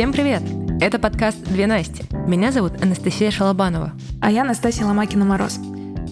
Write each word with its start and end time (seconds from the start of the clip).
Всем 0.00 0.14
привет! 0.14 0.42
Это 0.80 0.98
подкаст 0.98 1.36
«Две 1.44 1.66
Насти». 1.66 2.04
Меня 2.26 2.52
зовут 2.52 2.82
Анастасия 2.82 3.30
Шалобанова. 3.30 3.92
А 4.22 4.30
я 4.30 4.44
Настасья 4.44 4.86
Ломакина-Мороз. 4.86 5.58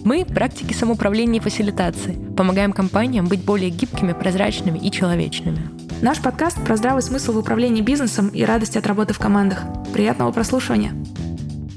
Мы– 0.05 0.25
практики 0.27 0.73
самоуправления 0.73 1.39
и 1.39 1.43
фасилитации. 1.43 2.15
Помогаем 2.37 2.71
компаниям 2.71 3.25
быть 3.25 3.43
более 3.43 3.71
гибкими, 3.71 4.13
прозрачными 4.13 4.77
и 4.77 4.91
человечными. 4.91 5.71
Наш 6.03 6.21
подкаст 6.21 6.63
про 6.63 6.77
здравый 6.77 7.01
смысл 7.01 7.31
в 7.31 7.39
управлении 7.39 7.81
бизнесом 7.81 8.27
и 8.27 8.43
радость 8.43 8.77
от 8.77 8.85
работы 8.85 9.15
в 9.15 9.17
командах. 9.17 9.63
Приятного 9.91 10.31
прослушивания! 10.31 10.93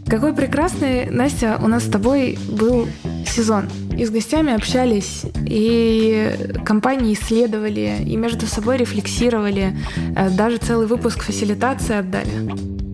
Какой 0.07 0.35
прекрасный, 0.35 1.09
Настя, 1.09 1.59
у 1.63 1.67
нас 1.67 1.85
с 1.85 1.91
тобой 1.91 2.39
был 2.47 2.89
сезон. 3.27 3.71
И 3.97 4.05
с 4.05 4.11
гостями 4.11 4.53
общались, 4.53 5.23
и 5.47 6.35
компании 6.65 7.15
исследовали, 7.15 7.99
и 8.05 8.17
между 8.17 8.47
собой 8.47 8.79
рефлексировали. 8.79 9.77
Э, 10.17 10.31
даже 10.31 10.57
целый 10.57 10.87
выпуск 10.87 11.23
фасилитации 11.23 11.97
отдали. 11.97 12.31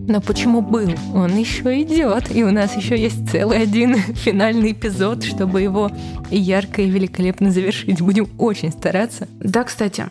Но 0.09 0.21
почему 0.21 0.61
был? 0.61 0.89
Он 1.13 1.37
еще 1.37 1.81
идет, 1.83 2.35
и 2.35 2.43
у 2.43 2.51
нас 2.51 2.75
еще 2.75 2.99
есть 2.99 3.29
целый 3.29 3.61
один 3.61 3.95
финальный 4.13 4.71
эпизод, 4.71 5.23
чтобы 5.23 5.61
его 5.61 5.91
ярко 6.31 6.81
и 6.81 6.89
великолепно 6.89 7.51
завершить. 7.51 8.01
Будем 8.01 8.27
очень 8.37 8.71
стараться. 8.71 9.27
Да, 9.39 9.63
кстати. 9.63 10.07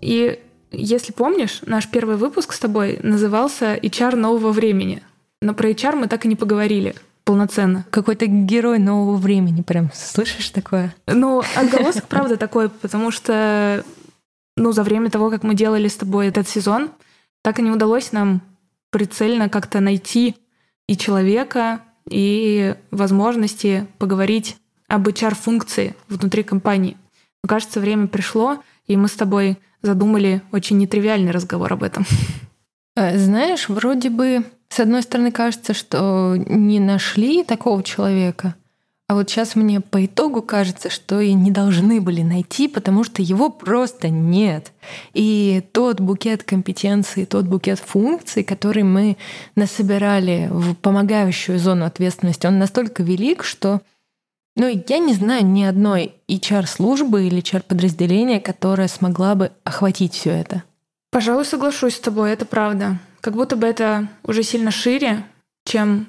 И 0.00 0.38
если 0.72 1.12
помнишь, 1.12 1.60
наш 1.64 1.88
первый 1.88 2.16
выпуск 2.16 2.52
с 2.52 2.58
тобой 2.58 2.98
назывался 3.02 3.76
«HR 3.76 4.16
нового 4.16 4.52
времени». 4.52 5.02
Но 5.40 5.54
про 5.54 5.70
HR 5.70 5.96
мы 5.96 6.06
так 6.06 6.24
и 6.24 6.28
не 6.28 6.36
поговорили 6.36 6.94
полноценно. 7.30 7.86
Какой-то 7.90 8.26
герой 8.26 8.80
нового 8.80 9.16
времени, 9.16 9.62
прям 9.62 9.92
слышишь 9.94 10.50
такое? 10.50 10.92
Ну, 11.06 11.44
отголосок, 11.54 12.08
правда, 12.08 12.36
такой, 12.36 12.68
потому 12.68 13.12
что, 13.12 13.84
ну, 14.56 14.72
за 14.72 14.82
время 14.82 15.10
того, 15.10 15.30
как 15.30 15.44
мы 15.44 15.54
делали 15.54 15.86
с 15.86 15.94
тобой 15.94 16.26
этот 16.26 16.48
сезон, 16.48 16.90
так 17.44 17.60
и 17.60 17.62
не 17.62 17.70
удалось 17.70 18.10
нам 18.10 18.42
прицельно 18.90 19.48
как-то 19.48 19.78
найти 19.78 20.34
и 20.88 20.96
человека, 20.96 21.82
и 22.08 22.74
возможности 22.90 23.86
поговорить 23.98 24.56
об 24.88 25.06
HR-функции 25.06 25.94
внутри 26.08 26.42
компании. 26.42 26.96
Но, 27.44 27.48
кажется, 27.48 27.78
время 27.78 28.08
пришло, 28.08 28.60
и 28.88 28.96
мы 28.96 29.06
с 29.06 29.12
тобой 29.12 29.56
задумали 29.82 30.42
очень 30.50 30.78
нетривиальный 30.78 31.30
разговор 31.30 31.72
об 31.72 31.84
этом. 31.84 32.04
Э, 32.96 33.16
знаешь, 33.16 33.68
вроде 33.68 34.10
бы 34.10 34.44
с 34.70 34.80
одной 34.80 35.02
стороны, 35.02 35.32
кажется, 35.32 35.74
что 35.74 36.36
не 36.36 36.80
нашли 36.80 37.44
такого 37.44 37.82
человека, 37.82 38.54
а 39.10 39.14
вот 39.14 39.28
сейчас 39.28 39.56
мне 39.56 39.80
по 39.80 40.06
итогу 40.06 40.40
кажется, 40.40 40.88
что 40.88 41.18
и 41.18 41.32
не 41.32 41.50
должны 41.50 42.00
были 42.00 42.22
найти, 42.22 42.68
потому 42.68 43.02
что 43.02 43.22
его 43.22 43.50
просто 43.50 44.08
нет. 44.08 44.70
И 45.14 45.64
тот 45.72 46.00
букет 46.00 46.44
компетенций, 46.44 47.26
тот 47.26 47.46
букет 47.46 47.80
функций, 47.80 48.44
который 48.44 48.84
мы 48.84 49.16
насобирали 49.56 50.46
в 50.48 50.76
помогающую 50.76 51.58
зону 51.58 51.86
ответственности, 51.86 52.46
он 52.46 52.60
настолько 52.60 53.02
велик, 53.02 53.42
что 53.42 53.80
ну, 54.54 54.68
я 54.68 54.98
не 54.98 55.14
знаю 55.14 55.44
ни 55.44 55.64
одной 55.64 56.14
HR-службы 56.28 57.26
или 57.26 57.42
HR-подразделения, 57.42 58.38
которая 58.38 58.86
смогла 58.86 59.34
бы 59.34 59.50
охватить 59.64 60.14
все 60.14 60.30
это. 60.30 60.62
Пожалуй, 61.10 61.44
соглашусь 61.44 61.96
с 61.96 62.00
тобой, 62.00 62.30
это 62.30 62.44
правда. 62.44 63.00
Как 63.20 63.34
будто 63.34 63.56
бы 63.56 63.66
это 63.66 64.08
уже 64.22 64.42
сильно 64.42 64.70
шире, 64.70 65.24
чем 65.64 66.06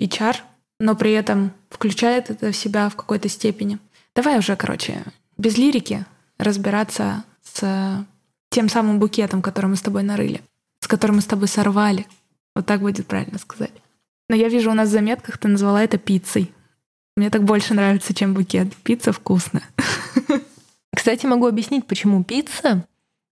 HR, 0.00 0.36
но 0.80 0.94
при 0.94 1.12
этом 1.12 1.52
включает 1.70 2.30
это 2.30 2.52
в 2.52 2.56
себя 2.56 2.88
в 2.88 2.96
какой-то 2.96 3.28
степени. 3.28 3.78
Давай 4.14 4.38
уже, 4.38 4.56
короче, 4.56 5.02
без 5.36 5.58
лирики 5.58 6.04
разбираться 6.38 7.24
с 7.42 8.04
тем 8.50 8.68
самым 8.68 8.98
букетом, 8.98 9.42
который 9.42 9.66
мы 9.66 9.76
с 9.76 9.82
тобой 9.82 10.02
нарыли, 10.02 10.42
с 10.80 10.88
которым 10.88 11.16
мы 11.16 11.22
с 11.22 11.26
тобой 11.26 11.48
сорвали. 11.48 12.06
Вот 12.54 12.66
так 12.66 12.80
будет 12.80 13.06
правильно 13.06 13.38
сказать. 13.38 13.72
Но 14.28 14.36
я 14.36 14.48
вижу 14.48 14.70
у 14.70 14.74
нас 14.74 14.88
в 14.88 14.92
заметках, 14.92 15.38
ты 15.38 15.48
назвала 15.48 15.82
это 15.82 15.98
пиццей. 15.98 16.52
Мне 17.16 17.30
так 17.30 17.44
больше 17.44 17.74
нравится, 17.74 18.14
чем 18.14 18.34
букет. 18.34 18.74
Пицца 18.76 19.12
вкусная. 19.12 19.64
Кстати, 20.94 21.26
могу 21.26 21.46
объяснить, 21.46 21.86
почему 21.86 22.24
пицца. 22.24 22.86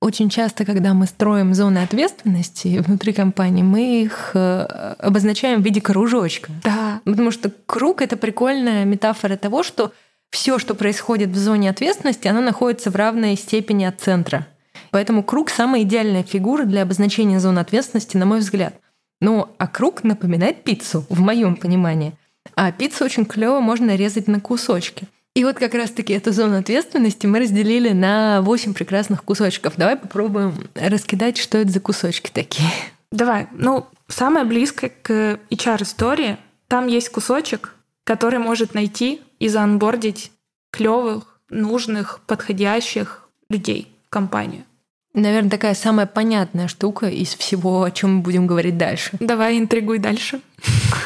Очень 0.00 0.30
часто, 0.30 0.64
когда 0.64 0.94
мы 0.94 1.06
строим 1.06 1.52
зоны 1.52 1.78
ответственности 1.78 2.78
внутри 2.78 3.12
компании, 3.12 3.62
мы 3.62 4.02
их 4.02 4.30
э, 4.32 4.94
обозначаем 4.98 5.60
в 5.60 5.64
виде 5.64 5.82
кружочка. 5.82 6.50
Да. 6.64 7.02
Потому 7.04 7.30
что 7.30 7.52
круг— 7.66 8.00
это 8.02 8.16
прикольная 8.16 8.86
метафора 8.86 9.36
того, 9.36 9.62
что 9.62 9.92
все, 10.30 10.58
что 10.58 10.74
происходит 10.74 11.28
в 11.28 11.36
зоне 11.36 11.68
ответственности, 11.68 12.28
оно 12.28 12.40
находится 12.40 12.90
в 12.90 12.96
равной 12.96 13.36
степени 13.36 13.84
от 13.84 14.00
центра. 14.00 14.46
Поэтому 14.90 15.22
круг— 15.22 15.50
самая 15.50 15.82
идеальная 15.82 16.22
фигура 16.22 16.64
для 16.64 16.82
обозначения 16.82 17.38
зоны 17.38 17.58
ответственности, 17.58 18.16
на 18.16 18.24
мой 18.24 18.38
взгляд. 18.38 18.74
Ну, 19.20 19.48
а 19.58 19.66
круг 19.66 20.02
напоминает 20.02 20.64
пиццу, 20.64 21.04
в 21.10 21.20
моем 21.20 21.56
понимании. 21.56 22.14
А 22.54 22.72
пиццу 22.72 23.04
очень 23.04 23.26
клево 23.26 23.60
можно 23.60 23.94
резать 23.96 24.28
на 24.28 24.40
кусочки— 24.40 25.06
и 25.34 25.44
вот 25.44 25.58
как 25.58 25.74
раз-таки 25.74 26.12
эту 26.12 26.32
зону 26.32 26.58
ответственности 26.58 27.26
мы 27.26 27.38
разделили 27.40 27.90
на 27.90 28.42
8 28.42 28.74
прекрасных 28.74 29.22
кусочков. 29.22 29.74
Давай 29.76 29.96
попробуем 29.96 30.54
раскидать, 30.74 31.38
что 31.38 31.58
это 31.58 31.70
за 31.70 31.80
кусочки 31.80 32.30
такие. 32.32 32.68
Давай. 33.12 33.46
Ну, 33.52 33.86
самое 34.08 34.44
близкое 34.44 34.90
к 35.02 35.38
HR-истории, 35.50 36.36
там 36.68 36.88
есть 36.88 37.10
кусочек, 37.10 37.74
который 38.04 38.38
может 38.38 38.74
найти 38.74 39.20
и 39.38 39.48
заанбордить 39.48 40.32
клевых, 40.72 41.40
нужных, 41.48 42.20
подходящих 42.26 43.28
людей 43.48 43.88
в 44.06 44.10
компанию. 44.10 44.64
Наверное, 45.12 45.50
такая 45.50 45.74
самая 45.74 46.06
понятная 46.06 46.68
штука 46.68 47.06
из 47.06 47.34
всего, 47.34 47.82
о 47.82 47.90
чем 47.90 48.16
мы 48.16 48.22
будем 48.22 48.46
говорить 48.46 48.78
дальше. 48.78 49.16
Давай, 49.18 49.58
интригуй 49.58 49.98
дальше. 49.98 50.40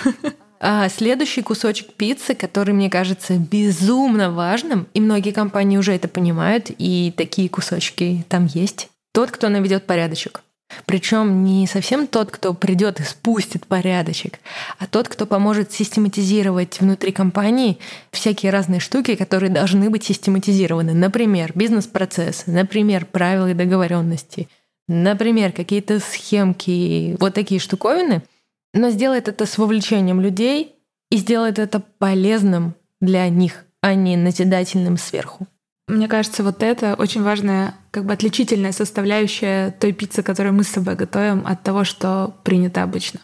А 0.66 0.88
следующий 0.88 1.42
кусочек 1.42 1.92
пиццы, 1.92 2.34
который 2.34 2.72
мне 2.72 2.88
кажется 2.88 3.36
безумно 3.36 4.30
важным, 4.30 4.86
и 4.94 5.00
многие 5.00 5.30
компании 5.30 5.76
уже 5.76 5.92
это 5.92 6.08
понимают, 6.08 6.70
и 6.78 7.12
такие 7.14 7.50
кусочки 7.50 8.24
там 8.30 8.46
есть. 8.46 8.88
Тот, 9.12 9.30
кто 9.30 9.50
наведет 9.50 9.84
порядочек. 9.84 10.40
Причем 10.86 11.44
не 11.44 11.66
совсем 11.66 12.06
тот, 12.06 12.30
кто 12.30 12.54
придет 12.54 12.98
и 12.98 13.02
спустит 13.02 13.66
порядочек, 13.66 14.40
а 14.78 14.86
тот, 14.86 15.10
кто 15.10 15.26
поможет 15.26 15.70
систематизировать 15.70 16.80
внутри 16.80 17.12
компании 17.12 17.78
всякие 18.10 18.50
разные 18.50 18.80
штуки, 18.80 19.16
которые 19.16 19.50
должны 19.50 19.90
быть 19.90 20.04
систематизированы. 20.04 20.94
Например, 20.94 21.52
бизнес-процессы, 21.54 22.50
например, 22.50 23.04
правила 23.04 23.50
и 23.50 23.54
договоренности, 23.54 24.48
например, 24.88 25.52
какие-то 25.52 26.00
схемки, 26.00 27.18
вот 27.20 27.34
такие 27.34 27.60
штуковины— 27.60 28.22
но 28.74 28.90
сделает 28.90 29.28
это 29.28 29.46
с 29.46 29.56
вовлечением 29.56 30.20
людей 30.20 30.74
и 31.10 31.16
сделает 31.16 31.58
это 31.58 31.80
полезным 31.80 32.74
для 33.00 33.28
них, 33.28 33.64
а 33.80 33.94
не 33.94 34.16
назидательным 34.16 34.98
сверху. 34.98 35.46
Мне 35.86 36.08
кажется, 36.08 36.42
вот 36.42 36.62
это 36.62 36.94
очень 36.94 37.22
важная, 37.22 37.74
как 37.90 38.06
бы 38.06 38.12
отличительная 38.12 38.72
составляющая 38.72 39.70
той 39.70 39.92
пиццы, 39.92 40.22
которую 40.22 40.54
мы 40.54 40.64
с 40.64 40.70
тобой 40.70 40.94
готовим, 40.94 41.46
от 41.46 41.62
того, 41.62 41.84
что 41.84 42.34
принято 42.42 42.82
обычно. 42.82 43.20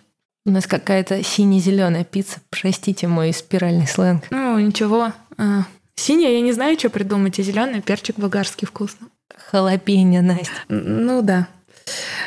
У 0.46 0.50
нас 0.50 0.66
какая-то 0.66 1.22
сине-зеленая 1.22 2.04
пицца. 2.04 2.40
Простите 2.50 3.06
мой 3.08 3.32
спиральный 3.32 3.86
сленг. 3.86 4.24
Ну, 4.30 4.58
ничего. 4.58 5.12
А, 5.36 5.64
синяя, 5.96 6.32
я 6.32 6.40
не 6.40 6.52
знаю, 6.52 6.78
что 6.78 6.90
придумать, 6.90 7.38
а 7.38 7.42
зеленый 7.42 7.80
перчик 7.82 8.16
болгарский 8.18 8.66
вкусно. 8.66 9.08
Халапеньо, 9.50 10.22
Настя. 10.22 10.52
Ну 10.68 11.22
да. 11.22 11.48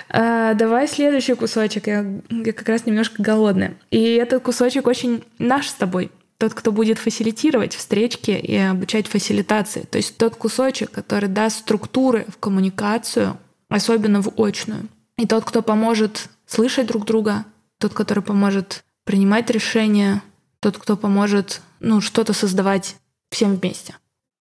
А, 0.09 0.53
давай 0.53 0.87
следующий 0.87 1.33
кусочек. 1.35 1.87
Я, 1.87 2.05
я 2.29 2.53
как 2.53 2.67
раз 2.69 2.85
немножко 2.85 3.21
голодная. 3.21 3.75
И 3.91 4.01
этот 4.13 4.43
кусочек 4.43 4.87
очень 4.87 5.23
наш 5.39 5.69
с 5.69 5.73
тобой. 5.73 6.11
Тот, 6.37 6.53
кто 6.53 6.71
будет 6.71 6.97
фасилитировать 6.97 7.75
встречки 7.75 8.31
и 8.31 8.55
обучать 8.55 9.07
фасилитации. 9.07 9.83
То 9.89 9.97
есть 9.97 10.17
тот 10.17 10.35
кусочек, 10.35 10.91
который 10.91 11.29
даст 11.29 11.59
структуры 11.59 12.25
в 12.27 12.37
коммуникацию, 12.37 13.37
особенно 13.69 14.21
в 14.21 14.33
очную. 14.37 14.87
И 15.17 15.25
тот, 15.25 15.45
кто 15.45 15.61
поможет 15.61 16.29
слышать 16.45 16.87
друг 16.87 17.05
друга, 17.05 17.45
тот, 17.77 17.93
который 17.93 18.23
поможет 18.23 18.83
принимать 19.03 19.49
решения, 19.49 20.21
тот, 20.59 20.77
кто 20.77 20.97
поможет 20.97 21.61
ну, 21.79 22.01
что-то 22.01 22.33
создавать 22.33 22.95
всем 23.29 23.55
вместе. 23.55 23.95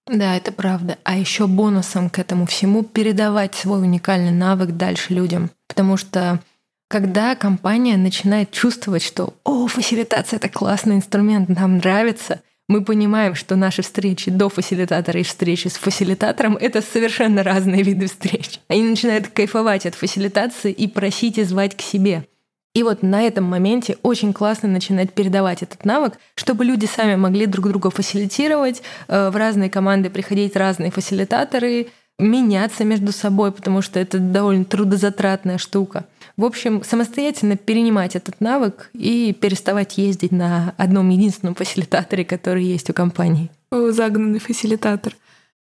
Да, 0.07 0.37
это 0.37 0.53
правда. 0.53 0.99
А 1.05 1.17
еще 1.17 1.47
бонусом 1.47 2.11
к 2.11 2.19
этому 2.19 2.47
всему 2.47 2.83
передавать 2.83 3.55
свой 3.55 3.81
уникальный 3.81 4.33
навык 4.33 4.71
дальше 4.71 5.15
людям. 5.15 5.51
Потому 5.69 5.97
что 5.97 6.41
когда 6.89 7.37
компания 7.37 7.97
начинает 7.97 8.51
чувствовать, 8.51 9.03
что 9.03 9.35
«О, 9.45 9.69
фасилитация— 9.69 10.37
это 10.39 10.49
классный 10.49 10.97
инструмент, 10.97 11.49
нам 11.49 11.77
нравится», 11.77 12.41
мы 12.71 12.85
понимаем, 12.85 13.35
что 13.35 13.57
наши 13.57 13.83
встречи 13.83 14.31
до 14.31 14.49
фасилитатора 14.49 15.19
и 15.19 15.25
встречи 15.25 15.67
с 15.67 15.75
фасилитатором— 15.75 16.57
это 16.61 16.81
совершенно 16.83 17.43
разные 17.43 17.83
виды 17.85 18.07
встреч. 18.07 18.61
Они 18.69 18.85
начинают 18.85 19.27
кайфовать 19.27 19.87
от 19.87 19.97
фасилитации 19.97 20.71
и 20.71 20.87
просить 20.87 21.39
и 21.39 21.43
звать 21.43 21.77
к 21.77 21.81
себе. 21.81 22.27
И 22.75 22.85
вот 22.85 23.03
на 23.03 23.23
этом 23.23 23.45
моменте 23.45 23.99
очень 24.03 24.33
классно 24.33 24.69
начинать 24.69 25.13
передавать 25.13 25.63
этот 25.63 25.85
навык, 25.85 26.19
чтобы 26.37 26.65
люди 26.65 26.87
сами 26.87 27.17
могли 27.17 27.47
друг 27.47 27.69
друга 27.69 27.91
фасилитировать, 27.91 28.83
э, 29.09 29.31
в 29.31 29.37
разные 29.37 29.69
команды 29.69 30.09
приходить 30.09 30.55
разные 30.55 30.93
фасилитаторы, 30.93 31.89
меняться 32.21 32.85
между 32.85 33.13
собой, 33.13 33.51
потому 33.51 33.83
что 33.83 33.99
это 33.99 34.19
довольно 34.19 34.65
трудозатратная 34.65 35.59
штука. 35.59 36.07
В 36.37 36.45
общем, 36.45 36.85
самостоятельно 36.85 37.57
перенимать 37.57 38.15
этот 38.15 38.41
навык 38.41 38.91
и 38.93 39.33
переставать 39.33 39.99
ездить 39.99 40.31
на 40.31 40.75
одном 40.77 41.09
единственном 41.09 41.55
фасилитаторе, 41.55 42.25
который 42.25 42.65
есть 42.65 42.89
у 42.89 42.93
компании. 42.93 43.51
Загнанный 43.73 44.39
фасилитатор. 44.39 45.15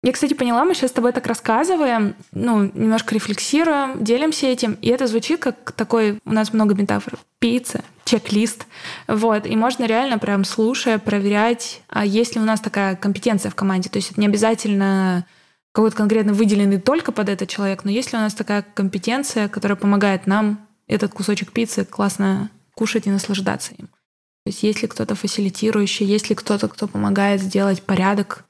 Я, 0.01 0.13
кстати, 0.13 0.33
поняла, 0.33 0.63
мы 0.63 0.73
сейчас 0.73 0.91
с 0.91 0.93
тобой 0.93 1.11
так 1.11 1.27
рассказываем, 1.27 2.15
ну, 2.31 2.71
немножко 2.73 3.13
рефлексируем, 3.13 4.01
делимся 4.01 4.47
этим, 4.47 4.77
и 4.81 4.87
это 4.87 5.07
звучит 5.07 5.41
как 5.41 5.73
такой, 5.73 6.19
у 6.23 6.31
нас 6.31 6.53
много 6.53 6.73
метафор, 6.73 7.19
пицца, 7.39 7.83
чек-лист, 8.05 8.65
вот, 9.09 9.45
и 9.45 9.57
можно 9.57 9.83
реально 9.83 10.17
прям 10.17 10.45
слушая, 10.45 10.99
проверять, 10.99 11.81
а 11.89 12.05
есть 12.05 12.35
ли 12.35 12.41
у 12.41 12.45
нас 12.45 12.61
такая 12.61 12.95
компетенция 12.95 13.51
в 13.51 13.55
команде, 13.55 13.89
то 13.89 13.97
есть 13.97 14.11
это 14.11 14.21
не 14.21 14.27
обязательно 14.27 15.25
какой-то 15.73 15.97
конкретно 15.97 16.31
выделенный 16.31 16.79
только 16.79 17.11
под 17.11 17.27
этот 17.27 17.49
человек, 17.49 17.83
но 17.83 17.91
есть 17.91 18.13
ли 18.13 18.17
у 18.17 18.21
нас 18.21 18.33
такая 18.33 18.61
компетенция, 18.61 19.49
которая 19.49 19.75
помогает 19.75 20.27
нам 20.27 20.65
этот 20.87 21.11
кусочек 21.13 21.51
пиццы 21.51 21.83
классно 21.83 22.49
кушать 22.73 23.05
и 23.05 23.11
наслаждаться 23.11 23.73
им. 23.77 23.87
То 23.87 24.51
есть 24.51 24.63
есть 24.63 24.81
ли 24.81 24.87
кто-то 24.87 25.15
фасилитирующий, 25.15 26.05
есть 26.05 26.29
ли 26.29 26.35
кто-то, 26.35 26.69
кто 26.69 26.87
помогает 26.87 27.41
сделать 27.41 27.83
порядок 27.83 28.45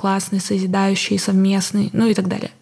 классный, 0.00 0.40
созидающий, 0.40 1.18
совместный, 1.18 1.90
ну 1.92 2.06
и 2.06 2.14
так 2.14 2.26
далее. 2.26 2.52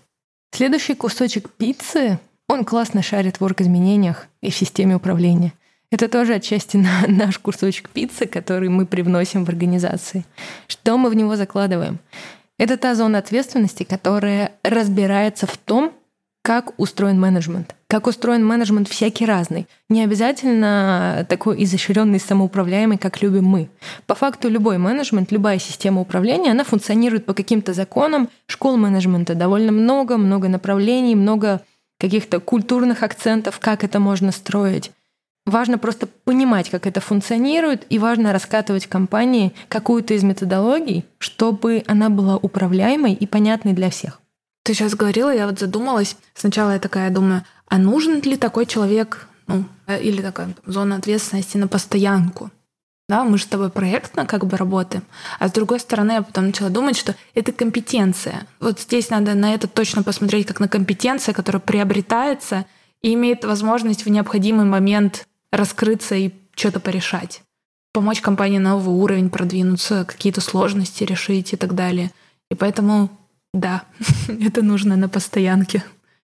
Следующий 0.53 0.97
кусочек 0.97 1.49
пиццы, 1.51 2.19
он 2.49 2.65
классно 2.65 3.01
шарит 3.01 3.39
в 3.39 3.45
орг-изменениях 3.45 4.27
и 4.41 4.51
в 4.51 4.57
системе 4.57 4.97
управления. 4.97 5.53
Это 5.93 6.09
тоже 6.09 6.35
отчасти 6.35 6.79
на 6.79 6.91
наш 7.07 7.39
кусочек 7.39 7.91
пиццы, 7.91 8.27
который 8.27 8.69
мы 8.69 8.87
привносим 8.87 9.45
в 9.45 9.51
организации. 9.51 10.25
Что 10.67 10.99
мы 10.99 11.11
в 11.11 11.15
него 11.15 11.37
закладываем? 11.37 12.01
Это 12.59 12.77
та 12.77 12.97
зона 12.97 13.19
ответственности, 13.19 13.85
которая 13.85 14.51
разбирается 14.65 15.47
в 15.47 15.57
том, 15.59 15.93
как 16.43 16.73
устроен 16.79 17.21
менеджмент. 17.21 17.75
Как 17.89 18.07
устроен 18.07 18.45
менеджмент 18.45 18.89
всякий 18.89 19.27
разный. 19.27 19.67
Не 19.89 20.03
обязательно 20.03 21.27
такой 21.29 21.63
изощренный, 21.65 22.21
самоуправляемый, 22.21 22.99
как 22.99 23.23
любим 23.23 23.45
мы. 23.45 23.69
По 24.07 24.15
факту 24.15 24.49
любой 24.49 24.79
менеджмент, 24.79 25.31
любая 25.33 25.59
система 25.59 26.01
управления, 26.01 26.53
она 26.53 26.65
функционирует 26.65 27.27
по 27.27 27.35
каким-то 27.35 27.75
законам. 27.75 28.29
Школ 28.47 28.77
менеджмента 28.77 29.35
довольно 29.35 29.73
много, 29.73 30.17
много 30.17 30.49
направлений, 30.49 31.15
много 31.15 31.61
каких-то 31.99 32.41
культурных 32.41 33.03
акцентов, 33.03 33.59
как 33.59 33.85
это 33.85 34.01
можно 34.01 34.33
строить. 34.33 34.93
Важно 35.47 35.79
просто 35.79 36.07
понимать, 36.07 36.69
как 36.69 36.87
это 36.87 37.01
функционирует, 37.01 37.87
и 37.89 37.99
важно 37.99 38.35
раскатывать 38.35 38.87
компании 38.87 39.55
какую-то 39.69 40.13
из 40.13 40.23
методологий, 40.23 41.07
чтобы 41.19 41.83
она 41.87 42.11
была 42.11 42.37
управляемой 42.37 43.15
и 43.15 43.27
понятной 43.27 43.73
для 43.73 43.89
всех. 43.89 44.21
Ты 44.69 44.75
сейчас 44.75 44.95
говорила, 44.95 45.35
я 45.35 45.47
вот 45.47 45.59
задумалась. 45.59 46.15
Сначала 46.35 46.73
я 46.73 46.79
такая 46.79 47.09
думаю, 47.09 47.43
а 47.69 47.79
нужен 47.79 48.21
ли 48.21 48.37
такой 48.37 48.67
человек, 48.67 49.27
ну, 49.47 49.65
э, 49.87 49.99
или 50.03 50.21
такая 50.21 50.55
зона 50.67 50.97
ответственности 50.97 51.57
на 51.57 51.69
постоянку? 51.69 52.51
Да, 53.09 53.25
мы 53.25 53.39
же 53.39 53.45
с 53.45 53.47
тобой 53.47 53.71
проектно 53.71 54.27
как 54.27 54.45
бы 54.45 54.59
работаем. 54.59 55.05
А 55.39 55.49
с 55.49 55.53
другой 55.53 55.81
стороны, 55.81 56.13
я 56.13 56.23
потом 56.23 56.49
начала 56.49 56.69
думать, 56.69 56.99
что 56.99 57.15
это 57.33 57.51
компетенция. 57.53 58.47
Вот 58.61 58.79
здесь 58.79 59.09
надо 59.09 59.33
на 59.33 59.55
это 59.55 59.69
точно 59.69 60.03
посмотреть 60.03 60.47
как 60.47 60.61
на 60.61 60.69
компетенция, 60.69 61.33
которая 61.33 61.63
приобретается 61.63 62.67
и 63.01 63.15
имеет 63.15 63.47
возможность 63.47 64.05
в 64.05 64.11
необходимый 64.11 64.67
момент 64.67 65.27
раскрыться 65.51 66.15
и 66.15 66.31
что-то 66.55 66.79
порешать. 66.79 67.41
Помочь 67.95 68.21
компании 68.21 68.59
на 68.59 68.73
новый 68.73 68.95
уровень 68.95 69.31
продвинуться, 69.31 70.05
какие-то 70.05 70.43
сложности 70.43 71.05
решить 71.05 71.55
и 71.55 71.57
так 71.57 71.75
далее. 71.75 72.11
И 72.51 72.55
поэтому 72.55 73.09
да, 73.55 73.85
это 74.29 74.63
нужно 74.63 74.97
на 74.97 75.09
постоянке. 75.09 75.83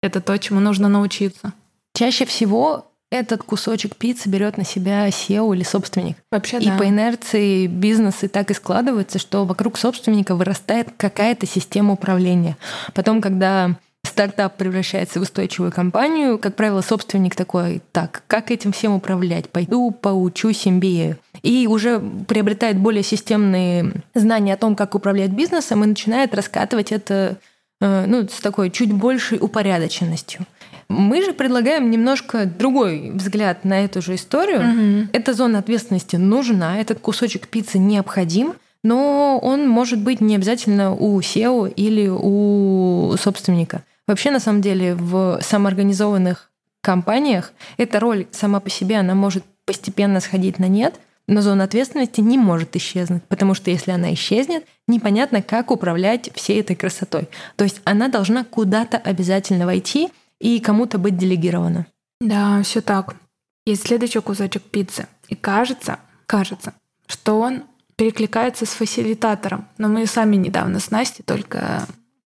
Это 0.03 0.21
то, 0.21 0.37
чему 0.39 0.61
нужно 0.61 0.89
научиться. 0.89 1.53
Чаще 1.95 2.27
всего 2.27 2.91
этот 3.11 3.45
кусочек 3.45 3.97
пиццы 3.97 4.29
берет 4.29 4.59
на 4.59 4.65
себя 4.65 5.09
SEO 5.09 5.55
или 5.55 5.63
собственник. 5.63 6.17
Вообще, 6.33 6.59
и 6.59 6.67
да. 6.67 6.77
по 6.77 6.89
инерции 6.89 7.69
бизнесы 7.69 8.29
так 8.29 8.51
и 8.51 8.55
складываются, 8.55 9.19
что 9.19 9.45
вокруг 9.45 9.79
собственника 9.79 10.35
вырастает 10.35 10.89
какая-то 10.97 11.47
система 11.47 11.93
управления. 11.93 12.57
Потом, 12.93 13.21
когда 13.21 13.77
стартап 14.07 14.57
превращается 14.57 15.19
в 15.19 15.23
устойчивую 15.23 15.73
компанию, 15.73 16.39
как 16.39 16.57
правило, 16.57 16.81
собственник 16.81 17.35
такой, 17.35 17.83
так, 17.93 18.23
как 18.27 18.51
этим 18.51 18.73
всем 18.73 18.93
управлять? 18.93 19.49
Пойду 19.49 19.91
поучусь 19.91 20.67
MBA. 20.67 21.17
И 21.43 21.67
уже 21.67 22.01
приобретает 22.29 22.79
более 22.79 23.03
системные 23.03 23.93
знания 24.15 24.55
о 24.55 24.57
том, 24.57 24.77
как 24.77 24.95
управлять 24.95 25.31
бизнесом, 25.31 25.85
и 25.85 25.89
начинает 25.89 26.35
раскатывать 26.35 26.93
это 26.93 27.37
э, 27.81 28.07
ну, 28.07 28.29
с 28.29 28.41
такой 28.41 28.71
чуть 28.71 28.93
большей 28.93 29.39
упорядоченностью. 29.41 30.47
Мы 30.89 31.25
же 31.25 31.33
предлагаем 31.33 31.91
немножко 31.91 32.47
другой 32.47 33.11
взгляд 33.11 33.65
на 33.65 33.85
эту 33.85 34.03
же 34.03 34.15
историю. 34.15 34.61
Угу. 34.61 35.09
Эта 35.13 35.33
зона 35.33 35.59
ответственности 35.59 36.17
нужна, 36.17 36.79
этот 36.79 37.01
кусочек 37.01 37.49
пиццы 37.49 37.79
необходим, 37.79 38.55
но 38.83 39.39
он 39.43 39.67
может 39.67 40.01
быть 40.01 40.21
не 40.21 40.37
обязательно 40.37 40.95
у 40.95 41.19
SEO 41.21 41.73
или 41.73 42.09
у 42.09 43.17
собственника. 43.19 43.83
Вообще, 44.07 44.31
на 44.31 44.41
самом 44.41 44.61
деле, 44.61 44.95
в 44.95 45.41
самоорганизованных 45.41 46.51
компаниях 46.83 47.53
эта 47.77 48.01
роль 48.01 48.27
сама 48.31 48.61
по 48.61 48.71
себе, 48.71 48.97
она 48.99 49.15
может 49.15 49.45
постепенно 49.65 50.21
сходить 50.21 50.59
на 50.59 50.69
нет, 50.69 51.01
но 51.27 51.41
зона 51.41 51.65
ответственности 51.65 52.21
не 52.21 52.37
может 52.37 52.77
исчезнуть, 52.77 53.23
потому 53.25 53.55
что 53.55 53.71
если 53.71 53.93
она 53.93 54.13
исчезнет, 54.13 54.67
непонятно, 54.87 55.41
как 55.41 55.71
управлять 55.71 56.31
всей 56.35 56.61
этой 56.61 56.77
красотой. 56.77 57.29
То 57.57 57.65
есть 57.65 57.81
она 57.85 58.09
должна 58.09 58.45
куда-то 58.45 58.99
обязательно 58.99 59.65
войти 59.65 60.11
и 60.39 60.61
кому-то 60.61 60.99
быть 60.99 61.17
делегирована. 61.17 61.87
Да, 62.21 62.63
все 62.63 62.83
так. 62.83 63.17
Есть 63.65 63.87
следующий 63.87 64.21
кусочек 64.21 64.63
пиццы. 64.63 65.07
И 65.29 65.35
кажется, 65.35 65.99
кажется, 66.27 66.75
что 67.07 67.41
он 67.41 67.65
перекликается 67.97 68.67
с 68.67 68.71
фасилитатором. 68.71 69.67
Но 69.79 69.89
мы 69.89 70.07
сами 70.07 70.37
недавно 70.37 70.81
с 70.81 70.91
Настей 70.91 71.25
только 71.25 71.87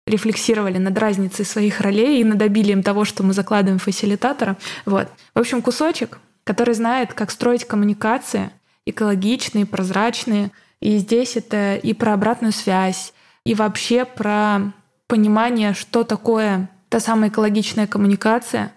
рефлексировали 0.05 0.77
над 0.77 0.97
разницей 0.97 1.45
своих 1.45 1.79
ролей 1.81 2.19
и 2.19 2.23
над 2.23 2.41
обилием 2.41 2.83
того, 2.83 3.05
что 3.05 3.23
мы 3.23 3.33
закладываем 3.33 3.79
в 3.79 3.83
фасилитатора. 3.83 4.57
Вот. 4.85 5.07
В 5.33 5.39
общем, 5.39 5.61
кусочек, 5.61 6.19
который 6.43 6.73
знает, 6.73 7.13
как 7.13 7.31
строить 7.31 7.65
коммуникации, 7.65 8.51
экологичные, 8.85 9.65
прозрачные. 9.65 10.51
И 10.81 10.97
здесь 10.97 11.37
это 11.37 11.75
и 11.75 11.93
про 11.93 12.13
обратную 12.13 12.51
связь, 12.51 13.13
и 13.45 13.55
вообще 13.55 14.03
про 14.03 14.73
понимание, 15.07 15.73
что 15.73 16.03
такое 16.03 16.69
та 16.89 16.99
самая 16.99 17.29
экологичная 17.29 17.87
коммуникация, 17.87 18.73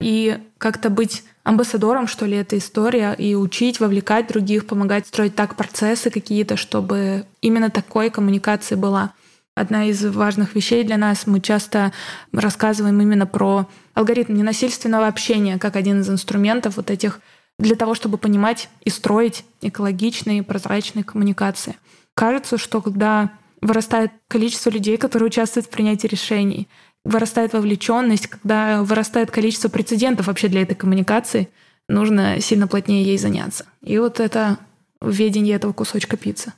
и 0.00 0.38
как-то 0.58 0.90
быть 0.90 1.24
амбассадором, 1.44 2.06
что 2.06 2.26
ли, 2.26 2.36
этой 2.36 2.58
истории, 2.58 3.14
и 3.16 3.34
учить, 3.34 3.80
вовлекать 3.80 4.26
других, 4.26 4.66
помогать 4.66 5.06
строить 5.06 5.36
так 5.36 5.56
процессы 5.56 6.10
какие-то, 6.10 6.56
чтобы 6.56 7.26
именно 7.42 7.70
такой 7.70 8.10
коммуникации 8.10 8.74
была. 8.74 9.12
Одна 9.56 9.84
из 9.84 10.04
важных 10.04 10.56
вещей 10.56 10.82
для 10.82 10.96
нас, 10.96 11.28
мы 11.28 11.40
часто 11.40 11.92
рассказываем 12.32 13.00
именно 13.00 13.24
про 13.26 13.68
алгоритм 13.94 14.34
ненасильственного 14.34 15.06
общения 15.06 15.58
как 15.58 15.76
один 15.76 16.00
из 16.00 16.10
инструментов 16.10 16.76
вот 16.76 16.90
этих 16.90 17.20
для 17.60 17.76
того, 17.76 17.94
чтобы 17.94 18.18
понимать 18.18 18.68
и 18.82 18.90
строить 18.90 19.44
экологичные, 19.60 20.42
прозрачные 20.42 21.04
коммуникации. 21.04 21.76
Кажется, 22.14 22.58
что 22.58 22.82
когда 22.82 23.30
вырастает 23.60 24.10
количество 24.26 24.70
людей, 24.70 24.96
которые 24.96 25.28
участвуют 25.28 25.66
в 25.66 25.70
принятии 25.70 26.08
решений, 26.08 26.68
вырастает 27.04 27.52
вовлеченность, 27.52 28.26
когда 28.26 28.82
вырастает 28.82 29.30
количество 29.30 29.68
прецедентов 29.68 30.26
вообще 30.26 30.48
для 30.48 30.62
этой 30.62 30.74
коммуникации, 30.74 31.48
нужно 31.88 32.40
сильно 32.40 32.66
плотнее 32.66 33.04
ей 33.04 33.18
заняться. 33.18 33.66
И 33.82 33.98
вот 33.98 34.18
это 34.18 34.58
введение 35.00 35.54
этого 35.54 35.72
кусочка 35.72 36.16
пиццы. 36.16 36.52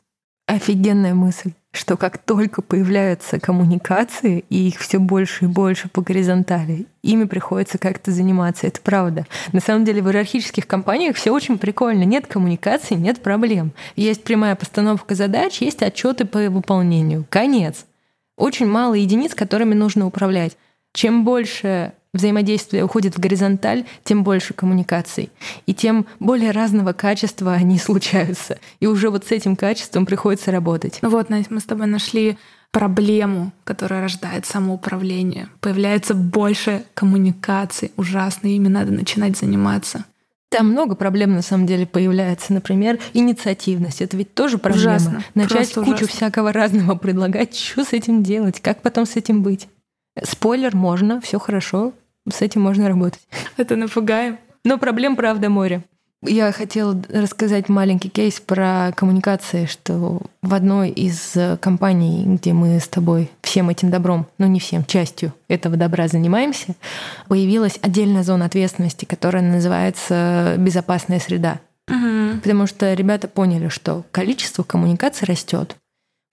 Офигенная 0.46 1.14
мысль, 1.14 1.52
что 1.76 1.96
как 1.96 2.18
только 2.18 2.62
появляются 2.62 3.38
коммуникации, 3.38 4.44
и 4.48 4.68
их 4.68 4.78
все 4.78 4.98
больше 4.98 5.44
и 5.44 5.48
больше 5.48 5.88
по 5.88 6.00
горизонтали, 6.00 6.86
ими 7.02 7.24
приходится 7.24 7.78
как-то 7.78 8.10
заниматься. 8.10 8.66
Это 8.66 8.80
правда. 8.80 9.26
На 9.52 9.60
самом 9.60 9.84
деле 9.84 10.02
в 10.02 10.06
иерархических 10.06 10.66
компаниях 10.66 11.16
все 11.16 11.30
очень 11.30 11.58
прикольно. 11.58 12.04
Нет 12.04 12.26
коммуникации, 12.26 12.94
нет 12.94 13.20
проблем. 13.20 13.72
Есть 13.94 14.24
прямая 14.24 14.56
постановка 14.56 15.14
задач, 15.14 15.60
есть 15.60 15.82
отчеты 15.82 16.24
по 16.24 16.38
выполнению. 16.48 17.26
Конец. 17.28 17.84
Очень 18.36 18.66
мало 18.66 18.94
единиц, 18.94 19.34
которыми 19.34 19.74
нужно 19.74 20.06
управлять. 20.06 20.56
Чем 20.92 21.24
больше 21.24 21.92
взаимодействие 22.12 22.84
уходит 22.84 23.16
в 23.16 23.20
горизонталь, 23.20 23.84
тем 24.04 24.24
больше 24.24 24.54
коммуникаций. 24.54 25.30
И 25.66 25.74
тем 25.74 26.06
более 26.18 26.50
разного 26.50 26.92
качества 26.92 27.52
они 27.52 27.78
случаются. 27.78 28.58
И 28.80 28.86
уже 28.86 29.10
вот 29.10 29.26
с 29.26 29.32
этим 29.32 29.56
качеством 29.56 30.06
приходится 30.06 30.50
работать. 30.50 30.98
Ну 31.02 31.10
вот, 31.10 31.30
Настя, 31.30 31.54
мы 31.54 31.60
с 31.60 31.64
тобой 31.64 31.86
нашли 31.86 32.38
проблему, 32.72 33.52
которая 33.64 34.02
рождает 34.02 34.44
самоуправление. 34.44 35.48
Появляется 35.60 36.14
больше 36.14 36.84
коммуникаций. 36.94 37.92
Ужасно, 37.96 38.48
ими 38.48 38.68
надо 38.68 38.92
начинать 38.92 39.38
заниматься. 39.38 40.04
Там 40.48 40.70
много 40.70 40.94
проблем 40.94 41.32
на 41.32 41.42
самом 41.42 41.66
деле 41.66 41.86
появляется. 41.86 42.52
Например, 42.52 42.98
инициативность. 43.14 44.00
Это 44.00 44.16
ведь 44.16 44.34
тоже 44.34 44.58
проблема. 44.58 44.96
Ужасно. 44.96 45.24
Начать 45.34 45.72
Просто 45.72 45.80
кучу 45.80 46.04
ужасно. 46.04 46.16
всякого 46.16 46.52
разного 46.52 46.94
предлагать. 46.98 47.56
Что 47.56 47.84
с 47.84 47.92
этим 47.92 48.22
делать? 48.22 48.60
Как 48.60 48.82
потом 48.82 49.06
с 49.06 49.16
этим 49.16 49.42
быть? 49.42 49.68
Спойлер, 50.22 50.74
можно, 50.74 51.20
все 51.20 51.38
хорошо, 51.38 51.92
с 52.30 52.42
этим 52.42 52.62
можно 52.62 52.88
работать. 52.88 53.20
Это 53.56 53.76
напугаем. 53.76 54.38
Но 54.64 54.78
проблем, 54.78 55.16
правда, 55.16 55.48
море. 55.48 55.82
Я 56.22 56.50
хотела 56.50 57.00
рассказать 57.10 57.68
маленький 57.68 58.08
кейс 58.08 58.40
про 58.40 58.90
коммуникации, 58.96 59.66
что 59.66 60.22
в 60.42 60.54
одной 60.54 60.88
из 60.90 61.36
компаний, 61.60 62.24
где 62.26 62.52
мы 62.52 62.80
с 62.80 62.88
тобой 62.88 63.30
всем 63.42 63.68
этим 63.68 63.90
добром, 63.90 64.26
ну 64.38 64.46
не 64.46 64.58
всем, 64.58 64.84
частью 64.84 65.34
этого 65.46 65.76
добра 65.76 66.08
занимаемся, 66.08 66.74
появилась 67.28 67.78
отдельная 67.82 68.22
зона 68.22 68.46
ответственности, 68.46 69.04
которая 69.04 69.42
называется 69.42 70.56
«безопасная 70.58 71.20
среда». 71.20 71.60
Угу. 71.88 72.40
Потому 72.42 72.66
что 72.66 72.92
ребята 72.94 73.28
поняли, 73.28 73.68
что 73.68 74.04
количество 74.10 74.64
коммуникаций 74.64 75.26
растет, 75.28 75.76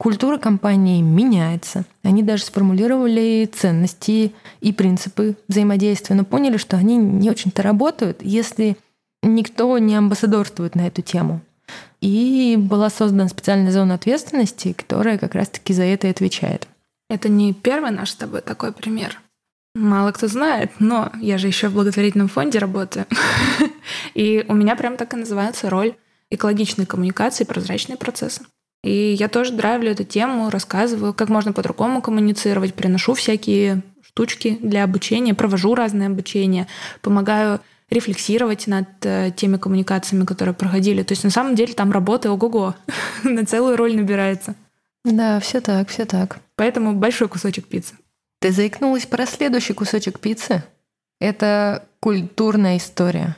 культура 0.04 0.38
компании 0.38 1.02
меняется. 1.02 1.86
Они 2.04 2.24
даже 2.24 2.44
сформулировали 2.44 3.50
ценности 3.52 4.34
и 4.60 4.74
принципы 4.74 5.38
взаимодействия, 5.48 6.18
но 6.18 6.26
поняли, 6.26 6.58
что 6.58 6.76
они 6.76 6.98
не 6.98 7.30
очень-то 7.30 7.62
работают, 7.62 8.22
если 8.22 8.76
никто 9.22 9.78
не 9.78 9.96
амбассадорствует 9.96 10.76
на 10.76 10.88
эту 10.88 11.02
тему. 11.02 11.40
И 12.02 12.58
была 12.60 12.90
создана 12.90 13.30
специальная 13.30 13.72
зона 13.72 13.94
ответственности, 13.94 14.74
которая 14.74 15.18
как 15.18 15.36
раз-таки 15.36 15.74
за 15.74 15.84
это 15.84 16.08
и 16.08 16.12
отвечает. 16.12 16.68
Это 17.10 17.30
не 17.30 17.54
первый 17.54 17.92
наш 17.92 18.10
с 18.10 18.16
тобой 18.16 18.42
такой 18.42 18.74
пример. 18.74 19.22
Мало 19.74 20.12
кто 20.12 20.28
знает, 20.28 20.72
но 20.80 21.14
я 21.22 21.38
же 21.38 21.48
еще 21.48 21.70
в 21.70 21.76
благотворительном 21.76 22.28
фонде 22.28 22.60
работаю. 22.60 23.06
И 24.16 24.44
у 24.50 24.54
меня 24.54 24.76
прям 24.76 24.98
так 24.98 25.14
и 25.14 25.18
называется 25.18 25.70
роль 25.70 25.96
экологичной 26.30 26.86
коммуникации, 26.86 27.44
прозрачные 27.44 27.98
процессы. 27.98 28.44
И 28.84 29.14
я 29.14 29.30
тоже 29.30 29.54
драйвлю 29.54 29.92
эту 29.92 30.04
тему, 30.04 30.50
рассказываю, 30.50 31.14
как 31.14 31.30
можно 31.30 31.54
по-другому 31.54 32.02
коммуницировать, 32.02 32.74
приношу 32.74 33.14
всякие 33.14 33.82
штучки 34.06 34.58
для 34.62 34.84
обучения, 34.84 35.34
провожу 35.34 35.74
разные 35.74 36.08
обучения, 36.08 36.68
помогаю 37.02 37.62
рефлексировать 37.90 38.68
над 38.68 38.88
э, 39.04 39.32
теми 39.36 39.58
коммуникациями, 39.58 40.26
которые 40.26 40.54
проходили. 40.54 41.04
То 41.04 41.14
есть 41.14 41.24
на 41.24 41.30
самом 41.30 41.56
деле 41.56 41.74
там 41.74 41.92
работа 41.92 42.32
ого-го, 42.32 42.76
на 43.24 43.46
целую 43.46 43.78
роль 43.78 43.96
набирается. 43.96 44.56
Да, 45.06 45.40
все 45.40 45.62
так, 45.62 45.90
все 45.90 46.06
так. 46.06 46.40
Поэтому 46.56 46.94
большой 46.94 47.28
кусочек 47.28 47.68
пиццы. 47.68 47.96
Ты 48.40 48.52
заикнулась 48.52 49.06
про 49.06 49.26
следующий 49.26 49.74
кусочек 49.74 50.20
пиццы. 50.20 50.64
Это 51.20 51.86
культурная 52.00 52.78
история. 52.78 53.38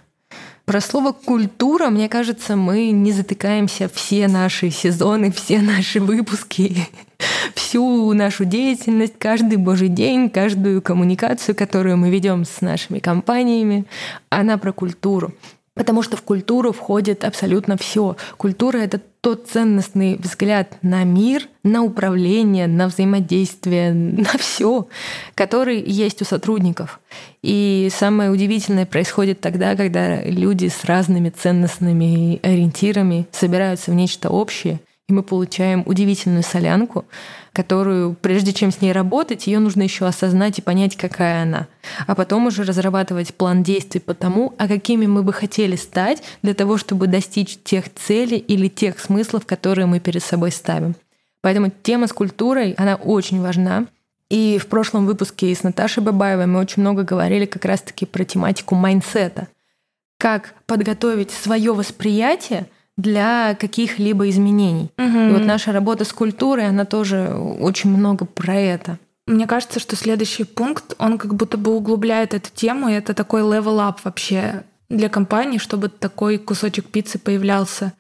Про 0.66 0.82
слово 0.82 1.12
«культура», 1.12 1.90
мне 1.90 2.10
кажется, 2.10 2.56
мы 2.56 2.90
не 2.90 3.12
затыкаемся 3.12 3.88
все 3.88 4.28
наши 4.28 4.72
сезоны, 4.72 5.32
все 5.32 5.60
наши 5.62 6.00
выпуски, 6.00 6.88
всю 7.56 8.12
нашу 8.14 8.46
деятельность, 8.46 9.14
каждый 9.20 9.58
божий 9.58 9.90
день, 9.90 10.28
каждую 10.28 10.82
коммуникацию, 10.82 11.56
которую 11.56 11.98
мы 11.98 12.10
ведем 12.10 12.46
с 12.46 12.62
нашими 12.62 12.98
компаниями, 12.98 13.86
она 14.30 14.58
про 14.58 14.74
культуру. 14.74 15.34
Потому 15.76 16.02
что 16.04 16.16
в 16.16 16.22
культуру 16.22 16.72
входит 16.72 17.26
абсолютно 17.26 17.78
все. 17.78 18.16
Культура 18.38 18.78
это 18.78 19.02
тот 19.20 19.48
ценностный 19.48 20.16
взгляд 20.16 20.78
на 20.82 21.04
мир, 21.04 21.50
на 21.64 21.84
управление, 21.84 22.68
на 22.68 22.88
взаимодействие, 22.88 23.94
на 23.94 24.38
все, 24.38 24.88
который 25.36 25.82
есть 25.82 26.22
у 26.22 26.26
сотрудников. 26.26 27.02
И 27.42 27.90
самое 27.94 28.32
удивительное 28.32 28.86
происходит 28.86 29.42
тогда, 29.42 29.76
когда 29.76 30.22
люди 30.24 30.70
с 30.70 30.86
разными 30.86 31.30
ценностными 31.30 32.40
ориентирами 32.42 33.28
собираются 33.32 33.92
в 33.92 33.96
нечто 33.96 34.30
общее, 34.30 34.80
и 35.08 35.14
мы 35.14 35.22
получаем 35.22 35.84
удивительную 35.86 36.44
солянку, 36.44 37.06
которую, 37.54 38.16
прежде 38.16 38.54
чем 38.54 38.72
с 38.72 38.82
ней 38.82 38.92
работать, 38.92 39.46
ее 39.46 39.60
нужно 39.60 39.84
еще 39.84 40.08
осознать 40.08 40.58
и 40.58 40.64
понять, 40.64 40.96
какая 40.96 41.44
она. 41.44 41.68
А 42.08 42.16
потом 42.16 42.48
уже 42.48 42.64
разрабатывать 42.64 43.36
план 43.36 43.62
действий 43.62 44.02
по 44.02 44.16
тому, 44.16 44.56
а 44.58 44.68
какими 44.68 45.06
мы 45.06 45.22
бы 45.22 45.32
хотели 45.32 45.76
стать 45.76 46.24
для 46.42 46.56
того, 46.56 46.78
чтобы 46.78 47.06
достичь 47.06 47.60
тех 47.64 47.94
целей 47.94 48.38
или 48.38 48.68
тех 48.68 49.00
смыслов, 49.00 49.46
которые 49.46 49.86
мы 49.86 50.00
перед 50.00 50.24
собой 50.24 50.52
ставим. 50.52 50.96
Поэтому 51.42 51.72
тема 51.84 52.08
с 52.08 52.14
культурой, 52.14 52.74
она 52.74 52.96
очень 52.96 53.42
важна. 53.42 53.86
И 54.32 54.58
в 54.58 54.66
прошлом 54.66 55.06
выпуске 55.06 55.54
с 55.54 55.62
Наташей 55.62 56.02
Бабаевой 56.02 56.48
мы 56.48 56.60
очень 56.60 56.82
много 56.82 57.04
говорили 57.04 57.46
как 57.46 57.64
раз-таки 57.66 58.08
про 58.08 58.24
тематику 58.26 58.74
майнсета. 58.74 59.50
Как 60.18 60.56
подготовить 60.66 61.30
свое 61.30 61.74
восприятие 61.74 62.66
для 62.98 63.56
каких-либо 63.56 64.30
изменений. 64.30 64.90
Угу. 64.98 65.18
И 65.18 65.32
вот 65.32 65.46
наша 65.46 65.72
работа 65.72 66.06
с 66.06 66.14
культурой, 66.14 66.68
она 66.68 66.86
тоже 66.86 67.34
очень 67.34 67.90
много 67.90 68.26
про 68.26 68.56
это. 68.56 68.98
Мне 69.28 69.48
кажется, 69.48 69.80
что 69.80 69.96
следующий 69.96 70.44
пункт, 70.44 70.96
он 71.00 71.18
как 71.18 71.34
будто 71.36 71.58
бы 71.58 71.76
углубляет 71.76 72.34
эту 72.34 72.50
тему, 72.54 72.90
и 72.90 72.94
это 72.94 73.14
такой 73.14 73.42
up 73.42 73.98
вообще 74.04 74.64
для 74.90 75.10
компании, 75.10 75.58
чтобы 75.58 75.90
такой 75.90 76.38
кусочек 76.38 76.86
пиццы 76.86 77.18
появлялся. 77.18 77.94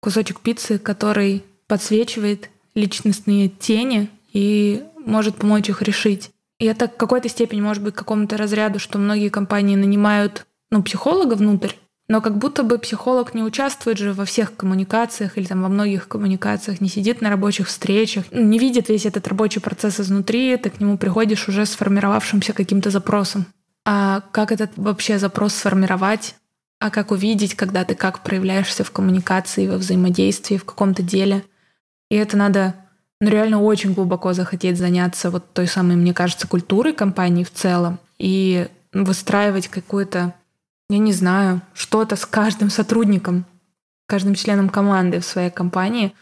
Кусочек 0.00 0.40
пиццы, 0.40 0.78
который 0.78 1.44
подсвечивает 1.66 2.50
личностные 2.74 3.48
тени 3.48 4.08
и 4.32 4.82
может 5.04 5.36
помочь 5.36 5.68
их 5.68 5.82
решить. 5.82 6.30
И 6.58 6.66
это 6.66 6.88
в 6.88 6.96
какой-то 6.96 7.28
степени 7.28 7.60
может 7.60 7.82
быть 7.82 7.94
к 7.94 7.98
какому-то 7.98 8.36
разряду, 8.36 8.78
что 8.78 8.98
многие 8.98 9.28
компании 9.28 9.76
нанимают 9.76 10.46
ну, 10.70 10.82
психолога 10.82 11.34
внутрь, 11.34 11.72
но 12.14 12.20
как 12.20 12.38
будто 12.38 12.62
бы 12.62 12.78
психолог 12.78 13.34
не 13.34 13.42
участвует 13.42 13.98
же 13.98 14.12
во 14.12 14.24
всех 14.24 14.54
коммуникациях 14.56 15.36
или 15.36 15.46
там 15.46 15.62
во 15.62 15.68
многих 15.68 16.06
коммуникациях, 16.06 16.80
не 16.80 16.88
сидит 16.88 17.20
на 17.20 17.28
рабочих 17.28 17.66
встречах, 17.66 18.26
не 18.30 18.60
видит 18.60 18.88
весь 18.88 19.04
этот 19.04 19.26
рабочий 19.26 19.58
процесс 19.58 19.98
изнутри, 19.98 20.56
ты 20.56 20.70
к 20.70 20.78
нему 20.78 20.96
приходишь 20.96 21.48
уже 21.48 21.66
сформировавшимся 21.66 22.52
каким-то 22.52 22.90
запросом. 22.90 23.46
А 23.84 24.22
как 24.30 24.52
этот 24.52 24.70
вообще 24.76 25.18
запрос 25.18 25.54
сформировать? 25.54 26.36
А 26.78 26.90
как 26.90 27.10
увидеть, 27.10 27.56
когда 27.56 27.84
ты 27.84 27.96
как 27.96 28.22
проявляешься 28.22 28.84
в 28.84 28.92
коммуникации, 28.92 29.66
во 29.66 29.76
взаимодействии, 29.76 30.56
в 30.56 30.64
каком-то 30.64 31.02
деле? 31.02 31.42
И 32.10 32.14
это 32.14 32.36
надо 32.36 32.76
ну, 33.20 33.28
реально 33.28 33.60
очень 33.60 33.92
глубоко 33.92 34.34
захотеть 34.34 34.78
заняться 34.78 35.32
вот 35.32 35.52
той 35.52 35.66
самой, 35.66 35.96
мне 35.96 36.14
кажется, 36.14 36.46
культурой 36.46 36.92
компании 36.92 37.42
в 37.42 37.52
целом 37.52 37.98
и 38.20 38.68
выстраивать 38.92 39.66
какую-то 39.66 40.32
я 40.88 40.98
не 40.98 41.12
знаю, 41.12 41.60
что-то 41.72 42.16
с 42.16 42.26
каждым 42.26 42.70
сотрудником, 42.70 43.46
каждым 44.06 44.34
членом 44.34 44.68
команды 44.68 45.20
в 45.20 45.24
своей 45.24 45.50
компании, 45.50 46.14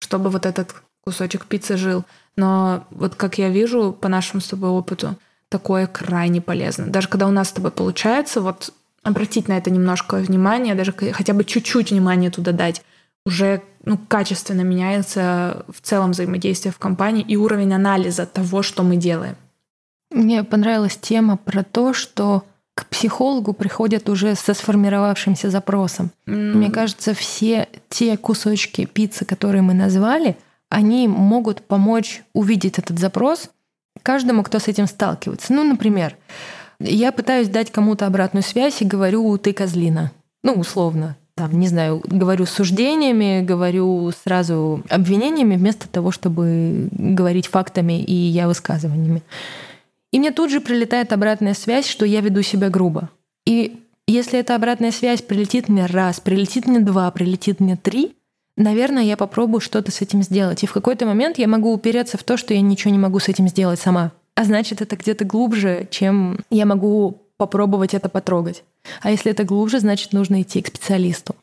чтобы 0.00 0.30
вот 0.30 0.46
этот 0.46 0.74
кусочек 1.02 1.46
пиццы 1.46 1.76
жил. 1.76 2.04
Но 2.36 2.86
вот 2.90 3.14
как 3.14 3.38
я 3.38 3.48
вижу 3.48 3.92
по 3.92 4.08
нашему 4.08 4.40
с 4.40 4.48
тобой 4.48 4.70
опыту, 4.70 5.16
такое 5.48 5.86
крайне 5.86 6.40
полезно. 6.40 6.86
Даже 6.86 7.08
когда 7.08 7.26
у 7.26 7.30
нас 7.30 7.48
с 7.48 7.52
тобой 7.52 7.70
получается, 7.70 8.40
вот 8.40 8.72
обратить 9.02 9.48
на 9.48 9.56
это 9.56 9.70
немножко 9.70 10.16
внимание, 10.16 10.74
даже 10.74 10.92
хотя 10.92 11.32
бы 11.32 11.44
чуть-чуть 11.44 11.90
внимания 11.90 12.30
туда 12.30 12.52
дать, 12.52 12.82
уже 13.24 13.62
ну, 13.84 13.98
качественно 13.98 14.62
меняется 14.62 15.64
в 15.68 15.80
целом 15.80 16.12
взаимодействие 16.12 16.72
в 16.72 16.78
компании 16.78 17.24
и 17.26 17.36
уровень 17.36 17.74
анализа 17.74 18.26
того, 18.26 18.62
что 18.62 18.82
мы 18.82 18.96
делаем. 18.96 19.36
Мне 20.10 20.44
понравилась 20.44 20.96
тема 20.96 21.36
про 21.36 21.62
то, 21.62 21.92
что 21.92 22.44
к 22.78 22.86
психологу 22.86 23.54
приходят 23.54 24.08
уже 24.08 24.36
со 24.36 24.54
сформировавшимся 24.54 25.50
запросом. 25.50 26.12
Mm. 26.28 26.52
Мне 26.54 26.70
кажется, 26.70 27.12
все 27.12 27.66
те 27.88 28.16
кусочки 28.16 28.84
пиццы, 28.84 29.24
которые 29.24 29.62
мы 29.62 29.74
назвали, 29.74 30.36
они 30.70 31.08
могут 31.08 31.62
помочь 31.62 32.22
увидеть 32.34 32.78
этот 32.78 33.00
запрос 33.00 33.50
каждому, 34.04 34.44
кто 34.44 34.60
с 34.60 34.68
этим 34.68 34.86
сталкивается. 34.86 35.52
Ну, 35.52 35.64
например, 35.64 36.14
я 36.78 37.10
пытаюсь 37.10 37.48
дать 37.48 37.72
кому-то 37.72 38.06
обратную 38.06 38.44
связь 38.44 38.80
и 38.80 38.84
говорю 38.84 39.36
«ты 39.38 39.52
козлина». 39.52 40.12
Ну, 40.44 40.52
условно. 40.52 41.16
Там, 41.34 41.58
не 41.58 41.66
знаю, 41.66 42.00
говорю 42.04 42.46
суждениями, 42.46 43.44
говорю 43.44 44.12
сразу 44.22 44.84
обвинениями 44.88 45.56
вместо 45.56 45.88
того, 45.88 46.12
чтобы 46.12 46.88
говорить 46.92 47.48
фактами 47.48 48.00
и 48.00 48.14
я 48.14 48.46
высказываниями. 48.46 49.22
И 50.12 50.18
мне 50.18 50.30
тут 50.30 50.50
же 50.50 50.60
прилетает 50.60 51.12
обратная 51.12 51.54
связь, 51.54 51.86
что 51.86 52.06
я 52.06 52.20
веду 52.20 52.42
себя 52.42 52.70
грубо. 52.70 53.10
И 53.46 53.80
если 54.06 54.38
эта 54.38 54.54
обратная 54.54 54.90
связь 54.90 55.22
прилетит 55.22 55.68
мне 55.68 55.86
раз, 55.86 56.20
прилетит 56.20 56.66
мне 56.66 56.80
два, 56.80 57.10
прилетит 57.10 57.60
мне 57.60 57.76
три, 57.76 58.14
наверное, 58.56 59.02
я 59.02 59.16
попробую 59.16 59.60
что-то 59.60 59.90
с 59.90 60.00
этим 60.00 60.22
сделать. 60.22 60.62
И 60.62 60.66
в 60.66 60.72
какой-то 60.72 61.06
момент 61.06 61.38
я 61.38 61.46
могу 61.46 61.72
упереться 61.72 62.16
в 62.16 62.24
то, 62.24 62.36
что 62.36 62.54
я 62.54 62.60
ничего 62.60 62.90
не 62.90 62.98
могу 62.98 63.18
с 63.18 63.28
этим 63.28 63.48
сделать 63.48 63.80
сама. 63.80 64.12
А 64.34 64.44
значит, 64.44 64.80
это 64.80 64.96
где-то 64.96 65.24
глубже, 65.24 65.88
чем 65.90 66.40
я 66.50 66.64
могу 66.64 67.18
попробовать 67.36 67.94
это 67.94 68.08
потрогать. 68.08 68.64
А 69.02 69.10
если 69.10 69.32
это 69.32 69.44
глубже, 69.44 69.80
значит, 69.80 70.12
нужно 70.12 70.42
идти 70.42 70.62
к 70.62 70.68
специалисту. 70.68 71.36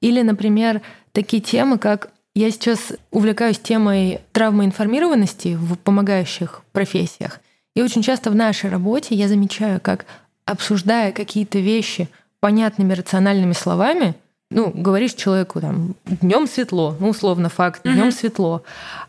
Или, 0.00 0.22
например, 0.22 0.80
такие 1.12 1.42
темы, 1.42 1.78
как 1.78 2.10
я 2.34 2.50
сейчас 2.50 2.92
увлекаюсь 3.10 3.58
темой 3.58 4.20
травмоинформированности 4.32 5.54
в 5.54 5.76
помогающих 5.76 6.62
профессиях. 6.72 7.40
И 7.74 7.82
очень 7.82 8.02
часто 8.02 8.30
в 8.30 8.34
нашей 8.34 8.70
работе 8.70 9.14
я 9.14 9.28
замечаю, 9.28 9.80
как 9.80 10.06
обсуждая 10.44 11.12
какие-то 11.12 11.58
вещи 11.58 12.08
понятными 12.40 12.92
рациональными 12.92 13.52
словами, 13.52 14.14
ну, 14.50 14.72
говоришь 14.74 15.14
человеку 15.14 15.60
там 15.60 15.94
днем 16.04 16.48
светло, 16.48 16.96
ну, 16.98 17.10
условно 17.10 17.48
факт, 17.48 17.82
днем 17.84 18.08
mm-hmm. 18.08 18.12
светло, 18.12 18.62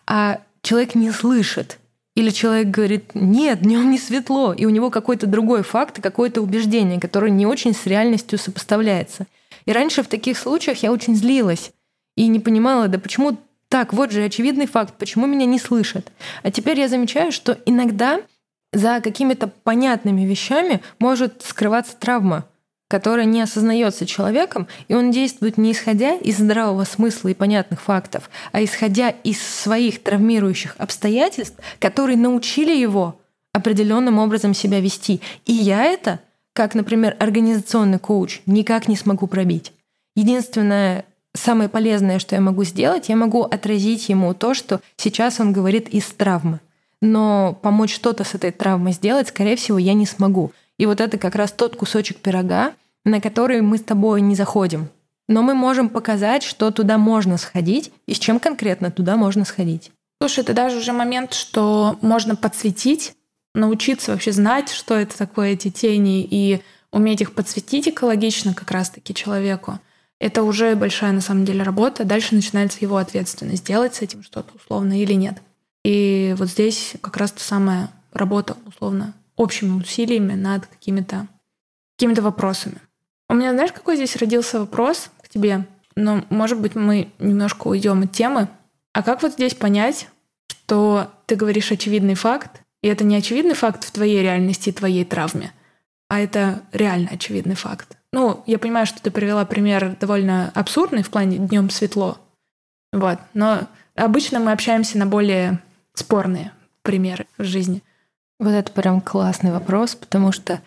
а 0.05 0.39
человек 0.61 0.93
не 0.95 1.11
слышит. 1.11 1.79
Или 2.15 2.29
человек 2.29 2.67
говорит, 2.67 3.15
нет, 3.15 3.61
днем 3.61 3.89
не 3.89 3.97
светло, 3.97 4.53
и 4.53 4.65
у 4.65 4.69
него 4.69 4.89
какой-то 4.89 5.27
другой 5.27 5.63
факт 5.63 6.01
какое-то 6.01 6.41
убеждение, 6.41 6.99
которое 6.99 7.31
не 7.31 7.45
очень 7.45 7.73
с 7.73 7.85
реальностью 7.85 8.37
сопоставляется. 8.37 9.27
И 9.65 9.71
раньше 9.71 10.03
в 10.03 10.07
таких 10.07 10.37
случаях 10.37 10.83
я 10.83 10.91
очень 10.91 11.15
злилась 11.15 11.71
и 12.17 12.27
не 12.27 12.39
понимала, 12.39 12.89
да 12.89 12.99
почему 12.99 13.37
так, 13.69 13.93
вот 13.93 14.11
же 14.11 14.25
очевидный 14.25 14.67
факт, 14.67 14.95
почему 14.97 15.25
меня 15.25 15.45
не 15.45 15.57
слышат. 15.57 16.11
А 16.43 16.51
теперь 16.51 16.77
я 16.77 16.89
замечаю, 16.89 17.31
что 17.31 17.57
иногда 17.65 18.19
за 18.73 19.01
какими-то 19.01 19.47
понятными 19.47 20.21
вещами 20.21 20.81
может 20.99 21.41
скрываться 21.43 21.95
травма, 21.97 22.45
которая 22.87 23.25
не 23.25 23.41
осознается 23.41 24.05
человеком, 24.05 24.67
и 24.87 24.93
он 24.93 25.11
действует 25.11 25.57
не 25.57 25.71
исходя 25.71 26.15
из 26.15 26.37
здравого 26.37 26.83
смысла 26.83 27.29
и 27.29 27.33
понятных 27.33 27.81
фактов, 27.81 28.29
а 28.51 28.63
исходя 28.63 29.09
из 29.09 29.41
своих 29.41 30.03
травмирующих 30.03 30.75
обстоятельств, 30.77 31.57
которые 31.79 32.17
научили 32.17 32.75
его 32.75 33.19
определенным 33.53 34.19
образом 34.19 34.53
себя 34.53 34.79
вести. 34.79 35.21
И 35.45 35.53
я 35.53 35.83
это, 35.85 36.19
как, 36.53 36.75
например, 36.75 37.15
организационный 37.19 37.99
коуч, 37.99 38.41
никак 38.45 38.87
не 38.87 38.95
смогу 38.95 39.27
пробить. 39.27 39.73
Единственное, 40.15 41.05
самое 41.33 41.69
полезное, 41.69 42.19
что 42.19 42.35
я 42.35 42.41
могу 42.41 42.63
сделать, 42.63 43.09
я 43.09 43.15
могу 43.15 43.43
отразить 43.43 44.09
ему 44.09 44.33
то, 44.33 44.53
что 44.53 44.81
сейчас 44.97 45.39
он 45.39 45.53
говорит 45.53 45.87
из 45.89 46.05
травмы. 46.05 46.59
Но 47.01 47.57
помочь 47.61 47.93
что-то 47.93 48.23
с 48.23 48.35
этой 48.35 48.51
травмой 48.51 48.93
сделать, 48.93 49.29
скорее 49.29 49.55
всего, 49.55 49.77
я 49.77 49.93
не 49.93 50.05
смогу. 50.05 50.51
И 50.77 50.85
вот 50.85 51.01
это 51.01 51.17
как 51.17 51.35
раз 51.35 51.51
тот 51.51 51.75
кусочек 51.75 52.17
пирога, 52.17 52.73
на 53.03 53.19
который 53.19 53.61
мы 53.61 53.77
с 53.77 53.83
тобой 53.83 54.21
не 54.21 54.35
заходим. 54.35 54.89
Но 55.27 55.41
мы 55.41 55.53
можем 55.53 55.89
показать, 55.89 56.43
что 56.43 56.71
туда 56.71 56.97
можно 56.97 57.37
сходить 57.37 57.91
и 58.05 58.13
с 58.13 58.19
чем 58.19 58.39
конкретно 58.39 58.91
туда 58.91 59.15
можно 59.15 59.45
сходить. 59.45 59.91
Слушай, 60.19 60.41
это 60.41 60.53
даже 60.53 60.77
уже 60.77 60.91
момент, 60.91 61.33
что 61.33 61.97
можно 62.01 62.35
подсветить, 62.35 63.15
научиться 63.55 64.11
вообще 64.11 64.31
знать, 64.31 64.69
что 64.69 64.95
это 64.95 65.17
такое 65.17 65.53
эти 65.53 65.71
тени, 65.71 66.27
и 66.29 66.61
уметь 66.91 67.21
их 67.21 67.33
подсветить 67.33 67.87
экологично 67.87 68.53
как 68.53 68.69
раз-таки 68.71 69.13
человеку. 69.13 69.79
Это 70.19 70.43
уже 70.43 70.75
большая 70.75 71.13
на 71.13 71.21
самом 71.21 71.45
деле 71.45 71.63
работа. 71.63 72.03
Дальше 72.03 72.35
начинается 72.35 72.77
его 72.81 72.97
ответственность, 72.97 73.65
делать 73.65 73.95
с 73.95 74.01
этим 74.01 74.21
что-то 74.21 74.53
условно 74.55 75.01
или 75.01 75.13
нет. 75.13 75.41
И 75.83 76.35
вот 76.37 76.49
здесь 76.49 76.93
как 77.01 77.17
раз 77.17 77.31
та 77.31 77.39
самая 77.39 77.89
работа 78.13 78.57
условно 78.65 79.13
общими 79.35 79.71
усилиями 79.71 80.33
над 80.33 80.67
какими-то 80.67 81.27
какими-то 81.97 82.21
вопросами. 82.21 82.77
У 83.29 83.33
меня, 83.33 83.53
знаешь, 83.53 83.71
какой 83.71 83.95
здесь 83.95 84.15
родился 84.15 84.59
вопрос 84.59 85.09
к 85.21 85.29
тебе? 85.29 85.65
Но, 85.95 86.23
может 86.29 86.59
быть, 86.59 86.75
мы 86.75 87.11
немножко 87.19 87.67
уйдем 87.67 88.03
от 88.03 88.11
темы. 88.11 88.47
А 88.93 89.03
как 89.03 89.21
вот 89.21 89.33
здесь 89.33 89.53
понять, 89.53 90.07
что 90.47 91.11
ты 91.27 91.35
говоришь 91.35 91.71
очевидный 91.71 92.15
факт, 92.15 92.61
и 92.81 92.87
это 92.87 93.03
не 93.03 93.15
очевидный 93.15 93.53
факт 93.53 93.83
в 93.83 93.91
твоей 93.91 94.21
реальности 94.21 94.69
и 94.69 94.73
твоей 94.73 95.05
травме, 95.05 95.53
а 96.09 96.19
это 96.19 96.61
реально 96.71 97.11
очевидный 97.11 97.55
факт? 97.55 97.97
Ну, 98.11 98.43
я 98.45 98.59
понимаю, 98.59 98.85
что 98.85 99.01
ты 99.01 99.11
привела 99.11 99.45
пример 99.45 99.95
довольно 99.99 100.51
абсурдный 100.53 101.03
в 101.03 101.09
плане 101.09 101.37
днем 101.37 101.69
светло. 101.69 102.17
Вот. 102.91 103.19
Но 103.33 103.67
обычно 103.95 104.39
мы 104.39 104.51
общаемся 104.51 104.97
на 104.97 105.05
более 105.05 105.61
спорные 106.01 106.51
примеры 106.81 107.25
в 107.37 107.43
жизни. 107.43 107.83
Вот 108.39 108.51
это 108.51 108.71
прям 108.71 109.01
классный 109.01 109.51
вопрос, 109.51 109.95
потому 109.95 110.31
что 110.31 110.59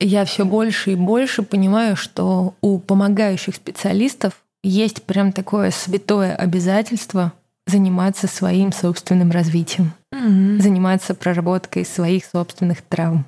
я 0.00 0.24
все 0.24 0.44
больше 0.44 0.92
и 0.92 0.96
больше 0.96 1.42
понимаю, 1.42 1.96
что 1.96 2.54
у 2.60 2.78
помогающих 2.78 3.54
специалистов 3.54 4.42
есть 4.62 5.04
прям 5.04 5.32
такое 5.32 5.70
святое 5.70 6.34
обязательство 6.34 7.32
заниматься 7.66 8.26
своим 8.26 8.72
собственным 8.72 9.30
развитием, 9.30 9.92
mm-hmm. 10.12 10.60
заниматься 10.60 11.14
проработкой 11.14 11.84
своих 11.84 12.24
собственных 12.24 12.82
травм. 12.82 13.24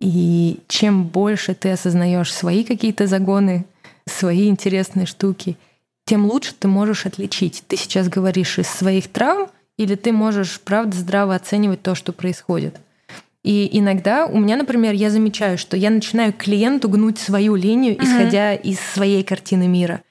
И 0.00 0.60
чем 0.68 1.04
больше 1.04 1.54
ты 1.54 1.70
осознаешь 1.70 2.32
свои 2.32 2.62
какие-то 2.62 3.06
загоны, 3.06 3.64
свои 4.06 4.48
интересные 4.48 5.06
штуки, 5.06 5.56
тем 6.04 6.26
лучше 6.26 6.54
ты 6.58 6.68
можешь 6.68 7.06
отличить. 7.06 7.64
Ты 7.66 7.76
сейчас 7.76 8.08
говоришь 8.08 8.58
из 8.58 8.68
своих 8.68 9.08
травм, 9.08 9.48
или 9.78 9.94
ты 9.94 10.12
можешь, 10.12 10.60
правда, 10.60 10.96
здраво 10.96 11.34
оценивать 11.34 11.80
то, 11.82 11.94
что 11.94 12.12
происходит. 12.12 12.78
И 13.44 13.68
иногда 13.78 14.26
у 14.26 14.38
меня, 14.38 14.56
например, 14.56 14.92
я 14.92 15.10
замечаю, 15.10 15.56
что 15.56 15.76
я 15.76 15.88
начинаю 15.90 16.32
клиенту 16.32 16.88
гнуть 16.88 17.18
свою 17.18 17.54
линию, 17.54 17.94
mm-hmm. 17.94 18.04
исходя 18.04 18.54
из 18.54 18.78
своей 18.80 19.22
картины 19.22 19.66
мира. 19.66 20.02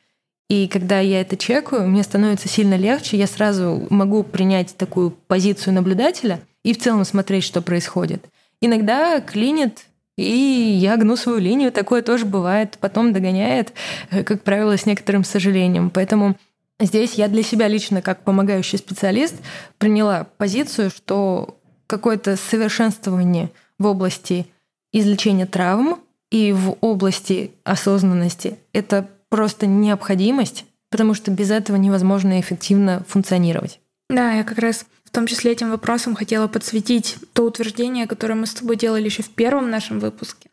И 0.50 0.68
когда 0.70 1.02
я 1.02 1.22
это 1.22 1.36
чекаю, 1.36 1.88
мне 1.90 2.04
становится 2.04 2.48
сильно 2.48 2.76
легче, 2.76 3.18
я 3.18 3.28
сразу 3.28 3.86
могу 3.90 4.24
принять 4.24 4.76
такую 4.78 5.12
позицию 5.12 5.74
наблюдателя 5.74 6.40
и 6.64 6.74
в 6.74 6.80
целом 6.80 7.04
смотреть, 7.04 7.44
что 7.44 7.62
происходит. 7.62 8.26
Иногда 8.62 9.20
клинит, 9.20 9.86
и 10.18 10.24
я 10.24 10.96
гну 10.96 11.18
свою 11.18 11.40
линию, 11.40 11.72
такое 11.72 12.02
тоже 12.02 12.26
бывает, 12.26 12.78
потом 12.80 13.12
догоняет, 13.12 13.74
э, 14.10 14.24
как 14.24 14.42
правило, 14.42 14.78
с 14.78 14.86
некоторым 14.86 15.26
сожалением. 15.26 15.90
Поэтому 15.90 16.38
здесь 16.80 17.13
я 17.13 17.28
для 17.28 17.44
себя 17.44 17.68
лично, 17.68 18.02
как 18.02 18.24
помогающий 18.24 18.78
специалист, 18.78 19.36
приняла 19.78 20.28
позицию, 20.38 20.90
что 20.90 21.60
какое-то 21.88 22.36
совершенствование 22.36 23.52
в 23.80 23.88
области 23.88 24.48
излечения 24.92 25.46
травм 25.46 26.00
и 26.30 26.52
в 26.52 26.78
области 26.82 27.52
осознанности— 27.63 28.58
это 28.74 29.10
просто 29.30 29.66
необходимость, 29.66 30.66
потому 30.90 31.13
что 31.13 31.32
без 31.32 31.52
этого 31.52 31.78
невозможно 31.78 32.40
эффективно 32.40 33.04
функционировать. 33.08 33.80
Да, 34.10 34.32
я 34.32 34.44
как 34.44 34.58
раз 34.58 34.86
в 35.04 35.12
том 35.12 35.28
числе 35.28 35.52
этим 35.52 35.70
вопросом 35.70 36.16
хотела 36.16 36.48
подсветить 36.48 37.18
то 37.34 37.44
утверждение, 37.44 38.08
которое 38.08 38.36
мы 38.36 38.46
с 38.46 38.54
тобой 38.54 38.76
делали 38.76 39.06
еще 39.06 39.24
в 39.24 39.30
первом 39.30 39.70
нашем 39.70 40.00
выпуске 40.00 40.50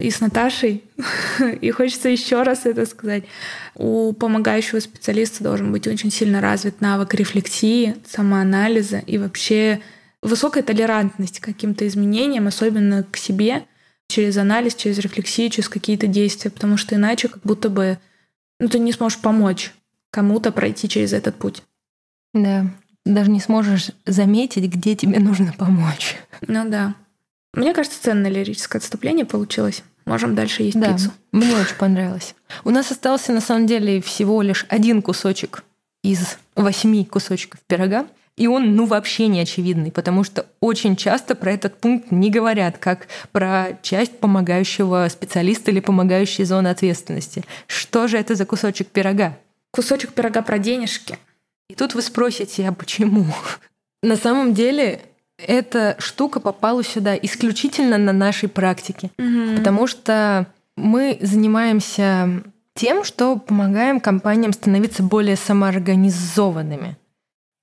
и 0.00 0.10
с 0.10 0.20
Наташей. 0.20 0.84
и 1.60 1.70
хочется 1.70 2.08
еще 2.08 2.42
раз 2.42 2.66
это 2.66 2.86
сказать. 2.86 3.24
У 3.74 4.12
помогающего 4.12 4.80
специалиста 4.80 5.44
должен 5.44 5.72
быть 5.72 5.86
очень 5.86 6.10
сильно 6.10 6.40
развит 6.40 6.80
навык 6.80 7.14
рефлексии, 7.14 7.96
самоанализа 8.06 8.98
и 8.98 9.18
вообще 9.18 9.80
высокая 10.22 10.62
толерантность 10.62 11.40
к 11.40 11.44
каким-то 11.44 11.86
изменениям, 11.86 12.46
особенно 12.46 13.04
к 13.04 13.16
себе, 13.16 13.64
через 14.08 14.36
анализ, 14.36 14.74
через 14.74 14.98
рефлексию, 14.98 15.50
через 15.50 15.68
какие-то 15.68 16.06
действия, 16.06 16.50
потому 16.50 16.76
что 16.76 16.94
иначе 16.94 17.28
как 17.28 17.42
будто 17.42 17.68
бы 17.70 17.98
ну, 18.60 18.68
ты 18.68 18.78
не 18.78 18.92
сможешь 18.92 19.18
помочь 19.18 19.72
кому-то 20.10 20.52
пройти 20.52 20.88
через 20.88 21.12
этот 21.12 21.36
путь. 21.36 21.62
Да, 22.32 22.66
даже 23.04 23.30
не 23.30 23.40
сможешь 23.40 23.90
заметить, 24.06 24.64
где 24.72 24.94
тебе 24.94 25.18
нужно 25.18 25.52
помочь. 25.56 26.16
Ну 26.46 26.68
да. 26.68 26.94
Мне 27.56 27.74
кажется, 27.74 28.02
ценное 28.02 28.30
лирическое 28.30 28.80
отступление 28.80 29.24
получилось. 29.24 29.82
Можем 30.06 30.34
дальше 30.34 30.62
есть 30.62 30.78
да, 30.78 30.92
пиццу. 30.92 31.12
Мне 31.32 31.56
очень 31.56 31.76
понравилось. 31.76 32.34
У 32.64 32.70
нас 32.70 32.90
остался 32.90 33.32
на 33.32 33.40
самом 33.40 33.66
деле 33.66 34.00
всего 34.02 34.42
лишь 34.42 34.66
один 34.68 35.00
кусочек 35.02 35.64
из 36.02 36.36
восьми 36.54 37.04
кусочков 37.04 37.60
пирога. 37.66 38.06
И 38.36 38.48
он, 38.48 38.74
ну, 38.74 38.84
вообще 38.86 39.28
не 39.28 39.40
очевидный, 39.40 39.92
потому 39.92 40.24
что 40.24 40.46
очень 40.60 40.96
часто 40.96 41.36
про 41.36 41.52
этот 41.52 41.78
пункт 41.78 42.10
не 42.10 42.30
говорят, 42.30 42.78
как 42.78 43.06
про 43.30 43.78
часть 43.80 44.18
помогающего 44.18 45.06
специалиста 45.08 45.70
или 45.70 45.78
помогающей 45.78 46.44
зоны 46.44 46.68
ответственности. 46.68 47.44
Что 47.68 48.08
же 48.08 48.18
это 48.18 48.34
за 48.34 48.44
кусочек 48.44 48.88
пирога? 48.88 49.38
Кусочек 49.70 50.12
пирога 50.12 50.42
про 50.42 50.58
денежки. 50.58 51.16
И 51.70 51.76
тут 51.76 51.94
вы 51.94 52.02
спросите, 52.02 52.66
а 52.68 52.72
почему? 52.72 53.24
На 54.02 54.16
самом 54.16 54.52
деле 54.52 55.00
эта 55.38 55.96
штука 55.98 56.40
попала 56.40 56.82
сюда 56.84 57.16
исключительно 57.16 57.98
на 57.98 58.12
нашей 58.12 58.48
практике, 58.48 59.10
угу. 59.18 59.56
потому 59.56 59.86
что 59.86 60.46
мы 60.76 61.18
занимаемся 61.20 62.42
тем, 62.74 63.04
что 63.04 63.36
помогаем 63.36 64.00
компаниям 64.00 64.52
становиться 64.52 65.02
более 65.02 65.36
самоорганизованными. 65.36 66.96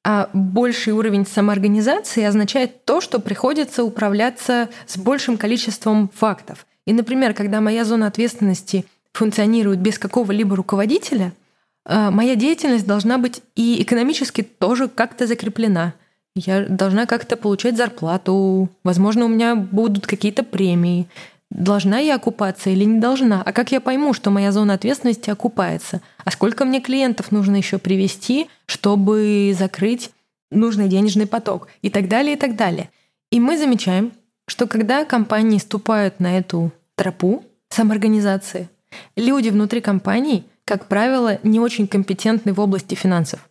А 0.03 0.29
больший 0.33 0.93
уровень 0.93 1.27
самоорганизации 1.27 2.23
означает 2.23 2.85
то, 2.85 3.01
что 3.01 3.19
приходится 3.19 3.83
управляться 3.83 4.69
с 4.87 4.97
большим 4.97 5.37
количеством 5.37 6.09
фактов. 6.13 6.65
И, 6.87 6.93
например, 6.93 7.33
когда 7.33 7.61
моя 7.61 7.85
зона 7.85 8.07
ответственности 8.07 8.85
функционирует 9.13 9.79
без 9.79 9.99
какого-либо 9.99 10.55
руководителя, 10.55 11.33
э, 11.85 12.09
моя 12.09 12.35
деятельность 12.35 12.87
должна 12.87 13.19
быть 13.19 13.43
и 13.55 13.81
экономически 13.83 14.41
тоже 14.41 14.87
как-то 14.87 15.27
закреплена. 15.27 15.93
Я 16.35 16.65
должна 16.65 17.05
как-то 17.05 17.35
получать 17.35 17.75
зарплату, 17.75 18.69
возможно, 18.83 19.25
у 19.25 19.27
меня 19.27 19.55
будут 19.55 20.07
какие-то 20.07 20.43
премии, 20.43 21.07
Должна 21.51 21.99
я 21.99 22.15
окупаться 22.15 22.69
или 22.69 22.85
не 22.85 22.99
должна? 22.99 23.43
А 23.43 23.51
как 23.51 23.73
я 23.73 23.81
пойму, 23.81 24.13
что 24.13 24.31
моя 24.31 24.53
зона 24.53 24.75
ответственности 24.75 25.29
окупается? 25.29 26.01
А 26.23 26.31
сколько 26.31 26.63
мне 26.63 26.79
клиентов 26.79 27.33
нужно 27.33 27.57
еще 27.57 27.77
привести, 27.77 28.49
чтобы 28.65 29.53
закрыть 29.57 30.11
нужный 30.49 30.87
денежный 30.87 31.27
поток? 31.27 31.67
И 31.81 31.89
так 31.89 32.07
далее, 32.07 32.35
и 32.35 32.39
так 32.39 32.55
далее. 32.55 32.89
И 33.31 33.41
мы 33.41 33.57
замечаем, 33.57 34.13
что 34.47 34.65
когда 34.65 35.03
компании 35.03 35.57
ступают 35.57 36.21
на 36.21 36.37
эту 36.37 36.71
тропу 36.95 37.43
самоорганизации, 37.67 38.69
люди 39.17 39.49
внутри 39.49 39.81
компаний, 39.81 40.45
как 40.63 40.87
правило, 40.87 41.37
не 41.43 41.59
очень 41.59 41.85
компетентны 41.85 42.53
в 42.53 42.61
области 42.61 42.95
финансов. 42.95 43.49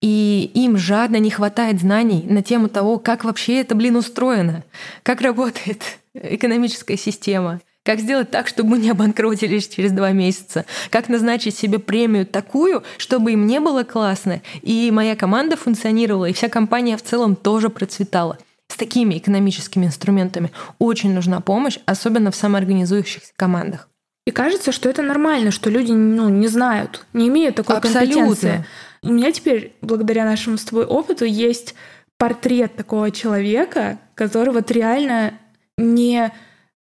И 0.00 0.50
им 0.54 0.76
жадно 0.76 1.16
не 1.16 1.30
хватает 1.30 1.80
знаний 1.80 2.24
на 2.28 2.42
тему 2.42 2.68
того, 2.68 2.98
как 2.98 3.24
вообще 3.24 3.60
это, 3.60 3.74
блин, 3.74 3.96
устроено, 3.96 4.62
как 5.02 5.20
работает 5.20 5.98
экономическая 6.14 6.96
система, 6.96 7.60
как 7.86 8.00
сделать 8.00 8.32
так, 8.32 8.48
чтобы 8.48 8.70
мы 8.70 8.78
не 8.78 8.90
обанкротились 8.90 9.68
через 9.68 9.92
два 9.92 10.10
месяца? 10.10 10.66
Как 10.90 11.08
назначить 11.08 11.56
себе 11.56 11.78
премию 11.78 12.26
такую, 12.26 12.82
чтобы 12.98 13.32
им 13.32 13.46
не 13.46 13.60
было 13.60 13.84
классно, 13.84 14.42
и 14.62 14.90
моя 14.90 15.14
команда 15.14 15.56
функционировала, 15.56 16.26
и 16.26 16.32
вся 16.32 16.48
компания 16.48 16.96
в 16.96 17.02
целом 17.02 17.36
тоже 17.36 17.70
процветала? 17.70 18.38
С 18.66 18.76
такими 18.76 19.16
экономическими 19.16 19.86
инструментами 19.86 20.50
очень 20.80 21.14
нужна 21.14 21.40
помощь, 21.40 21.78
особенно 21.86 22.32
в 22.32 22.36
самоорганизующихся 22.36 23.32
командах. 23.36 23.88
И 24.26 24.32
кажется, 24.32 24.72
что 24.72 24.88
это 24.88 25.02
нормально, 25.02 25.52
что 25.52 25.70
люди 25.70 25.92
ну, 25.92 26.28
не 26.28 26.48
знают, 26.48 27.06
не 27.12 27.28
имеют 27.28 27.54
такой 27.54 27.76
Абсолютно. 27.76 28.02
компетенции. 28.02 28.66
У 29.06 29.12
меня 29.12 29.30
теперь, 29.30 29.72
благодаря 29.82 30.24
нашему 30.24 30.58
с 30.58 30.64
тобой 30.64 30.84
опыту, 30.84 31.24
есть 31.24 31.74
портрет 32.18 32.74
такого 32.74 33.12
человека, 33.12 34.00
который 34.14 34.52
вот 34.52 34.70
реально 34.72 35.34
не 35.78 36.32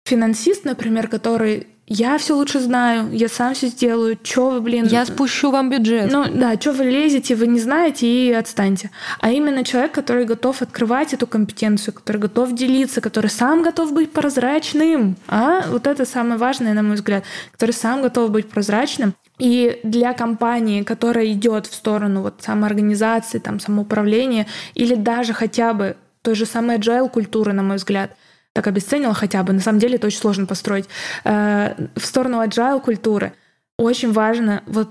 финансист, 0.06 0.66
например, 0.66 1.08
который 1.08 1.68
я 1.88 2.18
все 2.18 2.36
лучше 2.36 2.60
знаю, 2.60 3.10
я 3.12 3.30
сам 3.30 3.54
все 3.54 3.68
сделаю, 3.68 4.18
чё 4.24 4.50
вы, 4.50 4.62
блин... 4.62 4.88
Я 4.88 5.06
спущу 5.06 5.52
вам 5.52 5.70
бюджет. 5.70 6.12
Ну 6.12 6.26
да, 6.34 6.58
чё 6.58 6.74
вы 6.74 6.86
лезете, 6.86 7.36
вы 7.36 7.46
не 7.46 7.60
знаете 7.60 8.08
и 8.08 8.32
отстаньте. 8.32 8.90
А 9.20 9.32
именно 9.32 9.64
человек, 9.64 9.92
который 9.92 10.26
готов 10.26 10.64
открывать 10.64 11.14
эту 11.14 11.28
компетенцию, 11.28 11.94
который 11.94 12.18
готов 12.18 12.54
делиться, 12.54 13.02
который 13.02 13.30
сам 13.30 13.62
готов 13.62 13.94
быть 13.94 14.12
прозрачным. 14.12 15.16
А 15.28 15.66
вот 15.70 15.86
это 15.86 16.06
самое 16.06 16.38
важное, 16.38 16.74
на 16.74 16.82
мой 16.82 16.96
взгляд, 16.96 17.24
который 17.52 17.72
сам 17.72 18.02
готов 18.02 18.32
быть 18.32 18.50
прозрачным. 18.50 19.14
И 19.38 19.80
для 19.84 20.14
компании, 20.14 20.82
которая 20.82 21.28
идет 21.28 21.68
в 21.68 21.76
сторону 21.76 22.22
вот 22.22 22.36
самоорганизации, 22.40 23.38
там, 23.38 23.60
самоуправления, 23.60 24.48
или 24.74 24.96
даже 24.96 25.34
хотя 25.34 25.74
бы 25.74 25.98
той 26.24 26.34
же 26.34 26.48
самой 26.48 26.78
agile 26.78 27.10
культуры, 27.10 27.54
на 27.54 27.62
мой 27.62 27.78
взгляд, 27.78 28.16
так 28.56 28.68
обесценила 28.68 29.14
хотя 29.14 29.44
бы. 29.44 29.52
На 29.52 29.60
самом 29.60 29.80
деле 29.80 29.96
это 29.96 30.08
очень 30.08 30.20
сложно 30.20 30.46
построить. 30.46 30.86
Э, 31.26 31.76
в 31.96 32.06
сторону 32.06 32.42
agile 32.42 32.82
культуры 32.82 33.34
очень 33.78 34.14
важно 34.14 34.64
вот 34.66 34.88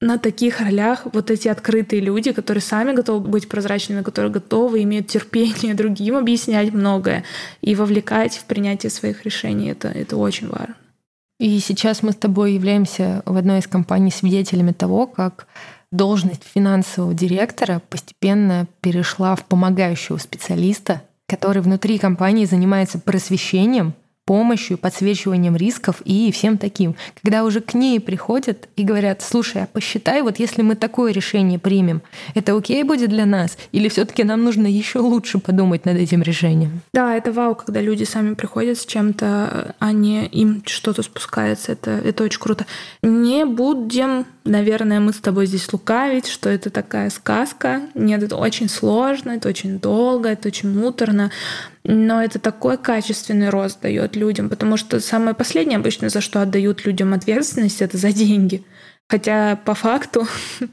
на 0.00 0.18
таких 0.18 0.60
ролях 0.60 1.02
вот 1.12 1.28
эти 1.32 1.48
открытые 1.48 2.00
люди, 2.00 2.30
которые 2.30 2.62
сами 2.62 2.92
готовы 2.92 3.28
быть 3.28 3.48
прозрачными, 3.48 4.02
которые 4.02 4.30
готовы, 4.30 4.84
имеют 4.84 5.08
терпение 5.08 5.74
другим 5.74 6.16
объяснять 6.16 6.72
многое 6.72 7.24
и 7.60 7.74
вовлекать 7.74 8.36
в 8.36 8.44
принятие 8.44 8.90
своих 8.90 9.24
решений. 9.24 9.70
Это, 9.70 9.88
это 9.88 10.16
очень 10.16 10.48
важно. 10.48 10.76
И 11.40 11.58
сейчас 11.58 12.04
мы 12.04 12.12
с 12.12 12.16
тобой 12.16 12.52
являемся 12.52 13.22
в 13.26 13.36
одной 13.36 13.58
из 13.58 13.66
компаний 13.66 14.12
свидетелями 14.12 14.70
того, 14.70 15.08
как 15.08 15.48
должность 15.90 16.44
финансового 16.44 17.14
директора 17.14 17.82
постепенно 17.90 18.68
перешла 18.80 19.34
в 19.34 19.44
помогающего 19.44 20.18
специалиста, 20.18 21.02
который 21.28 21.60
внутри 21.60 21.98
компании 21.98 22.46
занимается 22.46 22.98
просвещением, 22.98 23.94
помощью, 24.28 24.76
подсвечиванием 24.76 25.56
рисков 25.56 26.02
и 26.04 26.30
всем 26.32 26.58
таким. 26.58 26.96
Когда 27.22 27.44
уже 27.44 27.62
к 27.62 27.72
ней 27.72 27.98
приходят 27.98 28.68
и 28.76 28.84
говорят, 28.84 29.22
слушай, 29.22 29.62
а 29.62 29.66
посчитай, 29.66 30.20
вот 30.20 30.38
если 30.38 30.60
мы 30.60 30.74
такое 30.74 31.12
решение 31.12 31.58
примем, 31.58 32.02
это 32.34 32.54
окей 32.54 32.82
будет 32.82 33.08
для 33.08 33.24
нас? 33.24 33.56
Или 33.72 33.88
все 33.88 34.04
таки 34.04 34.24
нам 34.24 34.44
нужно 34.44 34.66
еще 34.66 34.98
лучше 34.98 35.38
подумать 35.38 35.86
над 35.86 35.96
этим 35.96 36.20
решением? 36.20 36.82
Да, 36.92 37.16
это 37.16 37.32
вау, 37.32 37.54
когда 37.54 37.80
люди 37.80 38.04
сами 38.04 38.34
приходят 38.34 38.76
с 38.76 38.84
чем-то, 38.84 39.74
а 39.78 39.92
не 39.92 40.26
им 40.26 40.62
что-то 40.66 41.02
спускается. 41.02 41.72
Это, 41.72 41.92
это 41.92 42.22
очень 42.22 42.40
круто. 42.40 42.66
Не 43.00 43.46
будем, 43.46 44.26
наверное, 44.44 45.00
мы 45.00 45.14
с 45.14 45.20
тобой 45.20 45.46
здесь 45.46 45.72
лукавить, 45.72 46.26
что 46.26 46.50
это 46.50 46.68
такая 46.68 47.08
сказка. 47.08 47.80
Нет, 47.94 48.22
это 48.22 48.36
очень 48.36 48.68
сложно, 48.68 49.30
это 49.30 49.48
очень 49.48 49.78
долго, 49.78 50.28
это 50.28 50.48
очень 50.48 50.68
муторно 50.68 51.30
но 51.84 52.22
это 52.22 52.38
такой 52.38 52.76
качественный 52.78 53.50
рост 53.50 53.80
дает 53.80 54.16
людям, 54.16 54.48
потому 54.48 54.76
что 54.76 55.00
самое 55.00 55.34
последнее 55.34 55.78
обычно, 55.78 56.08
за 56.08 56.20
что 56.20 56.42
отдают 56.42 56.84
людям 56.84 57.14
ответственность, 57.14 57.82
это 57.82 57.96
за 57.96 58.12
деньги. 58.12 58.64
Хотя 59.08 59.56
по 59.56 59.74
факту, 59.74 60.26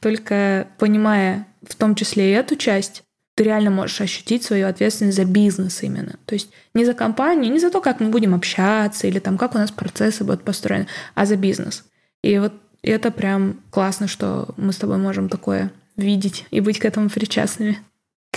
только 0.00 0.68
понимая 0.78 1.46
в 1.66 1.74
том 1.74 1.94
числе 1.94 2.30
и 2.30 2.34
эту 2.34 2.56
часть, 2.56 3.02
ты 3.34 3.44
реально 3.44 3.70
можешь 3.70 4.00
ощутить 4.00 4.44
свою 4.44 4.66
ответственность 4.66 5.16
за 5.16 5.24
бизнес 5.24 5.82
именно. 5.82 6.16
То 6.26 6.34
есть 6.34 6.50
не 6.74 6.84
за 6.84 6.94
компанию, 6.94 7.52
не 7.52 7.58
за 7.58 7.70
то, 7.70 7.80
как 7.80 8.00
мы 8.00 8.08
будем 8.08 8.34
общаться 8.34 9.06
или 9.06 9.18
там, 9.18 9.38
как 9.38 9.54
у 9.54 9.58
нас 9.58 9.70
процессы 9.70 10.24
будут 10.24 10.42
построены, 10.44 10.86
а 11.14 11.26
за 11.26 11.36
бизнес. 11.36 11.84
И 12.22 12.38
вот 12.38 12.52
это 12.82 13.10
прям 13.10 13.60
классно, 13.70 14.08
что 14.08 14.54
мы 14.56 14.72
с 14.72 14.76
тобой 14.76 14.98
можем 14.98 15.28
такое 15.28 15.72
видеть 15.96 16.46
и 16.50 16.60
быть 16.60 16.78
к 16.78 16.84
этому 16.84 17.08
причастными. 17.08 17.78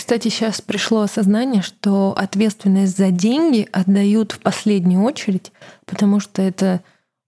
Кстати, 0.04 0.28
сейчас 0.28 0.60
пришло 0.60 1.04
осознание, 1.04 1.62
что 1.62 2.14
ответственность 2.18 2.98
за 2.98 3.10
деньги 3.10 3.70
отдают 3.72 4.34
в 4.34 4.40
последнюю 4.40 5.02
очередь, 5.02 5.54
потому 5.86 6.20
что 6.20 6.42
это 6.42 6.82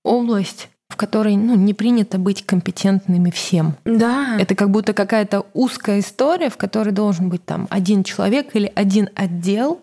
область, 0.04 0.68
в 0.90 0.98
которой 0.98 1.38
ну, 1.38 1.56
не 1.56 1.74
принято 1.74 2.18
быть 2.18 2.46
компетентными 2.46 3.32
всем. 3.32 3.78
Да. 3.86 4.36
Это 4.42 4.56
как 4.56 4.72
будто 4.72 4.92
какая-то 4.92 5.46
узкая 5.54 6.02
история, 6.02 6.50
в 6.50 6.58
которой 6.58 6.92
должен 6.92 7.30
быть 7.30 7.46
там 7.46 7.70
один 7.70 8.04
человек 8.04 8.50
или 8.58 8.70
один 8.76 9.08
отдел 9.16 9.82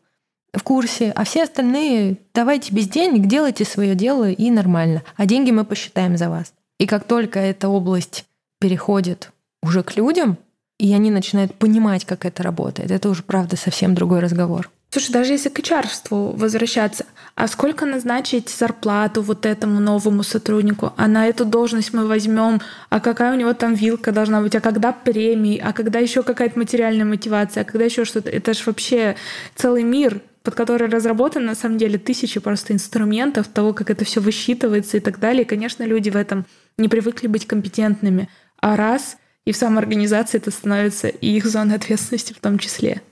в 0.52 0.62
курсе, 0.62 1.12
а 1.16 1.24
все 1.24 1.44
остальные 1.44 2.18
давайте 2.34 2.74
без 2.74 2.88
денег, 2.88 3.26
делайте 3.26 3.64
свое 3.64 3.94
дело 3.94 4.30
и 4.30 4.50
нормально. 4.50 5.02
А 5.16 5.24
деньги 5.24 5.50
мы 5.50 5.64
посчитаем 5.64 6.18
за 6.18 6.28
вас. 6.28 6.52
И 6.78 6.84
как 6.84 7.04
только 7.04 7.38
эта 7.38 7.70
область 7.70 8.26
переходит 8.60 9.32
уже 9.62 9.82
к 9.82 9.96
людям, 9.96 10.36
и 10.82 10.92
они 10.94 11.12
начинают 11.12 11.54
понимать, 11.54 12.04
как 12.04 12.24
это 12.24 12.42
работает. 12.42 12.90
Это 12.90 13.08
уже, 13.08 13.22
правда, 13.22 13.56
совсем 13.56 13.94
другой 13.94 14.18
разговор. 14.18 14.68
Слушай, 14.90 15.12
даже 15.12 15.32
если 15.32 15.48
к 15.48 15.60
HR 15.60 15.86
возвращаться, 16.10 17.06
а 17.36 17.46
сколько 17.46 17.86
назначить 17.86 18.50
зарплату 18.50 19.22
вот 19.22 19.46
этому 19.46 19.78
новому 19.78 20.24
сотруднику? 20.24 20.92
А 20.96 21.06
на 21.06 21.28
эту 21.28 21.44
должность 21.44 21.94
мы 21.94 22.08
возьмем, 22.08 22.60
а 22.90 22.98
какая 22.98 23.32
у 23.32 23.38
него 23.38 23.54
там 23.54 23.74
вилка 23.74 24.10
должна 24.10 24.40
быть, 24.40 24.56
а 24.56 24.60
когда 24.60 24.90
премии, 24.90 25.56
а 25.56 25.72
когда 25.72 26.00
еще 26.00 26.24
какая-то 26.24 26.58
материальная 26.58 27.06
мотивация, 27.06 27.60
а 27.60 27.64
когда 27.64 27.84
еще 27.84 28.04
что-то? 28.04 28.28
Это 28.30 28.52
же 28.52 28.64
вообще 28.66 29.14
целый 29.54 29.84
мир, 29.84 30.20
под 30.42 30.56
который 30.56 30.88
разработан 30.88 31.44
на 31.44 31.54
самом 31.54 31.78
деле 31.78 31.96
тысячи 31.96 32.40
просто 32.40 32.72
инструментов 32.72 33.46
того, 33.46 33.72
как 33.72 33.88
это 33.88 34.04
все 34.04 34.20
высчитывается 34.20 34.96
и 34.96 35.00
так 35.00 35.20
далее. 35.20 35.44
И, 35.44 35.46
конечно, 35.46 35.84
люди 35.84 36.10
в 36.10 36.16
этом 36.16 36.44
не 36.76 36.88
привыкли 36.88 37.28
быть 37.28 37.46
компетентными. 37.46 38.28
А 38.60 38.76
раз 38.76 39.16
и 39.44 39.52
в 39.52 39.56
самоорганизации 39.56 40.38
это 40.38 40.50
становится 40.50 41.08
и 41.08 41.36
их 41.36 41.46
зоной 41.46 41.76
ответственности 41.76 42.32
в 42.32 42.40
том 42.40 42.58
числе. 42.58 43.02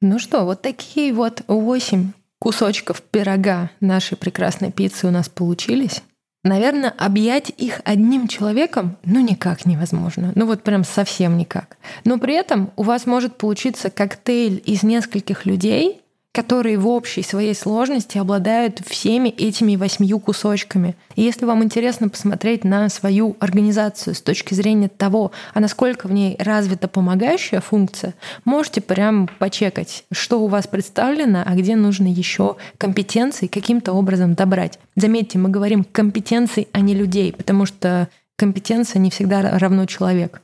Ну 0.00 0.18
что, 0.18 0.44
вот 0.44 0.62
такие 0.62 1.12
вот 1.12 1.42
восемь 1.46 2.12
кусочков 2.38 3.00
пирога 3.02 3.70
нашей 3.80 4.16
прекрасной 4.16 4.70
пиццы 4.70 5.06
у 5.06 5.10
нас 5.10 5.28
получились. 5.28 6.02
Наверное, 6.42 6.90
объять 6.90 7.50
их 7.56 7.80
одним 7.84 8.28
человеком, 8.28 8.98
ну, 9.04 9.20
никак 9.20 9.64
невозможно. 9.64 10.30
Ну, 10.34 10.44
вот 10.44 10.62
прям 10.62 10.84
совсем 10.84 11.38
никак. 11.38 11.78
Но 12.04 12.18
при 12.18 12.34
этом 12.34 12.70
у 12.76 12.82
вас 12.82 13.06
может 13.06 13.38
получиться 13.38 13.88
коктейль 13.88 14.62
из 14.66 14.82
нескольких 14.82 15.46
людей, 15.46 16.02
которые 16.34 16.78
в 16.78 16.88
общей 16.88 17.22
своей 17.22 17.54
сложности 17.54 18.18
обладают 18.18 18.80
всеми 18.84 19.28
этими 19.28 19.76
восьмью 19.76 20.18
кусочками. 20.18 20.96
И 21.14 21.22
если 21.22 21.44
вам 21.44 21.62
интересно 21.62 22.08
посмотреть 22.08 22.64
на 22.64 22.88
свою 22.88 23.36
организацию 23.38 24.16
с 24.16 24.20
точки 24.20 24.52
зрения 24.52 24.88
того, 24.88 25.30
а 25.54 25.60
насколько 25.60 26.08
в 26.08 26.12
ней 26.12 26.34
развита 26.40 26.88
помогающая 26.88 27.60
функция, 27.60 28.14
можете 28.44 28.80
прям 28.80 29.30
почекать, 29.38 30.06
что 30.10 30.40
у 30.40 30.48
вас 30.48 30.66
представлено, 30.66 31.44
а 31.46 31.54
где 31.54 31.76
нужно 31.76 32.08
еще 32.08 32.56
компетенции 32.78 33.46
каким-то 33.46 33.92
образом 33.92 34.34
добрать. 34.34 34.80
Заметьте, 34.96 35.38
мы 35.38 35.50
говорим 35.50 35.84
компетенции, 35.84 36.66
а 36.72 36.80
не 36.80 36.94
людей, 36.96 37.32
потому 37.32 37.64
что 37.64 38.08
компетенция 38.34 38.98
не 38.98 39.10
всегда 39.12 39.56
равно 39.56 39.86
человек. 39.86 40.42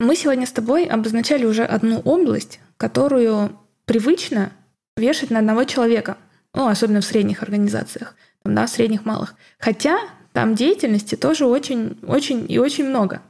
Мы 0.00 0.16
сегодня 0.16 0.44
с 0.44 0.50
тобой 0.50 0.86
обозначали 0.86 1.44
уже 1.44 1.62
одну 1.64 2.00
область, 2.00 2.58
которую 2.76 3.52
привычно 3.84 4.50
вешать 4.96 5.30
на 5.30 5.40
одного 5.40 5.64
человека, 5.64 6.16
ну, 6.54 6.68
особенно 6.68 7.00
в 7.00 7.04
средних 7.04 7.42
организациях, 7.42 8.14
там, 8.42 8.54
да, 8.54 8.66
средних 8.66 9.04
малых. 9.04 9.34
Хотя 9.58 9.98
там 10.32 10.54
деятельности 10.54 11.14
тоже 11.14 11.46
очень, 11.46 11.98
очень 12.06 12.46
и 12.48 12.58
очень 12.58 12.88
много. 12.88 13.22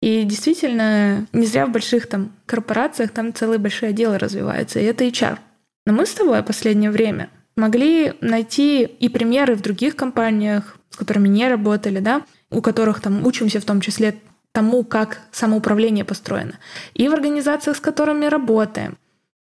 И 0.00 0.22
действительно, 0.22 1.26
не 1.32 1.46
зря 1.46 1.66
в 1.66 1.72
больших 1.72 2.06
там 2.06 2.32
корпорациях 2.46 3.10
там 3.10 3.34
целые 3.34 3.58
большие 3.58 3.90
отделы 3.90 4.18
развиваются, 4.18 4.78
и 4.78 4.84
это 4.84 5.04
HR. 5.04 5.38
Но 5.86 5.92
мы 5.92 6.06
с 6.06 6.12
тобой 6.12 6.40
в 6.40 6.44
последнее 6.44 6.90
время 6.90 7.30
могли 7.56 8.14
найти 8.20 8.84
и 8.84 9.08
примеры 9.08 9.56
в 9.56 9.62
других 9.62 9.96
компаниях, 9.96 10.78
с 10.90 10.96
которыми 10.96 11.28
не 11.28 11.48
работали, 11.48 11.98
да, 11.98 12.22
у 12.50 12.62
которых 12.62 13.00
там 13.00 13.26
учимся 13.26 13.60
в 13.60 13.64
том 13.64 13.80
числе 13.80 14.14
тому, 14.52 14.84
как 14.84 15.20
самоуправление 15.32 16.04
построено, 16.04 16.58
и 16.94 17.08
в 17.08 17.12
организациях, 17.12 17.76
с 17.76 17.80
которыми 17.80 18.26
работаем, 18.26 18.96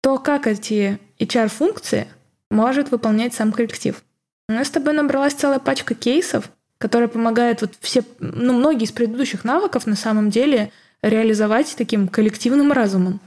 то 0.02 0.18
как 0.18 0.48
эти 0.48 1.00
HR-функции 1.24 2.08
может 2.50 2.92
выполнять 2.92 3.34
сам 3.34 3.52
коллектив. 3.52 4.04
У 4.50 4.54
нас 4.54 4.68
с 4.68 4.72
тобой 4.72 4.94
набралась 4.94 5.34
целая 5.34 5.60
пачка 5.60 5.96
кейсов, 5.96 6.50
которая 6.78 7.08
помогает 7.08 7.62
вот 7.62 7.74
все, 7.80 8.04
ну, 8.20 8.54
многие 8.54 8.84
из 8.84 8.92
предыдущих 8.92 9.44
навыков 9.44 9.88
на 9.88 9.96
самом 9.96 10.30
деле 10.30 10.72
реализовать 11.02 11.76
таким 11.78 12.08
коллективным 12.08 12.72
разумом. 12.72 13.20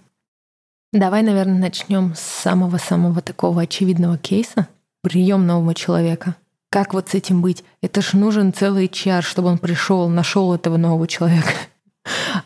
Давай, 0.93 1.23
наверное, 1.23 1.59
начнем 1.59 2.15
с 2.15 2.21
самого-самого 2.21 3.21
такого 3.21 3.63
очевидного 3.63 4.19
кейса 4.19 4.69
прием 5.03 5.47
нового 5.47 5.75
человека. 5.75 6.37
Как 6.71 6.95
вот 6.95 7.09
с 7.09 7.15
этим 7.15 7.43
быть? 7.43 7.65
Это 7.81 8.03
ж 8.03 8.13
нужен 8.13 8.53
целый 8.53 8.87
HR, 8.87 9.23
чтобы 9.23 9.49
он 9.49 9.59
пришел, 9.59 10.09
нашел 10.09 10.55
этого 10.55 10.77
нового 10.77 11.07
человека. 11.07 11.53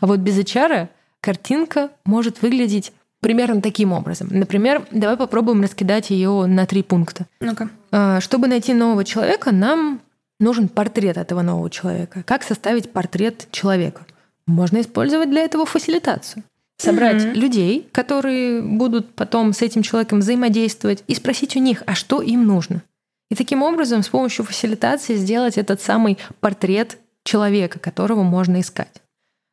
А 0.00 0.06
вот 0.06 0.20
без 0.20 0.38
HR 0.38 0.88
картинка 1.20 1.90
может 2.04 2.40
выглядеть 2.40 2.92
примерно 3.20 3.61
таким 3.61 3.92
образом. 3.92 4.28
Например, 4.30 4.87
давай 4.90 5.16
попробуем 5.16 5.62
раскидать 5.62 6.11
ее 6.11 6.46
на 6.46 6.66
три 6.66 6.83
пункта. 6.83 7.26
Ну-ка. 7.40 7.70
А, 7.92 8.20
чтобы 8.20 8.48
найти 8.48 8.74
нового 8.74 9.04
человека, 9.04 9.52
нам 9.52 10.00
нужен 10.38 10.68
портрет 10.68 11.16
этого 11.16 11.42
нового 11.42 11.70
человека. 11.70 12.22
Как 12.26 12.42
составить 12.42 12.90
портрет 12.90 13.46
человека? 13.50 14.02
Можно 14.46 14.80
использовать 14.80 15.30
для 15.30 15.42
этого 15.42 15.66
фасилитацию. 15.66 16.42
Собрать 16.78 17.22
mm-hmm. 17.22 17.35
людей, 17.35 17.88
которые 17.92 18.62
будут 18.62 19.14
потом 19.14 19.52
с 19.52 19.61
этим 19.61 19.83
человеком 19.83 20.20
взаимодействовать, 20.20 21.04
и 21.06 21.14
спросить 21.14 21.54
у 21.56 21.61
них, 21.61 21.83
а 21.87 21.94
что 21.94 22.22
им 22.22 22.46
нужно. 22.46 22.83
И 23.30 23.35
таким 23.35 23.62
образом, 23.62 24.02
с 24.02 24.09
помощью 24.09 24.46
фасилитации 24.46 25.14
сделать 25.14 25.59
этот 25.59 25.83
самый 25.83 26.16
портрет 26.40 26.96
человека, 27.22 27.78
которого 27.78 28.22
можно 28.22 28.61
искать. 28.61 29.02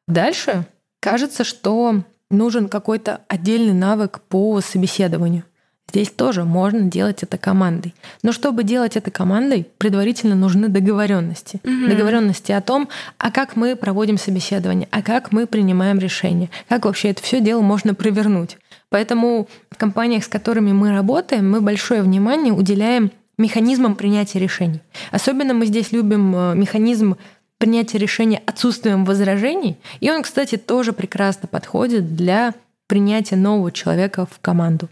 Дальше 0.08 0.65
кажется, 1.01 1.43
что 1.43 2.01
нужен 2.29 2.67
какой-то 2.69 3.21
отдельный 3.27 3.73
навык 3.73 4.19
по 4.27 4.59
собеседованию. 4.61 5.43
Здесь 5.89 6.09
тоже 6.09 6.43
можно 6.43 6.81
делать 6.81 7.23
это 7.23 7.37
командой. 7.37 7.95
Но 8.21 8.33
чтобы 8.33 8.63
делать 8.63 8.97
это 8.97 9.09
командой, 9.09 9.65
предварительно 9.77 10.35
нужны 10.35 10.67
договоренности. 10.67 11.61
Угу. 11.63 11.87
Договоренности 11.87 12.51
о 12.51 12.61
том, 12.61 12.89
а 13.17 13.31
как 13.31 13.55
мы 13.55 13.75
проводим 13.77 14.17
собеседование, 14.17 14.89
а 14.91 15.01
как 15.01 15.31
мы 15.31 15.47
принимаем 15.47 15.97
решения, 15.99 16.49
как 16.67 16.85
вообще 16.85 17.09
это 17.11 17.23
все 17.23 17.39
дело 17.39 17.61
можно 17.61 17.93
провернуть. 17.93 18.57
Поэтому 18.89 19.47
в 19.71 19.77
компаниях, 19.77 20.25
с 20.25 20.27
которыми 20.27 20.73
мы 20.73 20.91
работаем, 20.91 21.49
мы 21.49 21.61
большое 21.61 22.01
внимание 22.01 22.53
уделяем 22.53 23.11
механизмам 23.37 23.95
принятия 23.95 24.39
решений. 24.39 24.81
Особенно 25.11 25.53
мы 25.53 25.65
здесь 25.65 25.91
любим 25.91 26.35
э, 26.35 26.55
механизм 26.55 27.17
принятия 27.58 27.98
решения 27.98 28.41
отсутствием 28.46 29.06
возражений. 29.06 29.78
И 30.00 30.10
он, 30.12 30.24
кстати, 30.24 30.58
тоже 30.58 30.93
прекрасно 30.93 31.48
подходит 31.48 32.15
для 32.15 32.54
принятия 32.88 33.36
нового 33.36 33.72
человека 33.72 34.26
в 34.26 34.39
команду. 34.39 34.89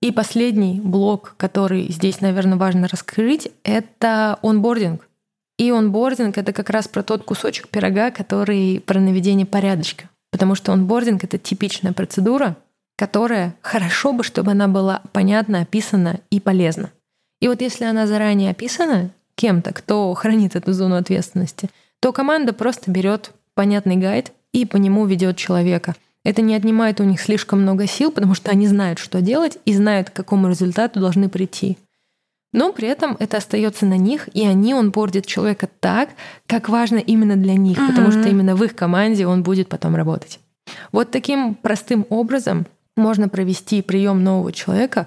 И 0.00 0.10
последний 0.10 0.80
блок, 0.80 1.34
который 1.36 1.90
здесь, 1.92 2.20
наверное, 2.20 2.58
важно 2.58 2.88
раскрыть, 2.88 3.48
это 3.62 4.38
онбординг. 4.42 5.08
И 5.58 5.70
онбординг— 5.70 6.36
это 6.38 6.52
как 6.52 6.70
раз 6.70 6.88
про 6.88 7.04
тот 7.04 7.22
кусочек 7.22 7.68
пирога, 7.68 8.10
который 8.10 8.82
про 8.84 8.98
наведение 8.98 9.46
порядочка. 9.46 10.08
Потому 10.32 10.56
что 10.56 10.72
онбординг— 10.72 11.22
это 11.24 11.38
типичная 11.38 11.92
процедура, 11.92 12.56
которая 12.96 13.54
хорошо 13.62 14.12
бы, 14.12 14.24
чтобы 14.24 14.50
она 14.50 14.66
была 14.66 15.02
понятна, 15.12 15.60
описана 15.60 16.20
и 16.30 16.40
полезна. 16.40 16.90
И 17.40 17.48
вот 17.48 17.60
если 17.60 17.84
она 17.84 18.06
заранее 18.06 18.50
описана 18.50 19.10
кем-то, 19.36 19.72
кто 19.72 20.12
хранит 20.14 20.56
эту 20.56 20.72
зону 20.72 20.96
ответственности, 20.96 21.70
то 22.02 22.12
команда 22.12 22.52
просто 22.52 22.90
берет 22.90 23.30
понятный 23.54 23.94
гайд 23.94 24.32
и 24.52 24.66
по 24.66 24.76
нему 24.76 25.06
ведет 25.06 25.36
человека. 25.36 25.94
Это 26.24 26.42
не 26.42 26.56
отнимает 26.56 27.00
у 27.00 27.04
них 27.04 27.20
слишком 27.20 27.62
много 27.62 27.86
сил, 27.86 28.10
потому 28.10 28.34
что 28.34 28.50
они 28.50 28.66
знают, 28.66 28.98
что 28.98 29.20
делать 29.20 29.58
и 29.64 29.72
знают, 29.72 30.10
к 30.10 30.12
какому 30.12 30.48
результату 30.48 30.98
должны 30.98 31.28
прийти. 31.28 31.78
Но 32.52 32.72
при 32.72 32.88
этом 32.88 33.16
это 33.20 33.36
остается 33.36 33.86
на 33.86 33.96
них, 33.96 34.28
и 34.34 34.44
они 34.44 34.74
он 34.74 34.90
бордит 34.90 35.26
человека 35.26 35.68
так, 35.78 36.10
как 36.48 36.68
важно 36.68 36.96
именно 36.96 37.36
для 37.36 37.54
них, 37.54 37.78
uh-huh. 37.78 37.86
потому 37.86 38.10
что 38.10 38.28
именно 38.28 38.56
в 38.56 38.64
их 38.64 38.74
команде 38.74 39.24
он 39.24 39.44
будет 39.44 39.68
потом 39.68 39.94
работать. 39.94 40.40
Вот 40.90 41.12
таким 41.12 41.54
простым 41.54 42.04
образом 42.10 42.66
можно 42.96 43.28
провести 43.28 43.80
прием 43.80 44.24
нового 44.24 44.52
человека 44.52 45.06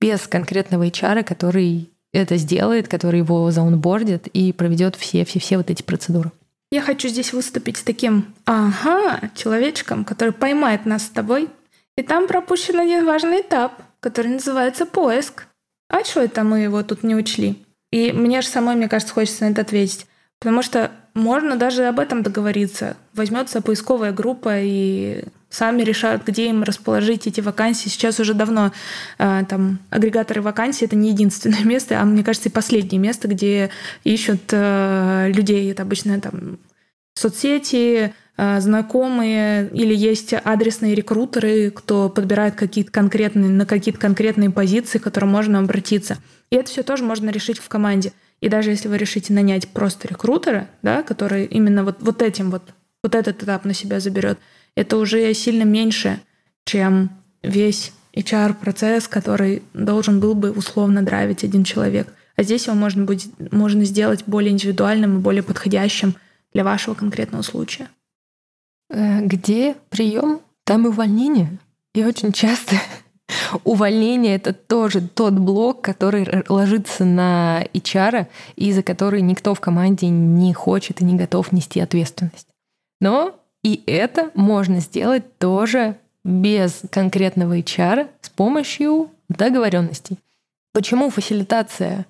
без 0.00 0.26
конкретного 0.26 0.88
HR, 0.88 1.22
который 1.22 1.91
это 2.12 2.36
сделает, 2.36 2.88
который 2.88 3.18
его 3.18 3.50
заунбордит 3.50 4.26
и 4.28 4.52
проведет 4.52 4.96
все-все-все 4.96 5.56
вот 5.56 5.70
эти 5.70 5.82
процедуры. 5.82 6.30
Я 6.70 6.80
хочу 6.80 7.08
здесь 7.08 7.32
выступить 7.32 7.76
с 7.76 7.82
таким 7.82 8.34
«ага» 8.46 9.30
человечком, 9.34 10.04
который 10.04 10.32
поймает 10.32 10.86
нас 10.86 11.04
с 11.04 11.10
тобой. 11.10 11.48
И 11.96 12.02
там 12.02 12.26
пропущен 12.26 12.80
один 12.80 13.04
важный 13.04 13.42
этап, 13.42 13.82
который 14.00 14.28
называется 14.28 14.86
поиск. 14.86 15.46
А 15.90 16.04
что 16.04 16.20
это 16.20 16.42
мы 16.44 16.60
его 16.60 16.82
тут 16.82 17.02
не 17.02 17.14
учли? 17.14 17.62
И 17.90 18.12
мне 18.12 18.40
же 18.40 18.48
самой, 18.48 18.74
мне 18.76 18.88
кажется, 18.88 19.12
хочется 19.12 19.44
на 19.44 19.50
это 19.50 19.60
ответить. 19.60 20.06
Потому 20.38 20.62
что 20.62 20.90
можно 21.14 21.56
даже 21.56 21.84
об 21.84 22.00
этом 22.00 22.22
договориться. 22.22 22.96
Возьмется 23.14 23.60
поисковая 23.60 24.12
группа 24.12 24.60
и 24.60 25.24
сами 25.50 25.82
решают, 25.82 26.24
где 26.24 26.48
им 26.48 26.62
расположить 26.62 27.26
эти 27.26 27.40
вакансии. 27.40 27.88
Сейчас 27.88 28.18
уже 28.18 28.34
давно 28.34 28.72
э, 29.18 29.44
там 29.48 29.78
агрегаторы 29.90 30.40
вакансий 30.40 30.86
это 30.86 30.96
не 30.96 31.10
единственное 31.10 31.62
место, 31.64 32.00
а 32.00 32.04
мне 32.04 32.24
кажется, 32.24 32.48
и 32.48 32.52
последнее 32.52 32.98
место, 32.98 33.28
где 33.28 33.70
ищут 34.04 34.42
э, 34.50 35.30
людей. 35.32 35.70
Это 35.70 35.82
обычно 35.82 36.18
там 36.20 36.58
соцсети, 37.14 38.14
э, 38.38 38.60
знакомые 38.60 39.68
или 39.68 39.94
есть 39.94 40.32
адресные 40.32 40.94
рекрутеры, 40.94 41.70
кто 41.70 42.08
подбирает 42.08 42.54
какие-то 42.54 42.90
конкретные, 42.90 43.50
на 43.50 43.66
какие-то 43.66 44.00
конкретные 44.00 44.48
позиции, 44.48 44.98
к 44.98 45.02
которым 45.02 45.28
можно 45.28 45.58
обратиться. 45.58 46.16
И 46.50 46.56
это 46.56 46.70
все 46.70 46.82
тоже 46.82 47.04
можно 47.04 47.28
решить 47.28 47.58
в 47.58 47.68
команде. 47.68 48.12
И 48.42 48.48
даже 48.48 48.70
если 48.70 48.88
вы 48.88 48.98
решите 48.98 49.32
нанять 49.32 49.68
просто 49.68 50.08
рекрутера, 50.08 50.68
да, 50.82 51.04
который 51.04 51.46
именно 51.46 51.84
вот, 51.84 51.98
вот 52.00 52.20
этим 52.20 52.50
вот, 52.50 52.74
вот 53.02 53.14
этот 53.14 53.40
этап 53.40 53.64
на 53.64 53.72
себя 53.72 54.00
заберет, 54.00 54.38
это 54.74 54.96
уже 54.96 55.32
сильно 55.32 55.62
меньше, 55.62 56.20
чем 56.64 57.10
весь 57.44 57.92
HR-процесс, 58.14 59.06
который 59.06 59.62
должен 59.74 60.18
был 60.18 60.34
бы 60.34 60.50
условно 60.50 61.02
драйвить 61.04 61.44
один 61.44 61.62
человек. 61.62 62.12
А 62.34 62.42
здесь 62.42 62.66
его 62.66 62.74
можно, 62.74 63.04
будет, 63.04 63.52
можно 63.52 63.84
сделать 63.84 64.24
более 64.26 64.50
индивидуальным 64.50 65.18
и 65.18 65.20
более 65.20 65.44
подходящим 65.44 66.16
для 66.52 66.64
вашего 66.64 66.94
конкретного 66.94 67.42
случая. 67.42 67.90
Э, 68.90 69.20
где 69.24 69.76
прием, 69.88 70.40
там 70.64 70.86
и 70.86 70.88
увольнение. 70.88 71.58
И 71.94 72.04
очень 72.04 72.32
часто 72.32 72.74
увольнение— 73.64 74.34
это 74.36 74.52
тоже 74.52 75.00
тот 75.00 75.34
блок, 75.34 75.82
который 75.82 76.44
ложится 76.48 77.04
на 77.04 77.64
HR, 77.74 78.26
и 78.56 78.72
за 78.72 78.82
который 78.82 79.22
никто 79.22 79.54
в 79.54 79.60
команде 79.60 80.08
не 80.08 80.52
хочет 80.52 81.00
и 81.00 81.04
не 81.04 81.14
готов 81.14 81.52
нести 81.52 81.80
ответственность. 81.80 82.48
Но 83.00 83.38
и 83.62 83.82
это 83.86 84.30
можно 84.34 84.80
сделать 84.80 85.38
тоже 85.38 85.96
без 86.24 86.82
конкретного 86.90 87.58
HR 87.58 88.08
с 88.20 88.28
помощью 88.28 89.10
договоренностей. 89.28 90.18
Почему 90.72 91.10
фасилитация 91.10 92.06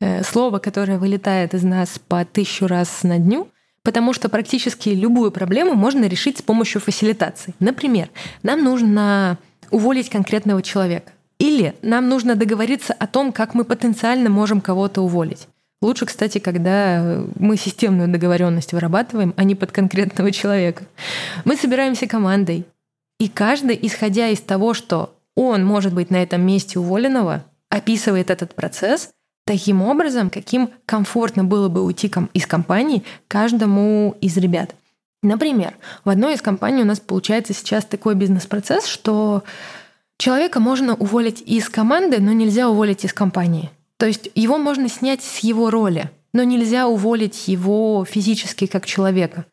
э, 0.00 0.22
слово, 0.24 0.58
которое 0.58 0.98
вылетает 0.98 1.54
из 1.54 1.62
нас 1.62 1.98
по 1.98 2.24
тысячу 2.24 2.66
раз 2.66 3.02
на 3.02 3.18
дню? 3.18 3.48
Потому 3.82 4.12
что 4.12 4.28
практически 4.28 4.90
любую 4.90 5.30
проблему 5.30 5.74
можно 5.74 6.04
решить 6.04 6.38
с 6.38 6.42
помощью 6.42 6.80
фасилитации. 6.80 7.54
Например, 7.60 8.10
нам 8.42 8.62
нужно 8.62 9.38
уволить 9.70 10.10
конкретного 10.10 10.62
человека. 10.62 11.12
Или 11.38 11.74
нам 11.82 12.08
нужно 12.08 12.36
договориться 12.36 12.92
о 12.92 13.06
том, 13.06 13.32
как 13.32 13.54
мы 13.54 13.64
потенциально 13.64 14.28
можем 14.28 14.60
кого-то 14.60 15.02
уволить. 15.02 15.48
Лучше, 15.82 16.04
кстати, 16.04 16.38
когда 16.38 17.24
мы 17.38 17.56
системную 17.56 18.08
договоренность 18.08 18.74
вырабатываем, 18.74 19.32
а 19.36 19.44
не 19.44 19.54
под 19.54 19.72
конкретного 19.72 20.30
человека. 20.30 20.84
Мы 21.46 21.56
собираемся 21.56 22.06
командой, 22.06 22.66
и 23.18 23.28
каждый, 23.28 23.78
исходя 23.80 24.28
из 24.28 24.40
того, 24.40 24.74
что 24.74 25.14
он 25.34 25.64
может 25.64 25.94
быть 25.94 26.10
на 26.10 26.22
этом 26.22 26.42
месте 26.42 26.78
уволенного, 26.78 27.44
описывает 27.70 28.30
этот 28.30 28.54
процесс 28.54 29.10
таким 29.46 29.80
образом, 29.82 30.28
каким 30.28 30.70
комфортно 30.84 31.44
было 31.44 31.68
бы 31.68 31.82
уйти 31.82 32.10
из 32.34 32.46
компании 32.46 33.02
каждому 33.28 34.16
из 34.20 34.36
ребят. 34.36 34.74
Например, 35.22 35.74
в 36.04 36.08
одной 36.08 36.34
из 36.34 36.42
компаний 36.42 36.82
у 36.82 36.86
нас 36.86 36.98
получается 36.98 37.52
сейчас 37.52 37.84
такой 37.84 38.14
бизнес-процесс, 38.14 38.86
что 38.86 39.44
человека 40.16 40.60
можно 40.60 40.94
уволить 40.94 41.42
из 41.42 41.68
команды, 41.68 42.20
но 42.20 42.32
нельзя 42.32 42.68
уволить 42.68 43.04
из 43.04 43.12
компании. 43.12 43.70
То 43.98 44.06
есть 44.06 44.30
его 44.34 44.56
можно 44.56 44.88
снять 44.88 45.22
с 45.22 45.40
его 45.40 45.68
роли, 45.68 46.10
но 46.32 46.42
нельзя 46.42 46.88
уволить 46.88 47.48
его 47.48 48.06
физически 48.08 48.66
как 48.66 48.86
человека. 48.86 49.44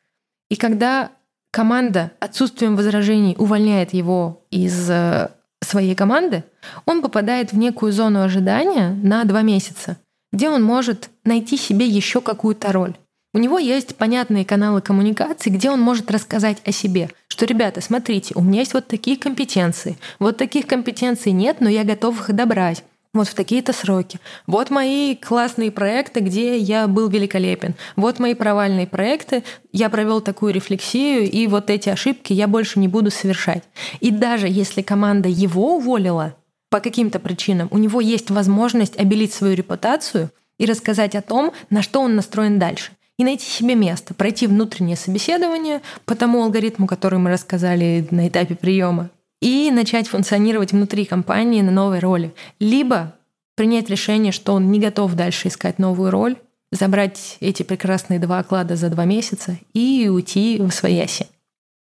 И 0.50 0.56
когда 0.56 1.12
команда 1.52 2.12
отсутствием 2.20 2.78
возражений 2.78 3.36
увольняет 3.38 3.94
его 3.94 4.46
из 4.52 4.90
э, 4.90 5.30
своей 5.62 5.96
команды, 5.96 6.46
он 6.86 7.02
попадает 7.02 7.52
в 7.52 7.58
некую 7.58 7.92
зону 7.92 8.22
ожидания 8.22 8.92
на 9.04 9.26
два 9.26 9.42
месяца, 9.42 9.98
где 10.32 10.50
он 10.50 10.64
может 10.64 11.10
найти 11.26 11.58
себе 11.58 11.86
еще 11.86 12.22
какую-то 12.22 12.72
роль. 12.72 12.96
У 13.38 13.40
него 13.40 13.60
есть 13.60 13.96
понятные 13.98 14.44
каналы 14.46 14.82
коммуникации, 14.82 15.52
где 15.52 15.70
он 15.70 15.80
может 15.80 16.10
рассказать 16.10 16.58
о 16.66 16.72
себе, 16.72 17.12
что, 17.28 17.46
ребята, 17.46 17.82
смотрите, 17.82 18.34
у 18.34 18.42
меня 18.42 18.62
есть 18.62 18.74
вот 18.74 18.88
такие 18.88 19.16
компетенции, 19.16 19.96
вот 20.18 20.38
таких 20.38 20.66
компетенций 20.66 21.32
нет, 21.34 21.58
но 21.60 21.70
я 21.70 21.84
готов 21.84 22.20
их 22.20 22.36
добрать. 22.36 22.84
вот 23.14 23.28
в 23.28 23.36
такие-то 23.36 23.74
сроки. 23.74 24.20
Вот 24.48 24.72
мои 24.72 25.16
классные 25.16 25.72
проекты, 25.72 26.22
где 26.22 26.58
я 26.58 26.88
был 26.88 27.10
великолепен. 27.10 27.76
Вот 27.96 28.18
мои 28.18 28.34
провальные 28.34 28.88
проекты, 28.88 29.44
я 29.72 29.90
провел 29.90 30.20
такую 30.22 30.52
рефлексию, 30.52 31.30
и 31.30 31.46
вот 31.46 31.70
эти 31.70 31.90
ошибки 31.90 32.34
я 32.34 32.48
больше 32.48 32.80
не 32.80 32.88
буду 32.88 33.12
совершать. 33.12 33.64
И 34.00 34.10
даже 34.10 34.48
если 34.48 34.82
команда 34.82 35.30
его 35.30 35.76
уволила 35.76 36.36
по 36.72 36.80
каким-то 36.80 37.20
причинам, 37.20 37.68
у 37.70 37.78
него 37.78 38.02
есть 38.02 38.32
возможность 38.32 39.00
обелить 39.00 39.32
свою 39.32 39.56
репутацию 39.56 40.32
и 40.58 40.66
рассказать 40.66 41.14
о 41.14 41.22
том, 41.22 41.54
на 41.70 41.84
что 41.84 42.02
он 42.02 42.16
настроен 42.16 42.58
дальше 42.58 42.97
и 43.18 43.24
найти 43.24 43.46
себе 43.46 43.76
место, 43.76 44.14
пройти 44.14 44.48
внутреннее 44.48 44.96
собеседование 44.96 45.82
по 46.06 46.16
тому 46.16 46.44
алгоритму, 46.44 46.88
который 46.88 47.20
мы 47.20 47.32
рассказали 47.32 48.08
на 48.12 48.28
этапе 48.28 48.56
приема, 48.56 49.10
и 49.42 49.72
начать 49.72 50.08
функционировать 50.08 50.72
внутри 50.72 51.06
компании 51.06 51.62
на 51.62 51.72
новой 51.72 52.00
роли. 52.00 52.34
Либо 52.60 53.16
принять 53.56 53.90
решение, 53.90 54.32
что 54.32 54.54
он 54.54 54.72
не 54.72 54.80
готов 54.80 55.14
дальше 55.16 55.48
искать 55.48 55.80
новую 55.80 56.12
роль, 56.12 56.38
забрать 56.72 57.38
эти 57.40 57.64
прекрасные 57.64 58.20
два 58.20 58.40
оклада 58.40 58.76
за 58.76 58.90
два 58.90 59.06
месяца 59.06 59.58
и 59.74 60.10
уйти 60.10 60.60
в 60.60 60.72
свояси. 60.72 61.28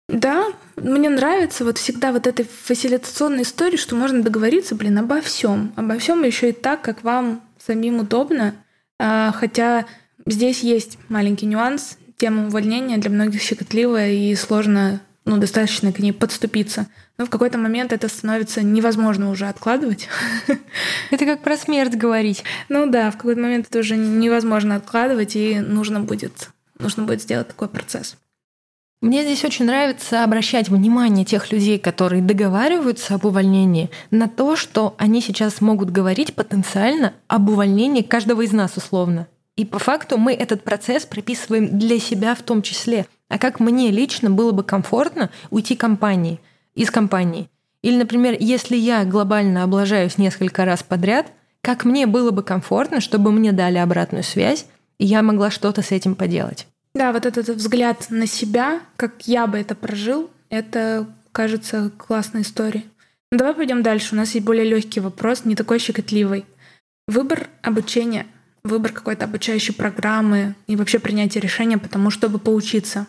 Да, 0.09 0.47
мне 0.77 1.09
нравится 1.09 1.65
вот 1.65 1.79
всегда 1.79 2.13
вот 2.13 2.27
этой 2.27 2.45
фасилитационной 2.45 3.43
истории, 3.43 3.77
что 3.77 3.95
можно 3.95 4.23
договориться, 4.23 4.75
блин, 4.75 4.99
обо 4.99 5.21
всем. 5.21 5.73
Обо 5.77 5.99
всем 5.99 6.23
еще 6.25 6.51
и 6.51 6.53
так, 6.53 6.83
как 6.83 7.03
вам 7.03 7.41
самим 7.59 8.01
удобно. 8.01 8.55
А, 8.99 9.33
хотя 9.33 9.87
здесь 10.27 10.63
есть 10.63 10.99
маленький 11.09 11.47
нюанс. 11.47 11.99
Тема 12.17 12.47
увольнения 12.47 12.99
для 12.99 13.11
многих 13.11 13.43
щекотливая 13.43 14.13
и 14.13 14.35
сложно 14.37 15.01
ну, 15.25 15.39
достаточно 15.39 15.93
к 15.93 15.99
ней 15.99 16.13
подступиться. 16.13 16.87
Но 17.19 17.27
в 17.27 17.31
какой-то 17.31 17.59
момент 17.59 17.93
это 17.93 18.09
становится 18.09 18.63
невозможно 18.63 19.31
уже 19.31 19.47
откладывать. 19.47 20.09
Это 21.11 21.25
как 21.25 21.43
про 21.43 21.57
смерть 21.57 21.95
говорить. 21.95 22.43
Ну 22.69 22.89
да, 22.91 23.11
в 23.11 23.17
какой-то 23.17 23.41
момент 23.41 23.67
это 23.69 23.81
уже 23.81 23.97
невозможно 23.97 24.77
откладывать, 24.77 25.37
и 25.37 25.61
нужно 25.61 26.01
будет, 26.01 26.51
нужно 26.79 27.05
будет 27.05 27.23
сделать 27.23 27.49
такой 27.49 27.69
процесс. 27.69 28.17
Мне 29.03 29.25
здесь 29.25 29.45
очень 29.45 29.65
нравится 29.65 30.23
обращать 30.23 30.69
внимание 30.69 31.25
тех 31.25 31.51
людей, 31.51 31.79
которые 31.79 32.23
договариваются 32.23 33.15
об 33.15 33.25
увольнении, 33.25 33.91
на 34.13 34.29
то, 34.29 34.55
что 34.55 34.95
они 34.97 35.21
сейчас 35.21 35.61
могут 35.61 35.91
говорить 35.91 36.35
потенциально 36.35 37.13
об 37.27 37.51
увольнении 37.51 38.03
каждого 38.03 38.43
из 38.43 38.53
нас 38.53 38.77
условно. 38.77 39.27
И 39.57 39.65
по 39.65 39.79
факту 39.79 40.17
мы 40.17 40.33
этот 40.33 40.65
процесс 40.65 41.05
прописываем 41.05 41.79
для 41.79 41.99
себя 41.99 42.35
в 42.35 42.43
том 42.43 42.63
числе. 42.63 43.07
А 43.29 43.39
как 43.39 43.61
мне 43.61 43.91
лично 43.91 44.31
было 44.31 44.53
бы 44.53 44.63
комфортно 44.63 45.31
уйти 45.51 45.77
компании, 45.77 46.41
из 46.75 46.91
компании? 46.91 47.49
Или, 47.83 47.97
например, 47.97 48.37
если 48.39 48.77
я 48.77 49.05
глобально 49.05 49.65
облажаюсь 49.65 50.17
несколько 50.17 50.65
раз 50.65 50.83
подряд, 50.83 51.27
как 51.61 51.85
мне 51.85 52.07
было 52.07 52.31
бы 52.31 52.43
комфортно, 52.43 53.01
чтобы 53.01 53.31
мне 53.33 53.53
дали 53.53 53.79
обратную 53.79 54.25
связь, 54.25 54.67
и 54.99 55.05
я 55.05 55.23
могла 55.23 55.51
что-то 55.51 55.83
с 55.83 55.91
этим 55.91 56.15
поделать? 56.15 56.67
Да, 56.95 57.13
вот 57.13 57.27
этот 57.27 57.49
взгляд 57.49 58.07
на 58.11 58.27
себя, 58.27 58.81
как 58.97 59.27
я 59.27 59.47
бы 59.47 59.59
это 59.59 59.75
прожил, 59.75 60.31
это, 60.51 61.07
кажется, 61.33 61.91
классная 61.97 62.43
история. 62.43 62.85
Ну, 63.31 63.39
давай 63.39 63.55
пойдем 63.55 63.83
дальше. 63.83 64.15
У 64.15 64.19
нас 64.19 64.35
есть 64.35 64.45
более 64.45 64.65
легкий 64.65 65.01
вопрос, 65.01 65.45
не 65.45 65.57
такой 65.57 65.79
щекотливый. 65.79 66.45
Выбор 67.09 67.49
обучения— 67.63 68.27
выбор 68.65 68.93
какой-то 68.93 69.25
обучающей 69.25 69.75
программы 69.75 70.55
и 70.67 70.77
вообще 70.77 70.99
принятие 70.99 71.41
решения 71.41 71.79
по 71.79 71.89
тому, 71.89 72.11
чтобы 72.11 72.39
поучиться. 72.39 73.07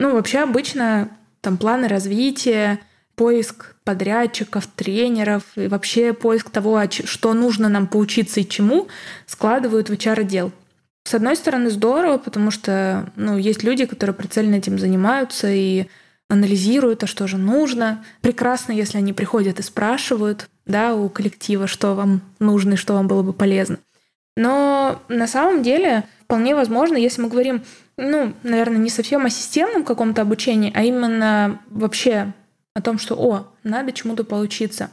Ну, 0.00 0.12
вообще 0.12 0.40
обычно 0.40 1.10
там 1.40 1.56
планы 1.56 1.88
развития, 1.88 2.80
поиск 3.14 3.74
подрядчиков, 3.84 4.66
тренеров 4.66 5.42
и 5.56 5.66
вообще 5.66 6.12
поиск 6.12 6.50
того, 6.50 6.80
что 6.90 7.34
нужно 7.34 7.68
нам 7.68 7.86
поучиться 7.86 8.40
и 8.40 8.48
чему, 8.48 8.88
складывают 9.26 9.88
в 9.88 9.92
HR-отдел. 9.92 10.52
С 11.04 11.14
одной 11.14 11.36
стороны, 11.36 11.70
здорово, 11.70 12.18
потому 12.18 12.50
что 12.50 13.10
ну, 13.16 13.38
есть 13.38 13.62
люди, 13.62 13.86
которые 13.86 14.14
прицельно 14.14 14.56
этим 14.56 14.78
занимаются 14.78 15.50
и 15.50 15.86
анализируют, 16.28 17.02
а 17.02 17.06
что 17.06 17.26
же 17.26 17.38
нужно. 17.38 18.04
Прекрасно, 18.20 18.72
если 18.72 18.98
они 18.98 19.12
приходят 19.12 19.58
и 19.58 19.62
спрашивают 19.62 20.48
да, 20.66 20.94
у 20.94 21.08
коллектива, 21.08 21.66
что 21.66 21.94
вам 21.94 22.20
нужно 22.38 22.74
и 22.74 22.76
что 22.76 22.92
вам 22.92 23.08
было 23.08 23.22
бы 23.22 23.32
полезно. 23.32 23.78
Но 24.38 25.02
на 25.08 25.26
самом 25.26 25.64
деле 25.64 26.04
вполне 26.22 26.54
возможно, 26.54 26.96
если 26.96 27.20
мы 27.20 27.28
говорим, 27.28 27.64
ну, 27.96 28.34
наверное, 28.44 28.78
не 28.78 28.88
совсем 28.88 29.26
о 29.26 29.30
системном 29.30 29.82
каком-то 29.82 30.22
обучении, 30.22 30.72
а 30.76 30.84
именно 30.84 31.60
вообще 31.66 32.32
о 32.72 32.80
том, 32.80 33.00
что, 33.00 33.16
о, 33.16 33.48
надо 33.64 33.90
чему-то 33.90 34.22
поучиться. 34.22 34.92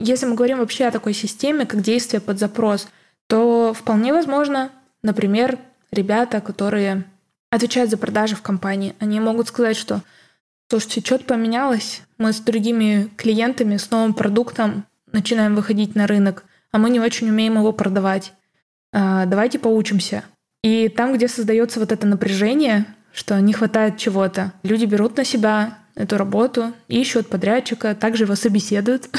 Если 0.00 0.24
мы 0.24 0.34
говорим 0.34 0.60
вообще 0.60 0.86
о 0.86 0.90
такой 0.90 1.12
системе, 1.12 1.66
как 1.66 1.82
действие 1.82 2.22
под 2.22 2.38
запрос, 2.38 2.88
то 3.26 3.74
вполне 3.74 4.14
возможно, 4.14 4.70
например, 5.02 5.58
ребята, 5.90 6.40
которые 6.40 7.04
отвечают 7.50 7.90
за 7.90 7.98
продажи 7.98 8.34
в 8.34 8.40
компании, 8.40 8.96
они 8.98 9.20
могут 9.20 9.48
сказать, 9.48 9.76
что 9.76 10.00
слушайте, 10.70 11.02
что-то 11.02 11.24
поменялось, 11.24 12.00
мы 12.16 12.32
с 12.32 12.40
другими 12.40 13.10
клиентами, 13.18 13.76
с 13.76 13.90
новым 13.90 14.14
продуктом 14.14 14.86
начинаем 15.12 15.54
выходить 15.54 15.94
на 15.94 16.06
рынок, 16.06 16.44
а 16.72 16.78
мы 16.78 16.88
не 16.88 16.98
очень 16.98 17.28
умеем 17.28 17.58
его 17.58 17.72
продавать. 17.74 18.32
А, 18.98 19.26
давайте 19.26 19.58
поучимся. 19.58 20.24
И 20.62 20.88
там, 20.88 21.12
где 21.12 21.28
создается 21.28 21.80
вот 21.80 21.92
это 21.92 22.06
напряжение, 22.06 22.86
что 23.12 23.38
не 23.38 23.52
хватает 23.52 23.98
чего-то, 23.98 24.54
люди 24.62 24.86
берут 24.86 25.18
на 25.18 25.24
себя 25.24 25.78
эту 25.94 26.16
работу, 26.16 26.72
ищут 26.88 27.28
подрядчика, 27.28 27.94
также 27.94 28.24
его 28.24 28.34
собеседуют, 28.36 29.10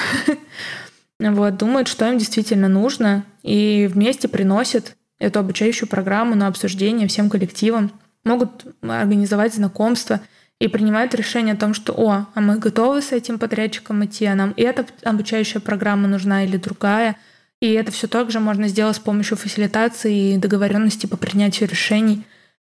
вот, 1.19 1.57
думают, 1.57 1.89
что 1.89 2.09
им 2.09 2.17
действительно 2.17 2.67
нужно, 2.67 3.23
и 3.43 3.87
вместе 3.91 4.27
приносят 4.27 4.95
эту 5.19 5.39
обучающую 5.39 5.87
программу 5.87 6.33
на 6.33 6.47
обсуждение 6.47 7.07
всем 7.07 7.29
коллективам, 7.29 7.91
могут 8.23 8.65
организовать 8.81 9.53
знакомства 9.53 10.21
и 10.59 10.67
принимают 10.67 11.13
решение 11.13 11.53
о 11.53 11.57
том, 11.57 11.75
что, 11.75 11.93
о, 11.93 12.25
а 12.33 12.41
мы 12.41 12.57
готовы 12.57 13.03
с 13.03 13.11
этим 13.11 13.37
подрядчиком 13.37 14.03
идти, 14.03 14.25
а 14.25 14.33
нам 14.33 14.55
эта 14.57 14.87
обучающая 15.03 15.61
программа 15.61 16.07
нужна 16.07 16.45
или 16.45 16.57
другая— 16.57 17.15
и 17.61 17.71
это 17.71 17.91
все 17.91 18.07
также 18.07 18.39
можно 18.39 18.67
сделать 18.67 18.97
с 18.97 18.99
помощью 18.99 19.37
фасилитации 19.37 20.33
и 20.33 20.37
договоренности 20.37 21.07
по 21.07 21.17
принятию 21.17 21.67
решений. 21.69 22.23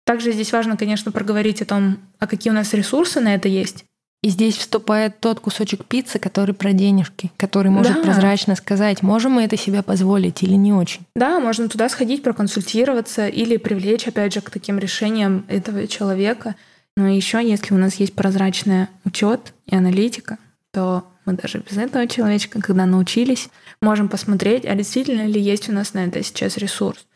Также 0.05 0.33
здесь 0.33 0.53
важно, 0.53 0.77
конечно, 0.77 1.13
проговорить 1.13 1.61
о 1.61 1.67
том, 1.67 1.99
а 2.19 2.27
какие 2.27 2.51
у 2.51 2.55
нас 2.55 2.73
ресурсы 2.73 3.21
на 3.21 3.35
это 3.35 3.49
есть. 3.49 3.85
И 4.23 4.31
здесь 4.31 4.57
вступает 4.57 5.21
тот 5.21 5.39
кусочек 5.39 5.85
пиццы, 5.85 6.19
который 6.19 6.53
про 6.53 6.73
денежки, 6.73 7.31
который 7.37 7.71
может 7.71 7.95
да. 7.95 8.03
прозрачно 8.03 8.57
сказать, 8.57 9.03
можем 9.03 9.33
мы 9.33 9.45
это 9.45 9.57
себе 9.57 9.83
позволить 9.83 10.43
или 10.43 10.55
не 10.55 10.73
очень. 10.73 11.03
Да, 11.15 11.39
можно 11.39 11.69
туда 11.69 11.89
сходить, 11.89 12.23
проконсультироваться 12.23 13.29
или 13.29 13.59
привлечь, 13.59 14.09
опять 14.09 14.35
же, 14.35 14.41
к 14.41 14.51
таким 14.51 14.79
решениям 14.79 15.45
этого 15.47 15.87
человека. 15.87 16.57
Но 16.97 17.07
еще, 17.07 17.39
если 17.49 17.75
у 17.75 17.79
нас 17.79 17.95
есть 17.95 18.15
прозрачный 18.15 18.89
учет 19.05 19.53
и 19.67 19.77
аналитика, 19.77 20.39
то 20.73 21.05
мы 21.29 21.35
даже 21.35 21.59
без 21.59 21.77
этого 21.77 22.07
человечка, 22.07 22.61
когда 22.63 22.87
научились, 22.87 23.51
можем 23.83 24.09
посмотреть, 24.09 24.65
а 24.65 24.75
действительно 24.75 25.27
ли 25.27 25.39
есть 25.39 25.69
у 25.69 25.73
нас 25.73 25.93
на 25.93 26.07
это 26.07 26.23
сейчас 26.23 26.57
ресурс. 26.57 27.07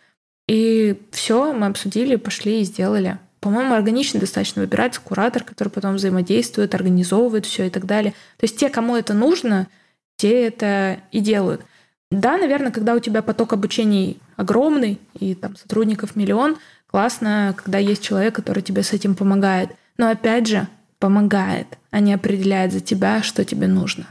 И 0.47 1.01
все, 1.13 1.55
мы 1.55 1.67
обсудили, 1.67 2.17
пошли 2.17 2.61
и 2.61 2.65
сделали. 2.65 3.19
По-моему, 3.41 3.73
органично 3.75 4.21
достаточно 4.21 4.61
выбирается 4.61 5.01
куратор, 5.01 5.45
который 5.45 5.71
потом 5.71 5.95
взаимодействует, 5.95 6.75
организовывает 6.75 7.47
все 7.47 7.69
и 7.69 7.71
так 7.71 7.87
далее. 7.87 8.13
То 8.37 8.45
есть 8.45 8.59
те, 8.59 8.69
кому 8.69 8.97
это 8.97 9.15
нужно, 9.15 9.67
те 10.17 10.47
это 10.47 11.01
и 11.11 11.21
делают. 11.21 11.63
Да, 12.11 12.37
наверное, 12.37 12.71
когда 12.71 12.95
у 12.95 12.99
тебя 12.99 13.23
поток 13.23 13.55
обучений 13.55 14.21
огромный, 14.37 15.01
и 15.19 15.35
там 15.35 15.57
сотрудников 15.57 16.17
миллион, 16.17 16.59
классно, 16.87 17.55
когда 17.57 17.79
есть 17.79 18.03
человек, 18.03 18.35
который 18.35 18.63
тебе 18.63 18.83
с 18.83 18.93
этим 18.93 19.15
помогает. 19.15 19.71
Но 19.97 20.11
опять 20.11 20.47
же, 20.49 20.69
помогает, 21.03 21.79
а 21.91 21.99
не 21.99 22.15
определяет 22.15 22.73
за 22.73 22.79
тебя, 22.79 23.25
что 23.25 23.45
тебе 23.45 23.67
нужно. 23.67 24.07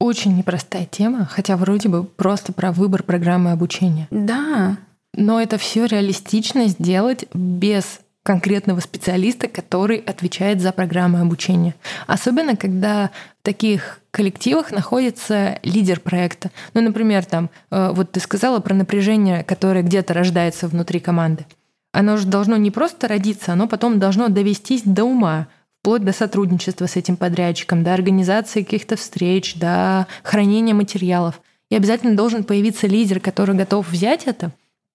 Очень 0.00 0.38
непростая 0.38 0.86
тема, 0.86 1.26
хотя 1.26 1.58
вроде 1.58 1.90
бы 1.90 2.02
просто 2.02 2.54
про 2.54 2.72
выбор 2.72 3.02
программы 3.02 3.52
обучения. 3.52 4.08
Да. 4.10 4.78
Но 5.12 5.38
это 5.38 5.58
все 5.58 5.84
реалистично 5.84 6.66
сделать 6.68 7.26
без 7.34 8.00
конкретного 8.22 8.80
специалиста, 8.80 9.48
который 9.48 9.98
отвечает 9.98 10.62
за 10.62 10.72
программы 10.72 11.20
обучения. 11.20 11.74
Особенно, 12.06 12.56
когда 12.56 13.10
в 13.42 13.44
таких 13.44 14.00
коллективах 14.10 14.72
находится 14.72 15.58
лидер 15.62 16.00
проекта. 16.00 16.50
Ну, 16.72 16.80
например, 16.80 17.26
там, 17.26 17.50
э, 17.70 17.90
вот 17.92 18.12
ты 18.12 18.20
сказала 18.20 18.60
про 18.60 18.74
напряжение, 18.74 19.44
которое 19.44 19.82
где-то 19.82 20.14
рождается 20.14 20.68
внутри 20.68 21.00
команды. 21.00 21.44
Оно 21.92 22.16
же 22.16 22.26
должно 22.26 22.56
не 22.56 22.70
просто 22.70 23.08
родиться, 23.08 23.52
оно 23.52 23.68
потом 23.68 23.98
должно 23.98 24.28
довестись 24.28 24.82
до 24.84 25.04
ума, 25.04 25.48
вплоть 25.84 26.02
до 26.02 26.14
сотрудничества 26.14 26.86
с 26.86 26.96
этим 26.96 27.18
подрядчиком, 27.18 27.84
до 27.84 27.92
организации 27.92 28.62
каких-то 28.62 28.96
встреч, 28.96 29.56
до 29.56 30.06
хранения 30.22 30.72
материалов. 30.72 31.42
И 31.68 31.76
обязательно 31.76 32.16
должен 32.16 32.42
появиться 32.42 32.86
лидер, 32.86 33.20
который 33.20 33.54
готов 33.54 33.90
взять 33.90 34.22
это 34.24 34.50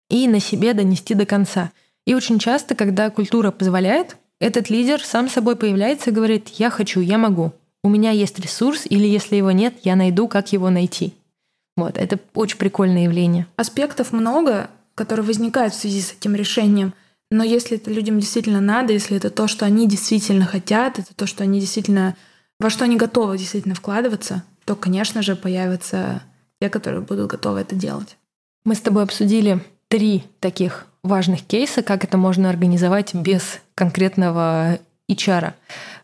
и 0.09 0.27
на 0.27 0.39
себе 0.39 0.73
донести 0.73 1.13
до 1.13 1.27
конца. 1.27 1.69
И 2.07 2.15
очень 2.15 2.39
часто, 2.39 2.73
когда 2.73 3.11
культура 3.11 3.51
позволяет, 3.51 4.17
этот 4.39 4.71
лидер 4.71 4.99
сам 5.03 5.29
собой 5.29 5.55
появляется 5.55 6.09
и 6.09 6.13
говорит, 6.13 6.47
я 6.55 6.71
хочу, 6.71 7.01
я 7.01 7.19
могу. 7.19 7.51
У 7.83 7.89
меня 7.89 8.09
есть 8.09 8.39
ресурс, 8.39 8.87
или 8.89 9.05
если 9.05 9.35
его 9.35 9.51
нет, 9.51 9.75
я 9.83 9.95
найду, 9.95 10.27
как 10.27 10.53
его 10.53 10.71
найти. 10.71 11.13
Вот, 11.77 11.99
это 11.99 12.17
очень 12.33 12.57
прикольное 12.57 13.03
явление. 13.03 13.45
Аспектов 13.57 14.11
много, 14.11 14.71
которые 14.95 15.23
возникают 15.23 15.75
в 15.75 15.79
связи 15.79 16.01
с 16.01 16.13
этим 16.13 16.33
решением. 16.33 16.95
Но 17.31 17.43
если 17.43 17.77
это 17.77 17.91
людям 17.91 18.19
действительно 18.19 18.61
надо, 18.61 18.93
если 18.93 19.17
это 19.17 19.29
то, 19.29 19.47
что 19.47 19.65
они 19.65 19.87
действительно 19.87 20.45
хотят, 20.45 20.97
это 20.99 21.13
то, 21.15 21.27
что 21.27 21.43
они 21.43 21.59
действительно 21.59 22.15
во 22.59 22.69
что 22.69 22.83
они 22.85 22.97
готовы 22.97 23.37
действительно 23.37 23.75
вкладываться, 23.75 24.43
то, 24.65 24.75
конечно 24.75 25.21
же, 25.21 25.35
появятся 25.35 26.21
те, 26.59 26.69
которые 26.69 27.01
будут 27.01 27.29
готовы 27.29 27.61
это 27.61 27.75
делать. 27.75 28.17
Мы 28.65 28.75
с 28.75 28.81
тобой 28.81 29.03
обсудили 29.03 29.63
три 29.87 30.25
таких 30.39 30.87
важных 31.01 31.43
кейса, 31.43 31.81
как 31.81 32.03
это 32.03 32.17
можно 32.17 32.49
организовать 32.49 33.15
без 33.15 33.59
конкретного 33.75 34.79
HR. 35.09 35.53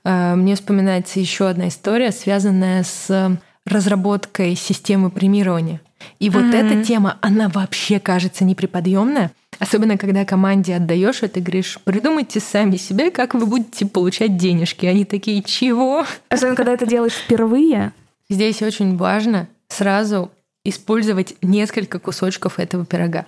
Э, 0.06 0.36
мне 0.36 0.56
вспоминается 0.56 1.20
еще 1.20 1.50
одна 1.50 1.68
история, 1.68 2.12
связанная 2.12 2.84
с 2.84 3.38
разработкой 3.66 4.56
системы 4.56 5.10
премирования. 5.10 5.82
И 6.20 6.30
вот 6.30 6.44
mm-hmm. 6.44 6.72
эта 6.78 6.84
тема, 6.84 7.18
она 7.22 7.50
вообще 7.50 8.00
кажется 8.00 8.46
неприподъемная. 8.46 9.32
Особенно, 9.60 9.98
когда 9.98 10.26
команде 10.26 10.76
отдаешь 10.76 11.24
это, 11.24 11.40
говоришь, 11.40 11.80
придумайте 11.84 12.40
сами 12.40 12.76
себе, 12.78 13.12
как 13.12 13.34
вы 13.34 13.46
будете 13.46 13.86
получать 13.86 14.38
денежки. 14.38 14.86
Они 14.86 15.06
такие, 15.06 15.42
чего? 15.44 16.06
Особенно, 16.30 16.56
когда 16.56 16.74
это 16.74 16.86
делаешь 16.86 17.14
впервые. 17.14 17.94
Здесь 18.30 18.62
очень 18.62 18.98
важно 18.98 19.48
сразу 19.68 20.32
использовать 20.64 21.36
несколько 21.42 22.00
кусочков 22.00 22.60
этого 22.60 22.86
пирога. 22.86 23.28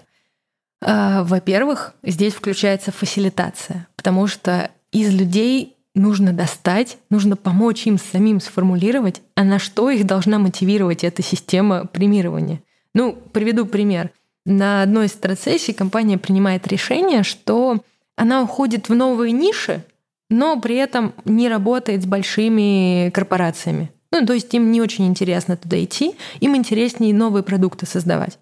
А, 0.82 1.24
во-первых, 1.24 1.94
здесь 2.04 2.34
включается 2.34 2.92
фасилитация, 2.92 3.88
потому 3.96 4.28
что 4.28 4.72
из 4.92 5.14
людей 5.14 5.76
нужно 5.96 6.34
достать, 6.34 6.98
нужно 7.10 7.36
помочь 7.36 7.88
им 7.88 7.98
самим 7.98 8.40
сформулировать, 8.40 9.22
а 9.36 9.44
на 9.44 9.60
что 9.60 9.90
их 9.90 10.06
должна 10.06 10.40
мотивировать 10.40 11.04
эта 11.04 11.22
система 11.22 11.86
премирования. 11.86 12.62
Ну, 12.94 13.14
приведу 13.14 13.66
пример. 13.66 14.12
На 14.48 14.82
одной 14.82 15.08
из 15.08 15.12
стратсессий 15.12 15.74
компания 15.74 16.18
принимает 16.18 16.68
решение, 16.68 17.24
что 17.24 17.82
она 18.16 18.42
уходит 18.42 18.88
в 18.88 18.96
новые 18.96 19.34
ниши, 19.34 19.84
но 20.30 20.58
при 20.58 20.78
этом 20.78 21.14
не 21.26 21.50
работает 21.50 22.04
с 22.04 22.06
большими 22.06 23.10
корпорациями. 23.14 23.92
Ну, 24.14 24.26
то 24.26 24.32
есть 24.32 24.54
им 24.54 24.72
не 24.72 24.80
очень 24.82 25.06
интересно 25.06 25.58
туда 25.58 25.84
идти, 25.84 26.16
им 26.40 26.56
интереснее 26.56 27.14
новые 27.14 27.44
продукты 27.44 27.86
создавать. 27.86 28.40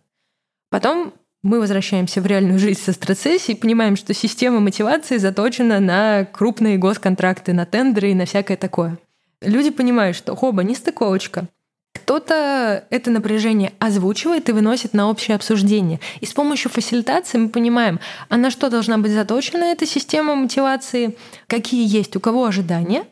Потом 0.70 1.12
мы 1.42 1.60
возвращаемся 1.60 2.22
в 2.22 2.28
реальную 2.28 2.60
жизнь 2.60 2.82
со 2.82 2.94
стратсессией 2.94 3.58
понимаем, 3.58 3.96
что 3.96 4.14
система 4.14 4.60
мотивации 4.60 5.18
заточена 5.18 5.80
на 5.80 6.26
крупные 6.26 6.78
госконтракты, 6.78 7.52
на 7.54 7.66
тендеры 7.66 8.12
и 8.12 8.16
на 8.16 8.26
всякое 8.26 8.58
такое. 8.58 9.00
Люди 9.42 9.72
понимают, 9.72 10.16
что 10.16 10.36
хоба, 10.36 10.64
не 10.64 10.76
стыковочка. 10.76 11.48
Кто-то 11.96 12.86
это 12.90 13.10
напряжение 13.10 13.74
озвучивает 13.80 14.50
и 14.50 14.52
выносит 14.52 14.94
на 14.94 15.10
общее 15.10 15.36
обсуждение. 15.36 16.00
И 16.20 16.26
с 16.26 16.34
помощью 16.34 16.70
фасилитации 16.70 17.38
мы 17.38 17.50
понимаем, 17.50 18.00
а 18.30 18.38
на 18.38 18.52
что 18.52 18.70
должна 18.70 18.98
быть 18.98 19.12
заточена 19.12 19.64
эта 19.64 19.86
система 19.86 20.36
мотивации, 20.36 21.18
какие 21.48 21.88
есть 21.88 22.16
у 22.16 22.20
кого 22.20 22.46
ожидания. 22.46 23.06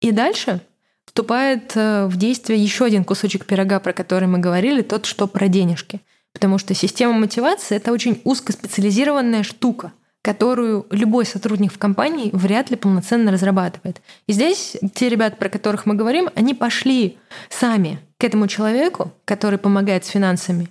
И 0.00 0.10
дальше 0.10 0.60
вступает 1.06 1.72
э, 1.74 2.06
в 2.06 2.16
действие 2.16 2.62
еще 2.62 2.84
один 2.84 3.04
кусочек 3.04 3.46
пирога, 3.46 3.80
про 3.80 3.92
который 3.92 4.28
мы 4.28 4.38
говорили, 4.38 4.82
тот, 4.82 5.06
что 5.06 5.26
про 5.26 5.48
денежки– 5.48 6.00
Потому 6.36 6.58
что 6.58 6.74
система 6.74 7.14
мотивации— 7.14 7.76
это 7.78 7.92
очень 7.92 8.20
узкоспециализированная 8.24 9.42
штука, 9.42 9.94
которую 10.20 10.84
любой 10.90 11.24
сотрудник 11.24 11.72
в 11.72 11.78
компании 11.78 12.28
вряд 12.34 12.68
ли 12.68 12.76
полноценно 12.76 13.32
разрабатывает. 13.32 14.02
И 14.26 14.34
здесь 14.34 14.76
те 14.94 15.08
ребята, 15.08 15.36
про 15.36 15.48
которых 15.48 15.86
мы 15.86 15.94
говорим, 15.94 16.28
они 16.34 16.52
пошли 16.52 17.16
сами 17.48 18.00
к 18.18 18.24
этому 18.24 18.48
человеку, 18.48 19.12
который 19.24 19.58
помогает 19.58 20.04
с 20.04 20.08
финансами, 20.08 20.68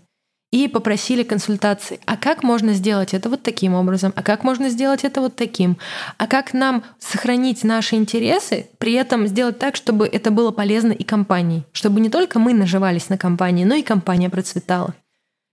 и 0.52 0.68
попросили 0.70 1.24
консультации. 1.24 2.00
А 2.06 2.16
как 2.16 2.41
можно 2.41 2.74
сделать 2.74 3.14
это 3.14 3.30
вот 3.30 3.43
таким 3.43 3.74
образом? 3.74 4.14
А 4.16 4.24
как 4.24 4.43
можно 4.43 4.70
сделать 4.70 5.04
это 5.04 5.20
вот 5.20 5.36
таким? 5.36 5.78
А 6.18 6.28
как 6.28 6.54
нам 6.54 6.84
сохранить 6.98 7.64
наши 7.66 7.96
интересы, 7.96 8.68
при 8.78 8.93
этом 8.93 9.28
сделать 9.28 9.60
так, 9.60 9.76
чтобы 9.76 10.08
это 10.08 10.32
было 10.32 10.52
полезно 10.52 10.93
и 10.93 11.04
компании? 11.04 11.66
Чтобы 11.74 12.00
не 12.00 12.10
только 12.10 12.39
мы 12.39 12.54
наживались 12.54 13.10
на 13.10 13.18
компании, 13.18 13.66
но 13.66 13.76
и 13.76 13.82
компания 13.82 14.30
процветала. 14.30 14.96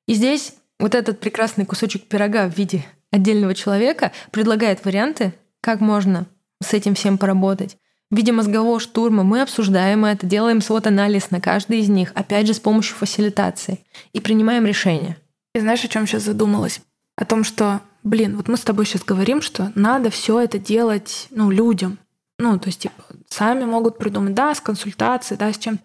И 0.06 0.14
здесь 0.14 0.54
вот 0.78 0.94
этот 0.94 1.18
прекрасный 1.18 1.66
кусочек 1.66 2.04
пирога 2.04 2.48
в 2.48 2.56
виде 2.56 2.84
отдельного 3.10 3.54
человека 3.54 4.12
предлагает 4.30 4.84
варианты, 4.84 5.34
как 5.60 5.80
можно 5.80 6.26
с 6.62 6.74
этим 6.74 6.94
всем 6.94 7.18
поработать. 7.18 7.76
В 8.12 8.16
виде 8.16 8.30
мозгового 8.30 8.78
штурма 8.78 9.24
мы 9.24 9.40
обсуждаем 9.40 10.04
это, 10.04 10.26
делаем 10.26 10.60
свод-анализ 10.60 11.30
на 11.30 11.40
каждый 11.40 11.80
из 11.80 11.88
них, 11.88 12.12
опять 12.14 12.46
же 12.46 12.54
с 12.54 12.60
помощью 12.60 12.94
фасилитации, 12.94 13.80
и 14.12 14.20
принимаем 14.20 14.66
решение. 14.66 15.16
И 15.54 15.60
знаешь, 15.60 15.82
о 15.82 15.88
чем 15.88 16.06
сейчас 16.06 16.22
задумалась? 16.22 16.82
О 17.16 17.24
том, 17.24 17.42
что, 17.42 17.80
блин, 18.04 18.36
вот 18.36 18.48
мы 18.48 18.56
с 18.56 18.60
тобой 18.60 18.86
сейчас 18.86 19.02
говорим, 19.02 19.42
что 19.42 19.72
надо 19.74 20.10
все 20.10 20.38
это 20.38 20.58
делать, 20.58 21.26
ну, 21.30 21.50
людям. 21.50 21.98
Ну, 22.38 22.58
то 22.58 22.68
есть, 22.68 22.82
типа, 22.82 23.02
сами 23.28 23.64
могут 23.64 23.98
придумать, 23.98 24.34
да, 24.34 24.54
с 24.54 24.60
консультацией, 24.60 25.38
да, 25.38 25.52
с 25.52 25.58
чем. 25.58 25.80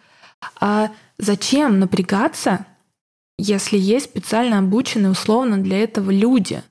А 0.60 0.92
зачем 1.18 1.80
напрягаться 1.80 2.66
если 3.38 3.78
есть 3.78 4.06
специально 4.06 4.58
обученные 4.58 5.12
условно 5.12 5.58
для 5.60 5.84
этого 5.84 6.10
люди, 6.10 6.64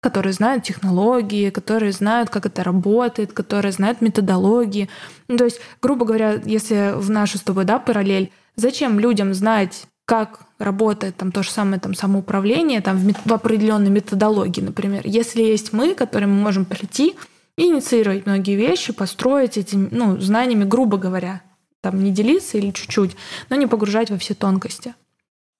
которые 0.00 0.32
знают 0.32 0.64
технологии, 0.64 1.50
которые 1.50 1.92
знают, 1.92 2.30
как 2.30 2.46
это 2.46 2.64
работает, 2.64 3.32
которые 3.32 3.72
знают 3.72 4.00
методологии. 4.00 4.88
Ну, 5.28 5.36
то 5.36 5.44
есть, 5.44 5.60
грубо 5.82 6.06
говоря, 6.06 6.40
если 6.44 6.94
в 6.96 7.10
нашу 7.10 7.38
с 7.38 7.42
тобой 7.42 7.64
да, 7.64 7.78
параллель, 7.78 8.32
зачем 8.56 8.98
людям 8.98 9.34
знать, 9.34 9.86
как 10.06 10.40
работает 10.58 11.16
там 11.16 11.30
то 11.30 11.42
же 11.42 11.50
самое 11.50 11.80
там 11.80 11.94
самоуправление 11.94 12.80
там 12.80 12.98
в, 12.98 13.14
в 13.24 13.32
определенной 13.32 13.90
методологии, 13.90 14.60
например. 14.60 15.02
Если 15.04 15.42
есть 15.42 15.72
мы, 15.72 15.94
которые 15.94 16.28
мы 16.28 16.34
можем 16.34 16.64
прийти 16.64 17.14
и 17.56 17.66
инициировать 17.66 18.26
многие 18.26 18.56
вещи, 18.56 18.92
построить 18.92 19.56
этими 19.56 19.88
ну, 19.92 20.18
знаниями, 20.18 20.64
грубо 20.64 20.96
говоря, 20.96 21.42
там 21.80 22.02
не 22.02 22.10
делиться 22.10 22.58
или 22.58 22.72
чуть-чуть, 22.72 23.16
но 23.50 23.56
не 23.56 23.66
погружать 23.66 24.10
во 24.10 24.18
все 24.18 24.34
тонкости. 24.34 24.94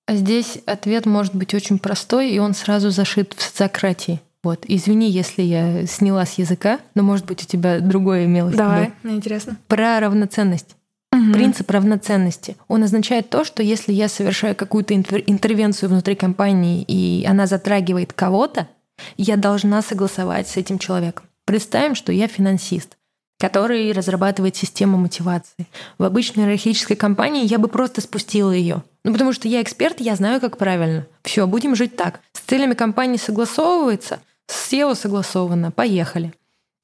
А 0.06 0.16
здесь 0.16 0.58
ответ 0.66 1.06
может 1.06 1.34
быть 1.34 1.54
очень 1.54 1.78
простой, 1.78 2.30
и 2.30 2.38
он 2.38 2.54
сразу 2.54 2.90
зашит 2.90 3.34
в 3.34 3.42
социократии. 3.42 4.20
Вот, 4.42 4.64
извини, 4.66 5.10
если 5.10 5.42
я 5.42 5.86
сняла 5.86 6.24
с 6.24 6.38
языка, 6.38 6.80
но, 6.94 7.02
может 7.02 7.26
быть, 7.26 7.42
у 7.42 7.46
тебя 7.46 7.80
другое 7.80 8.24
имелось 8.24 8.56
Давай, 8.56 8.92
мне 9.02 9.16
интересно. 9.16 9.58
Про 9.68 10.00
равноценность. 10.00 10.76
Угу. 11.12 11.32
Принцип 11.32 11.70
равноценности. 11.70 12.56
Он 12.68 12.82
означает 12.82 13.28
то, 13.28 13.44
что 13.44 13.62
если 13.62 13.92
я 13.92 14.08
совершаю 14.08 14.54
какую-то 14.54 14.94
интервенцию 14.94 15.90
внутри 15.90 16.14
компании, 16.14 16.82
и 16.82 17.26
она 17.28 17.46
затрагивает 17.46 18.12
кого-то, 18.12 18.68
я 19.16 19.36
должна 19.36 19.82
согласовать 19.82 20.48
с 20.48 20.56
этим 20.56 20.78
человеком. 20.78 21.26
Представим, 21.44 21.94
что 21.94 22.12
я 22.12 22.28
финансист 22.28 22.96
который 23.40 23.90
разрабатывает 23.92 24.54
систему 24.54 24.98
мотивации. 24.98 25.66
В 25.96 26.04
обычной 26.04 26.44
иерархической 26.44 26.94
компании 26.94 27.46
я 27.46 27.58
бы 27.58 27.68
просто 27.68 28.02
спустила 28.02 28.50
ее. 28.52 28.82
Ну, 29.02 29.12
потому 29.12 29.32
что 29.32 29.48
я 29.48 29.62
эксперт, 29.62 29.98
я 29.98 30.14
знаю, 30.14 30.42
как 30.42 30.58
правильно. 30.58 31.06
Все, 31.22 31.46
будем 31.46 31.74
жить 31.74 31.96
так. 31.96 32.20
С 32.34 32.40
целями 32.40 32.74
компании 32.74 33.16
согласовывается, 33.16 34.20
с 34.50 34.72
SEO 34.72 34.94
согласовано, 34.94 35.70
поехали. 35.70 36.32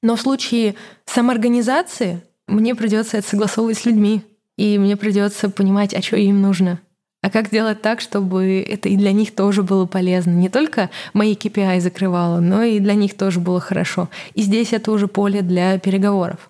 Но 0.01 0.15
в 0.15 0.21
случае 0.21 0.75
самоорганизации 1.05 2.21
мне 2.47 2.75
придется 2.75 3.17
это 3.17 3.27
согласовывать 3.27 3.77
с 3.77 3.85
людьми. 3.85 4.21
И 4.57 4.77
мне 4.79 4.95
придется 4.95 5.49
понимать, 5.49 5.93
а 5.93 6.01
что 6.01 6.15
им 6.15 6.41
нужно. 6.41 6.79
А 7.21 7.29
как 7.29 7.47
сделать 7.47 7.81
так, 7.81 7.99
чтобы 7.99 8.65
это 8.67 8.89
и 8.89 8.95
для 8.95 9.11
них 9.11 9.35
тоже 9.35 9.63
было 9.63 9.85
полезно? 9.85 10.31
Не 10.31 10.49
только 10.49 10.89
мои 11.13 11.35
KPI 11.35 11.81
закрывало, 11.81 12.39
но 12.39 12.63
и 12.63 12.79
для 12.79 12.93
них 12.93 13.17
тоже 13.17 13.39
было 13.39 13.59
хорошо. 13.59 14.09
И 14.33 14.41
здесь 14.41 14.71
это 14.71 14.91
уже 14.91 15.07
поле 15.07 15.41
для 15.41 15.77
переговоров. 15.77 16.49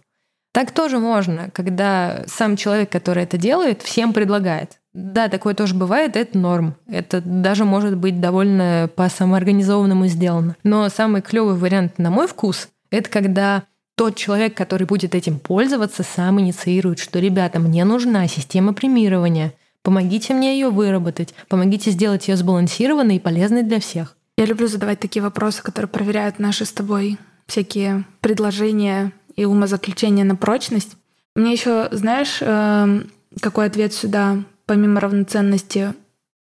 Так 0.53 0.71
тоже 0.71 0.99
можно, 0.99 1.49
когда 1.51 2.23
сам 2.27 2.57
человек, 2.57 2.91
который 2.91 3.23
это 3.23 3.37
делает, 3.37 3.81
всем 3.81 4.13
предлагает. 4.13 4.79
Да, 4.97 5.29
такое 5.29 5.53
тоже 5.53 5.75
бывает, 5.75 6.15
это 6.15 6.37
норм. 6.37 6.75
Это 6.87 7.21
даже 7.21 7.65
может 7.65 7.95
быть 7.95 8.19
довольно 8.19 8.89
по 8.95 9.07
самоорганизованному 9.09 10.07
сделано. 10.07 10.55
Но 10.63 10.89
самый 10.89 11.21
клевый 11.21 11.55
вариант, 11.55 11.99
на 11.99 12.09
мой 12.09 12.27
вкус, 12.27 12.67
это 12.89 13.09
когда 13.09 13.63
тот 13.95 14.15
человек, 14.15 14.55
который 14.55 14.87
будет 14.87 15.15
этим 15.15 15.39
пользоваться, 15.39 16.03
сам 16.03 16.39
инициирует, 16.39 16.99
что, 16.99 17.19
ребята, 17.19 17.59
мне 17.59 17.85
нужна 17.85 18.27
система 18.27 18.73
премирования– 18.73 19.53
Помогите 19.87 20.33
мне 20.33 20.51
ее 20.59 20.69
выработать, 20.69 21.33
помогите 21.47 21.91
сделать 21.91 22.27
ее 22.27 22.35
сбалансированной 22.35 23.15
и 23.15 23.19
полезной 23.19 23.63
для 23.63 23.79
всех. 23.79 24.17
Я 24.37 24.43
люблю 24.43 24.67
задавать 24.67 24.99
такие 24.99 25.23
вопросы, 25.23 25.63
которые 25.63 25.87
проверяют 25.87 26.39
наши 26.39 26.65
с 26.65 26.73
тобой 26.73 27.17
всякие 27.45 28.03
предложения 28.19 29.13
и 29.37 29.45
умозаключения 29.45 30.25
на 30.25 30.35
прочность. 30.35 30.97
Мне 31.35 31.53
еще, 31.53 31.87
знаешь, 31.91 32.39
эм, 32.41 33.09
какой 33.41 33.67
ответ 33.67 33.93
сюда, 33.93 34.39
помимо 34.67 34.99
равноценности, 34.99 35.95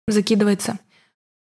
закидывается? 0.08 0.80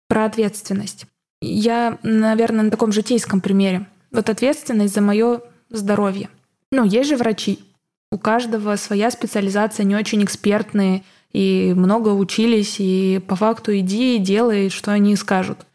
Про 0.08 0.26
ответственность. 0.26 1.08
Я, 1.42 1.98
наверное, 2.04 2.66
на 2.66 2.72
таком 2.72 2.92
житейском 2.92 3.42
примере. 3.42 3.88
Вот 4.12 4.30
ответственность 4.30 4.94
за 4.94 5.02
мое 5.02 5.42
здоровье. 5.70 6.30
Ну, 6.72 6.84
есть 6.84 7.10
же 7.10 7.18
врачи. 7.18 7.60
У 8.12 8.20
каждого 8.20 8.76
своя 8.76 9.10
специализация, 9.10 9.84
не 9.84 9.96
очень 9.96 10.24
экспертные, 10.24 11.04
и 11.32 11.74
много 11.76 12.10
учились, 12.10 12.76
и 12.80 13.20
по 13.28 13.36
факту 13.36 13.76
иди 13.78 14.16
и 14.16 14.20
делай, 14.20 14.70
что 14.70 14.92
они 14.92 15.16
скажут. 15.16 15.66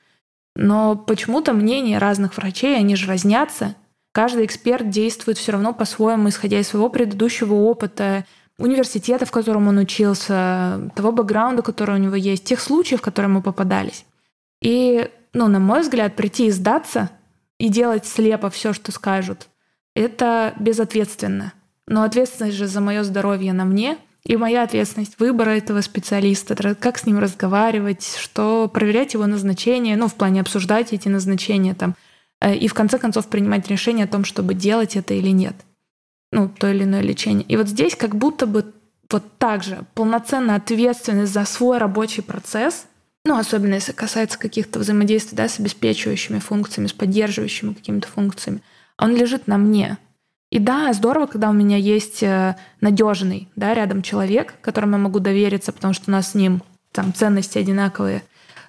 Но 0.57 0.97
почему-то 0.97 1.53
мнения 1.53 1.99
разных 1.99 2.37
врачей, 2.37 2.77
они 2.77 2.97
же 2.97 3.09
разнятся. 3.09 3.75
Каждый 4.13 4.47
эксперт 4.47 4.89
действует 4.89 5.39
все 5.39 5.53
равно 5.53 5.73
по-своему, 5.73 6.29
исходя 6.29 6.59
из 6.59 6.69
своего 6.69 6.89
предыдущего 6.89 7.55
опыта, 7.55 8.25
университета, 8.61 9.27
в 9.27 9.31
котором 9.31 9.69
он 9.69 9.79
учился, 9.79 10.91
того 10.95 11.13
бэкграунда, 11.13 11.63
который 11.63 11.97
у 11.97 11.99
него 11.99 12.15
есть, 12.15 12.45
тех 12.45 12.61
случаев, 12.61 13.01
в 13.01 13.03
которые 13.03 13.31
ему 13.31 13.43
попадались. 13.43 14.05
И, 14.63 15.11
ну, 15.33 15.49
на 15.49 15.59
мой 15.59 15.81
взгляд, 15.81 16.15
прийти 16.15 16.47
и 16.47 16.51
сдаться 16.51 17.11
и 17.59 17.69
делать 17.69 18.07
слепо 18.07 18.51
все, 18.51 18.73
что 18.73 18.93
скажут, 18.93 19.49
это 19.95 20.55
безответственно. 20.59 21.53
Но 21.87 22.03
ответственность 22.03 22.57
же 22.57 22.67
за 22.67 22.81
мое 22.81 23.03
здоровье 23.03 23.53
на 23.53 23.65
мне, 23.65 23.99
и 24.25 24.37
моя 24.37 24.63
ответственность 24.63 25.19
выбора 25.19 25.51
этого 25.51 25.81
специалиста, 25.81 26.55
как 26.75 26.99
с 26.99 27.07
ним 27.07 27.19
разговаривать, 27.19 28.17
что 28.19 28.69
проверять 28.69 29.15
его 29.15 29.27
назначение, 29.27 29.97
ну, 29.97 30.09
в 30.09 30.15
плане 30.15 30.43
обсуждать 30.43 30.93
эти 30.93 31.09
назначения 31.09 31.75
там, 31.75 31.97
э, 32.41 32.55
и 32.55 32.69
в 32.69 32.75
конце 32.75 32.99
концов 32.99 33.29
принимать 33.29 33.69
решение 33.69 34.05
о 34.05 34.09
том, 34.09 34.25
чтобы 34.25 34.55
делать 34.55 34.97
это 34.97 35.15
или 35.15 35.31
нет. 35.31 35.57
Ну, 36.33 36.49
то 36.49 36.71
или 36.71 36.85
иное 36.85 37.03
лечение. 37.03 37.45
И 37.49 37.57
вот 37.57 37.69
здесь 37.69 37.97
как 37.97 38.15
будто 38.15 38.47
бы 38.47 38.73
вот 39.11 39.25
так 39.39 39.65
же 39.65 39.85
полноценная 39.95 40.57
ответственность 40.57 41.33
за 41.33 41.45
свой 41.45 41.79
рабочий 41.79 42.23
процесс, 42.23 42.87
ну, 43.25 43.37
особенно 43.37 43.75
если 43.75 43.93
касается 43.93 44.39
каких-то 44.39 44.79
взаимодействий 44.79 45.37
да, 45.37 45.49
с 45.49 45.59
обеспечивающими 45.59 46.39
функциями, 46.39 46.87
с 46.87 46.93
поддерживающими 46.93 47.75
какими-то 47.75 48.09
функциями, 48.09 48.63
он 48.97 49.15
лежит 49.15 49.47
на 49.47 49.59
мне. 49.59 49.99
И 50.51 50.59
да, 50.59 50.93
здорово, 50.93 51.27
когда 51.27 51.51
у 51.51 51.53
меня 51.53 51.77
есть 51.77 52.23
э, 52.23 52.57
надежный, 52.81 53.49
да, 53.57 53.75
рядом 53.75 54.03
человек, 54.03 54.55
которому 54.63 54.93
я 54.97 54.99
могу 54.99 55.21
довериться, 55.21 55.73
потому 55.73 55.93
что 55.95 56.11
у 56.11 56.13
нас 56.13 56.33
с 56.33 56.35
ним 56.35 56.63
там 56.93 57.15
ценности 57.15 57.59
одинаковые. 57.59 58.23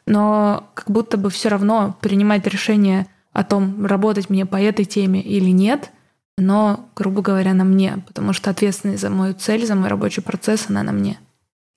Но 0.06 0.70
как 0.74 0.92
будто 0.92 1.18
бы 1.18 1.30
все 1.30 1.50
равно 1.50 1.98
принимать 2.02 2.46
решение 2.46 3.08
о 3.34 3.44
том, 3.44 3.86
работать 3.86 4.30
мне 4.30 4.46
по 4.46 4.62
этой 4.62 4.86
теме 4.86 5.22
или 5.22 5.50
нет, 5.50 5.92
но, 6.38 6.90
грубо 6.96 7.22
говоря, 7.22 7.54
на 7.54 7.64
мне, 7.64 8.04
потому 8.08 8.34
что 8.34 8.50
ответственность 8.50 9.02
за 9.02 9.10
мою 9.10 9.34
цель, 9.34 9.66
за 9.66 9.76
мой 9.76 9.90
рабочий 9.90 10.22
процесс, 10.22 10.66
она 10.70 10.84
на 10.84 10.92
мне. 10.92 11.20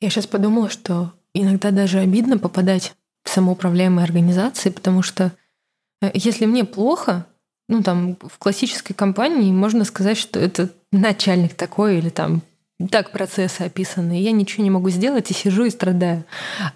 Я 0.01 0.11
сейчас 0.11 0.27
подумала, 0.27 0.69
что 0.69 1.13
иногда 1.35 1.71
даже 1.71 1.99
обидно 1.99 2.39
попадать 2.39 2.95
в 3.25 3.31
самоуправляемые 3.31 4.05
организации, 4.05 4.71
потому 4.71 5.03
что 5.03 5.33
э, 6.03 6.11
если 6.15 6.47
мне 6.47 6.65
плохо, 6.65 7.27
ну, 7.69 7.83
там, 7.83 8.17
в 8.21 8.39
классической 8.39 8.95
компании 8.95 9.51
можно 9.51 9.85
сказать, 9.85 10.19
что 10.19 10.39
это 10.39 10.71
начальник 10.93 11.55
такой 11.55 11.99
или 11.99 12.11
там 12.11 12.43
так 12.91 13.12
процессы 13.12 13.62
описаны, 13.62 14.18
и 14.18 14.22
я 14.22 14.33
ничего 14.33 14.64
не 14.64 14.70
могу 14.70 14.91
сделать 14.91 15.31
и 15.31 15.35
сижу 15.35 15.64
и 15.64 15.70
страдаю. 15.70 16.25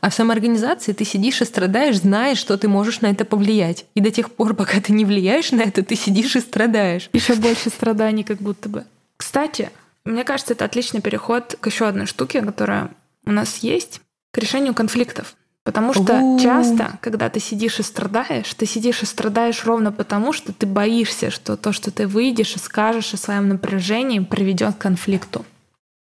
А 0.00 0.10
в 0.10 0.14
самоорганизации 0.14 0.92
ты 0.92 1.04
сидишь 1.04 1.42
и 1.42 1.44
страдаешь, 1.44 1.98
знаешь, 1.98 2.38
что 2.38 2.56
ты 2.56 2.68
можешь 2.68 3.00
на 3.00 3.08
это 3.08 3.24
повлиять. 3.24 3.84
И 3.94 4.00
до 4.00 4.10
тех 4.10 4.30
пор, 4.30 4.54
пока 4.54 4.80
ты 4.80 4.92
не 4.92 5.04
влияешь 5.04 5.50
на 5.50 5.62
это, 5.62 5.82
ты 5.82 5.96
сидишь 5.96 6.36
и 6.36 6.40
страдаешь. 6.40 7.10
Еще 7.12 7.34
больше 7.34 7.70
страданий 7.70 8.22
как 8.22 8.38
будто 8.38 8.68
бы. 8.68 8.84
Кстати, 9.16 9.70
мне 10.04 10.22
кажется, 10.24 10.54
это 10.54 10.64
отличный 10.64 11.00
переход 11.00 11.56
к 11.60 11.66
еще 11.66 11.88
одной 11.88 12.06
штуке, 12.06 12.42
которая 12.42 12.90
у 13.26 13.32
нас 13.32 13.58
есть, 13.58 14.00
к 14.30 14.38
решению 14.38 14.74
конфликтов. 14.74 15.34
Потому 15.64 15.92
что 15.92 16.14
У-у-у. 16.14 16.38
часто, 16.38 16.98
когда 17.02 17.28
ты 17.28 17.40
сидишь 17.40 17.78
и 17.80 17.82
страдаешь, 17.82 18.54
ты 18.54 18.64
сидишь 18.64 19.02
и 19.02 19.06
страдаешь 19.06 19.66
ровно 19.66 19.92
потому, 19.92 20.32
что 20.32 20.54
ты 20.54 20.64
боишься, 20.64 21.30
что 21.30 21.58
то, 21.58 21.72
что 21.72 21.90
ты 21.90 22.06
выйдешь 22.06 22.56
и 22.56 22.58
скажешь 22.58 23.12
о 23.12 23.18
своем 23.18 23.48
напряжении, 23.48 24.20
приведет 24.20 24.76
к 24.76 24.78
конфликту. 24.78 25.44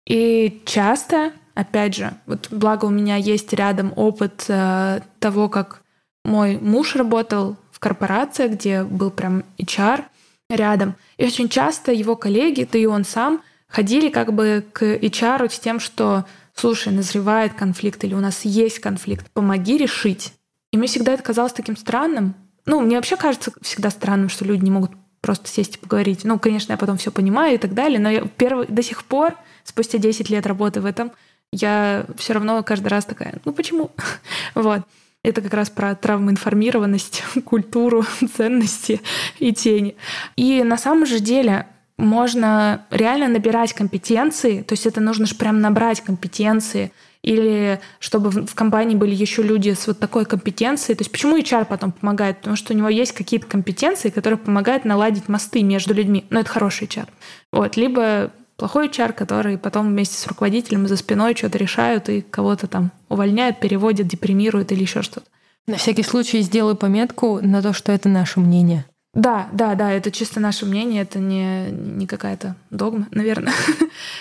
И 0.06 0.62
часто, 0.66 1.32
опять 1.54 1.96
же, 1.96 2.14
вот 2.26 2.48
благо 2.52 2.86
у 2.86 2.90
меня 2.90 3.16
есть 3.16 3.54
рядом 3.54 3.94
опыт 3.96 4.46
э, 4.48 5.02
того, 5.20 5.50
как 5.50 5.82
мой 6.26 6.58
муж 6.58 6.96
работал 6.96 7.58
в 7.72 7.80
корпорации, 7.80 8.48
где 8.48 8.84
был 8.84 9.12
прям 9.12 9.44
HR 9.58 10.04
рядом. 10.50 10.96
И 11.18 11.26
очень 11.26 11.50
часто 11.50 11.92
его 11.92 12.16
коллеги, 12.16 12.68
да 12.70 12.78
и 12.78 12.86
он 12.86 13.06
сам, 13.06 13.42
ходили 13.68 14.10
как 14.10 14.34
бы 14.34 14.66
к 14.72 14.84
HR 14.84 15.50
с 15.52 15.60
тем, 15.60 15.80
что 15.80 16.26
слушай, 16.54 16.94
назревает 16.94 17.54
конфликт 17.54 18.04
или 18.04 18.14
у 18.14 18.20
нас 18.20 18.46
есть 18.46 18.80
конфликт, 18.80 19.30
помоги 19.32 19.78
решить. 19.78 20.34
И 20.72 20.78
мне 20.78 20.88
всегда 20.88 21.14
это 21.14 21.24
казалось 21.24 21.54
таким 21.54 21.78
странным. 21.78 22.36
Ну, 22.66 22.82
мне 22.82 22.96
вообще 22.96 23.18
кажется 23.18 23.52
всегда 23.62 23.90
странным, 23.90 24.30
что 24.30 24.46
люди 24.46 24.64
не 24.64 24.72
могут 24.72 24.92
просто 25.22 25.48
сесть 25.48 25.76
и 25.76 25.80
поговорить. 25.80 26.24
Ну, 26.24 26.40
конечно, 26.40 26.74
я 26.74 26.78
потом 26.78 26.98
все 26.98 27.12
понимаю 27.12 27.56
и 27.56 27.58
так 27.58 27.74
далее, 27.74 28.00
но 28.00 28.10
я 28.10 28.26
первый, 28.38 28.68
до 28.68 28.82
сих 28.82 29.04
пор, 29.04 29.36
спустя 29.64 29.98
10 29.98 30.30
лет 30.30 30.46
работы 30.46 30.82
в 30.82 30.86
этом, 30.86 31.12
я 31.52 32.06
все 32.18 32.34
равно 32.34 32.64
каждый 32.64 32.88
раз 32.88 33.06
такая, 33.06 33.36
ну 33.46 33.54
почему? 33.54 33.92
вот. 34.56 34.82
Это 35.24 35.42
как 35.42 35.54
раз 35.54 35.70
про 35.70 35.96
травмоинформированность, 35.96 37.24
культуру, 37.46 38.06
ценности 38.36 39.00
и 39.40 39.54
тени. 39.54 39.96
И 40.36 40.64
на 40.64 40.78
самом 40.78 41.06
же 41.06 41.20
деле 41.20 41.68
можно 41.98 42.86
реально 42.90 43.30
набирать 43.30 43.72
компетенции, 43.72 44.64
то 44.64 44.74
есть 44.74 44.86
это 44.86 45.00
нужно 45.00 45.26
же 45.26 45.36
прям 45.36 45.62
набрать 45.62 46.02
компетенции, 46.02 46.92
или 47.22 47.80
чтобы 48.00 48.32
в 48.32 48.54
компании 48.54 48.96
были 48.96 49.16
еще 49.16 49.44
люди 49.44 49.74
с 49.74 49.88
вот 49.88 49.98
такой 49.98 50.26
компетенцией. 50.26 50.98
То 50.98 51.04
есть 51.04 51.12
почему 51.12 51.38
HR 51.38 51.66
потом 51.66 51.94
помогает? 51.94 52.40
Потому 52.40 52.58
что 52.58 52.74
у 52.74 52.76
него 52.76 52.90
есть 52.90 53.14
какие-то 53.14 53.48
компетенции, 53.48 54.10
которые 54.10 54.38
помогают 54.38 54.84
наладить 54.84 55.30
мосты 55.30 55.64
между 55.64 55.94
людьми. 55.94 56.26
Но 56.30 56.42
это 56.42 56.50
хороший 56.50 56.86
HR. 56.88 57.08
Вот. 57.54 57.78
Либо 57.78 58.32
плохой 58.56 58.88
HR, 58.88 59.14
который 59.14 59.58
потом 59.58 59.90
вместе 59.90 60.16
с 60.16 60.28
руководителем 60.28 60.88
за 60.88 60.98
спиной 60.98 61.36
что-то 61.36 61.58
решают 61.58 62.10
и 62.10 62.22
кого-то 62.22 62.68
там 62.68 62.92
увольняют, 63.10 63.60
переводят, 63.60 64.08
депримируют 64.08 64.72
или 64.72 64.82
еще 64.82 65.02
что-то. 65.02 65.28
На 65.68 65.78
всякий 65.78 66.04
случай 66.04 66.42
сделаю 66.42 66.76
пометку 66.76 67.40
на 67.42 67.62
то, 67.62 67.74
что 67.74 67.92
это 67.92 68.10
наше 68.10 68.40
мнение. 68.40 68.86
Да, 69.14 69.48
да, 69.52 69.76
да, 69.76 69.92
это 69.92 70.10
чисто 70.10 70.40
наше 70.40 70.66
мнение, 70.66 71.04
это 71.04 71.20
не, 71.20 71.70
не 71.70 72.08
какая-то 72.08 72.56
догма, 72.72 73.08
наверное. 73.12 73.54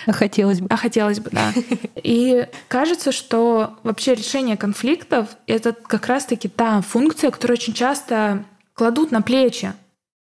А 0.05 0.11
хотелось 0.11 0.61
бы. 0.61 0.67
А 0.69 0.77
хотелось 0.77 1.19
бы, 1.19 1.31
да. 1.31 1.51
И 1.95 2.45
кажется, 2.67 3.11
что 3.11 3.73
вообще 3.81 4.13
решение 4.13 4.55
конфликтов— 4.55 5.29
это 5.47 5.73
как 5.73 6.05
раз-таки 6.05 6.47
та 6.47 6.81
функция, 6.81 7.31
которую 7.31 7.57
очень 7.57 7.73
часто 7.73 8.43
кладут 8.73 9.11
на 9.11 9.23
плечи 9.23 9.73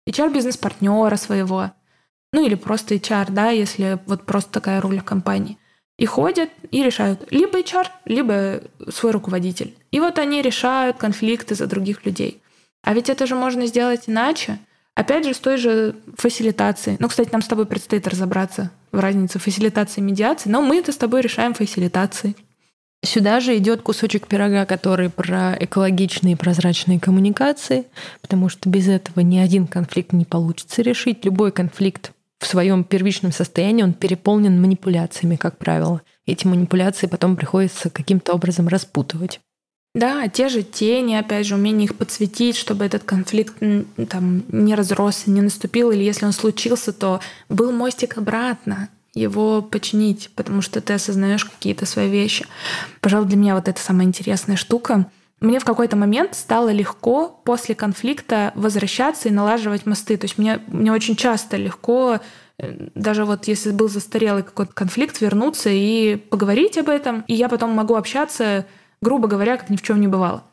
HR-бизнес-партнера 0.08 1.16
своего, 1.16 1.72
ну 2.34 2.46
или 2.46 2.56
просто 2.56 2.96
HR, 2.96 3.32
да, 3.32 3.50
если 3.50 4.00
вот 4.06 4.26
просто 4.26 4.52
такая 4.52 4.82
роль 4.82 5.00
в 5.00 5.04
компании. 5.04 5.58
И 5.98 6.06
ходят 6.06 6.50
и 6.72 6.84
решают 6.84 7.32
либо 7.32 7.60
HR, 7.60 7.88
либо 8.06 8.62
свой 8.90 9.12
руководитель. 9.12 9.76
И 9.92 10.00
вот 10.00 10.18
они 10.18 10.42
решают 10.42 10.98
конфликты 10.98 11.54
за 11.56 11.68
других 11.68 12.06
людей. 12.06 12.42
А 12.84 12.94
ведь 12.94 13.10
это 13.10 13.28
же 13.28 13.36
можно 13.36 13.68
сделать 13.68 14.04
иначе. 14.08 14.60
Опять 14.96 15.26
же, 15.26 15.34
с 15.34 15.40
той 15.40 15.58
же 15.58 15.96
фасилитацией. 16.18 16.98
Ну, 17.00 17.08
кстати, 17.08 17.30
нам 17.32 17.42
с 17.42 17.48
тобой 17.48 17.66
предстоит 17.66 18.08
разобраться 18.08 18.72
в 18.92 19.00
разнице 19.00 19.40
фасилитации 19.40 20.02
и 20.02 20.04
медиации, 20.04 20.50
но 20.50 20.62
мы 20.62 20.78
это 20.78 20.92
с 20.92 20.98
тобой 20.98 21.22
решаем 21.22 21.54
фасилитацией. 21.54 22.36
Сюда 23.04 23.40
же 23.40 23.58
идет 23.58 23.82
кусочек 23.82 24.28
пирога, 24.28 24.66
который 24.66 25.10
про 25.10 25.56
экологичные 25.60 26.34
и 26.34 26.38
прозрачные 26.38 27.00
коммуникации, 27.00 27.86
потому 28.22 28.48
что 28.48 28.70
без 28.70 28.88
этого 28.88 29.22
ни 29.22 29.38
один 29.38 29.66
конфликт 29.66 30.14
не 30.14 30.26
получится 30.26 30.82
решить. 30.84 31.26
Любой 31.26 31.52
конфликт 31.52 32.12
в 32.42 32.48
своем 32.48 32.84
первичном 32.84 33.32
состоянии 33.32 33.84
он 33.84 33.94
переполнен 33.94 34.60
манипуляциями, 34.60 35.36
как 35.36 35.60
правило. 35.60 36.02
Эти 36.26 36.48
манипуляции 36.48 37.06
потом 37.06 37.36
приходится 37.36 37.92
каким-то 37.92 38.34
образом 38.34 38.68
распутывать. 38.68 39.40
Да, 39.94 40.28
те 40.28 40.50
же 40.50 40.64
тени, 40.64 41.16
опять 41.16 41.46
же, 41.46 41.54
умение 41.56 41.86
их 41.86 41.96
подсветить, 41.96 42.56
чтобы 42.56 42.86
этот 42.86 43.04
конфликт 43.04 43.54
там 44.10 44.44
не 44.48 44.74
разросся, 44.74 45.30
не 45.30 45.42
наступил, 45.42 45.92
или 45.92 46.04
если 46.04 46.26
он 46.26 46.32
случился, 46.32 46.94
то 46.94 47.20
был 47.48 47.72
мостик 47.72 48.18
обратно 48.18 48.90
его 49.14 49.62
починить, 49.62 50.32
потому 50.36 50.62
что 50.62 50.82
ты 50.82 50.94
осознаешь 50.94 51.46
какие-то 51.46 51.86
свои 51.86 52.10
вещи. 52.10 52.48
Пожалуй, 53.02 53.28
для 53.28 53.38
меня 53.38 53.56
вот 53.56 53.68
это 53.68 53.80
самая 53.80 54.08
интересная 54.08 54.56
штука. 54.56 55.12
Мне 55.42 55.60
в 55.60 55.66
какой-то 55.66 55.98
момент 55.98 56.36
стало 56.36 56.72
легко 56.72 57.28
после 57.44 57.76
конфликта 57.76 58.54
возвращаться 58.56 59.28
и 59.28 59.32
налаживать 59.32 59.86
мосты. 59.86 60.16
То 60.16 60.26
есть 60.26 60.38
мне, 60.38 60.62
мне 60.68 60.92
очень 60.92 61.16
часто 61.16 61.58
легко 61.58 62.20
э, 62.58 62.90
даже 62.96 63.26
вот 63.26 63.48
если 63.48 63.72
был 63.72 63.90
застарелый 63.90 64.44
какой-то 64.44 64.72
конфликт, 64.72 65.20
вернуться 65.20 65.70
и 65.72 66.16
поговорить 66.16 66.78
об 66.78 66.90
этом. 66.90 67.26
И 67.28 67.34
я 67.34 67.50
потом 67.50 67.72
могу 67.72 67.96
общаться 67.96 68.66
грубо 69.02 69.28
говоря, 69.28 69.58
как 69.58 69.70
ни 69.70 69.76
в 69.76 69.82
чем 69.82 70.00
не 70.00 70.08
бывало. 70.08 70.44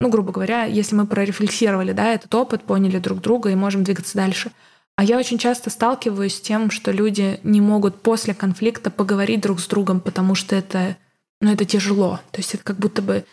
Ну, 0.00 0.10
грубо 0.10 0.32
говоря, 0.32 0.64
если 0.64 0.94
мы 0.94 1.06
прорефлексировали, 1.06 1.92
да, 1.92 2.12
этот 2.12 2.34
опыт, 2.34 2.62
поняли 2.62 2.98
друг 2.98 3.20
друга 3.20 3.50
и 3.50 3.54
можем 3.54 3.82
двигаться 3.82 4.16
дальше. 4.16 4.52
А 4.96 5.04
я 5.04 5.18
очень 5.18 5.38
часто 5.38 5.70
сталкиваюсь 5.70 6.36
с 6.36 6.40
тем, 6.40 6.70
что 6.70 6.90
люди 6.90 7.40
не 7.42 7.60
могут 7.60 8.02
после 8.02 8.34
конфликта 8.34 8.90
поговорить 8.90 9.40
друг 9.40 9.60
с 9.60 9.66
другом, 9.66 10.00
потому 10.00 10.34
что 10.34 10.54
это, 10.54 10.96
ну, 11.40 11.52
это 11.52 11.64
тяжело. 11.64 12.20
То 12.30 12.40
есть 12.40 12.54
это 12.54 12.62
как 12.62 12.76
будто 12.76 13.02
бы 13.02 13.24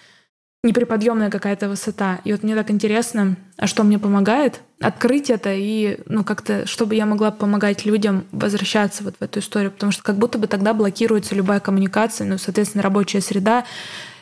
неприподъемная 0.63 1.29
какая-то 1.29 1.67
высота. 1.67 2.21
И 2.23 2.31
вот 2.31 2.43
мне 2.43 2.55
так 2.55 2.71
интересно, 2.71 3.35
а 3.57 3.67
что 3.67 3.83
мне 3.83 3.99
помогает 3.99 4.61
открыть 4.79 5.29
это 5.29 5.53
и, 5.53 5.99
ну, 6.05 6.23
как-то, 6.23 6.65
чтобы 6.65 6.95
я 6.95 7.05
могла 7.05 7.31
помогать 7.31 7.85
людям 7.85 8.25
возвращаться 8.31 9.03
вот 9.03 9.15
в 9.19 9.21
эту 9.21 9.39
историю, 9.39 9.71
потому 9.71 9.91
что 9.91 10.03
как 10.03 10.17
будто 10.17 10.37
бы 10.37 10.47
тогда 10.47 10.73
блокируется 10.73 11.35
любая 11.35 11.59
коммуникация, 11.59 12.27
ну, 12.27 12.37
соответственно, 12.37 12.83
рабочая 12.83 13.21
среда, 13.21 13.65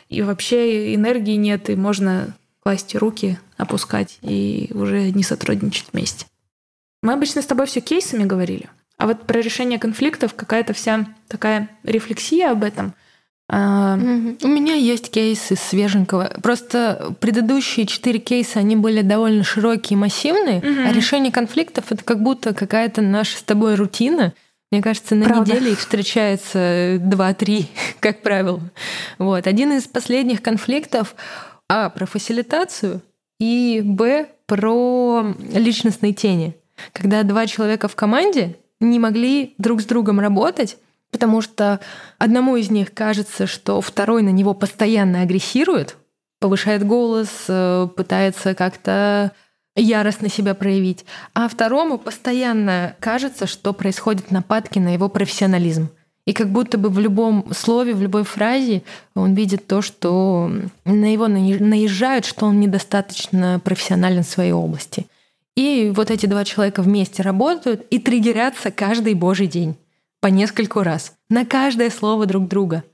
и 0.08 0.22
вообще 0.22 0.94
энергии 0.94 1.36
нет, 1.36 1.70
и 1.70 1.76
можно 1.76 2.34
класть 2.62 2.94
руки, 2.94 3.38
опускать 3.56 4.18
и 4.22 4.70
уже 4.74 5.10
не 5.10 5.22
сотрудничать 5.22 5.86
вместе. 5.92 6.26
Мы 7.02 7.12
обычно 7.12 7.42
с 7.42 7.46
тобой 7.46 7.66
все 7.66 7.80
кейсами 7.80 8.24
говорили, 8.24 8.68
а 8.98 9.06
вот 9.06 9.26
про 9.26 9.40
решение 9.40 9.78
конфликтов 9.78 10.34
какая-то 10.34 10.72
вся 10.72 11.06
такая 11.26 11.70
рефлексия 11.82 12.50
об 12.50 12.62
этом. 12.62 12.94
У 13.52 14.48
меня 14.48 14.74
есть 14.74 15.10
кейсы 15.10 15.56
свеженького. 15.56 16.32
Просто 16.42 17.14
предыдущие 17.20 17.84
четыре 17.84 18.18
кейса, 18.18 18.60
они 18.60 18.76
были 18.76 19.02
довольно 19.02 19.44
широкие 19.44 19.98
и 19.98 20.00
массивные, 20.00 20.58
угу. 20.58 20.88
а 20.88 20.92
решение 20.92 21.30
конфликтов 21.30 21.92
это 21.92 22.02
как 22.02 22.22
будто 22.22 22.54
какая-то 22.54 23.02
наша 23.02 23.36
с 23.36 23.42
тобой 23.42 23.74
рутина. 23.74 24.32
Мне 24.70 24.80
кажется, 24.80 25.14
на 25.14 25.26
Правда. 25.26 25.52
неделе 25.52 25.72
их 25.72 25.80
встречается 25.80 26.96
два-три, 26.98 27.66
как 28.00 28.22
правило. 28.22 28.60
Вот. 29.18 29.46
Один 29.46 29.72
из 29.72 29.86
последних 29.86 30.40
конфликтов 30.40 31.14
А 31.68 31.90
про 31.90 32.06
фасилитацию 32.06 33.02
и 33.38 33.82
Б 33.84 34.28
про 34.46 35.34
личностные 35.52 36.14
тени. 36.14 36.56
Когда 36.94 37.22
два 37.22 37.46
человека 37.46 37.86
в 37.88 37.96
команде 37.96 38.56
не 38.80 38.98
могли 38.98 39.54
друг 39.58 39.82
с 39.82 39.84
другом 39.84 40.20
работать, 40.20 40.78
потому 41.12 41.42
что 41.42 41.78
одному 42.18 42.56
из 42.56 42.70
них 42.70 42.92
кажется, 42.92 43.46
что 43.46 43.80
второй 43.80 44.22
на 44.22 44.30
него 44.30 44.54
постоянно 44.54 45.20
агрессирует, 45.20 45.96
повышает 46.40 46.84
голос, 46.84 47.28
э, 47.46 47.86
пытается 47.94 48.54
как-то 48.54 49.30
яростно 49.76 50.28
себя 50.28 50.54
проявить, 50.54 51.04
а 51.34 51.48
второму 51.48 51.98
постоянно 51.98 52.96
кажется, 52.98 53.46
что 53.46 53.72
происходят 53.72 54.30
нападки 54.30 54.78
на 54.78 54.92
его 54.92 55.08
профессионализм. 55.08 55.88
И 56.24 56.32
как 56.32 56.50
будто 56.50 56.78
бы 56.78 56.88
в 56.88 56.98
любом 56.98 57.52
слове, 57.52 57.94
в 57.94 58.02
любой 58.02 58.24
фразе 58.24 58.82
он 59.14 59.34
видит 59.34 59.66
то, 59.66 59.82
что 59.82 60.50
на 60.84 61.04
него 61.04 61.26
наезжают, 61.26 62.24
что 62.24 62.46
он 62.46 62.60
недостаточно 62.60 63.60
профессионален 63.62 64.22
в 64.22 64.28
своей 64.28 64.52
области. 64.52 65.06
И 65.56 65.92
вот 65.94 66.10
эти 66.10 66.26
два 66.26 66.44
человека 66.44 66.82
вместе 66.82 67.22
работают 67.22 67.84
и 67.90 67.98
триггерятся 67.98 68.70
каждый 68.70 69.14
божий 69.14 69.46
день 69.46 69.76
по 70.22 70.28
нескольку 70.28 70.82
раз 70.82 71.14
на 71.28 71.44
каждое 71.44 71.90
слово 71.90 72.26
друг 72.26 72.46
друга. 72.46 72.84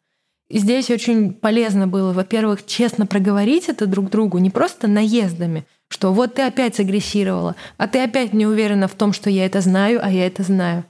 И 0.49 0.59
здесь 0.59 0.91
очень 0.91 1.35
полезно 1.35 1.87
было, 1.87 2.15
во-первых, 2.15 2.65
честно 2.65 3.07
проговорить 3.07 3.69
это 3.69 3.87
друг 3.87 4.09
другу, 4.09 4.39
не 4.39 4.49
просто 4.49 4.89
наездами, 4.89 5.67
что 5.89 6.15
вот 6.15 6.37
ты 6.37 6.43
опять 6.43 6.77
сагрессировала, 6.77 7.55
а 7.77 7.87
ты 7.87 8.03
опять 8.03 8.33
не 8.33 8.47
уверена 8.47 8.89
в 8.89 8.95
том, 8.95 9.13
что 9.13 9.29
я 9.29 9.45
это 9.45 9.61
знаю, 9.61 10.01
а 10.03 10.11
я 10.11 10.27
это 10.27 10.43
знаю. 10.43 10.87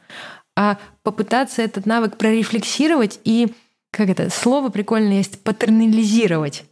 А 0.57 0.78
попытаться 1.03 1.61
этот 1.61 1.86
навык 1.86 2.16
прорефлексировать 2.16 3.18
и, 3.24 3.53
как 3.91 4.09
это, 4.09 4.30
слово 4.30 4.68
прикольное 4.68 5.18
есть, 5.18 5.43
патернализировать. 5.43 6.66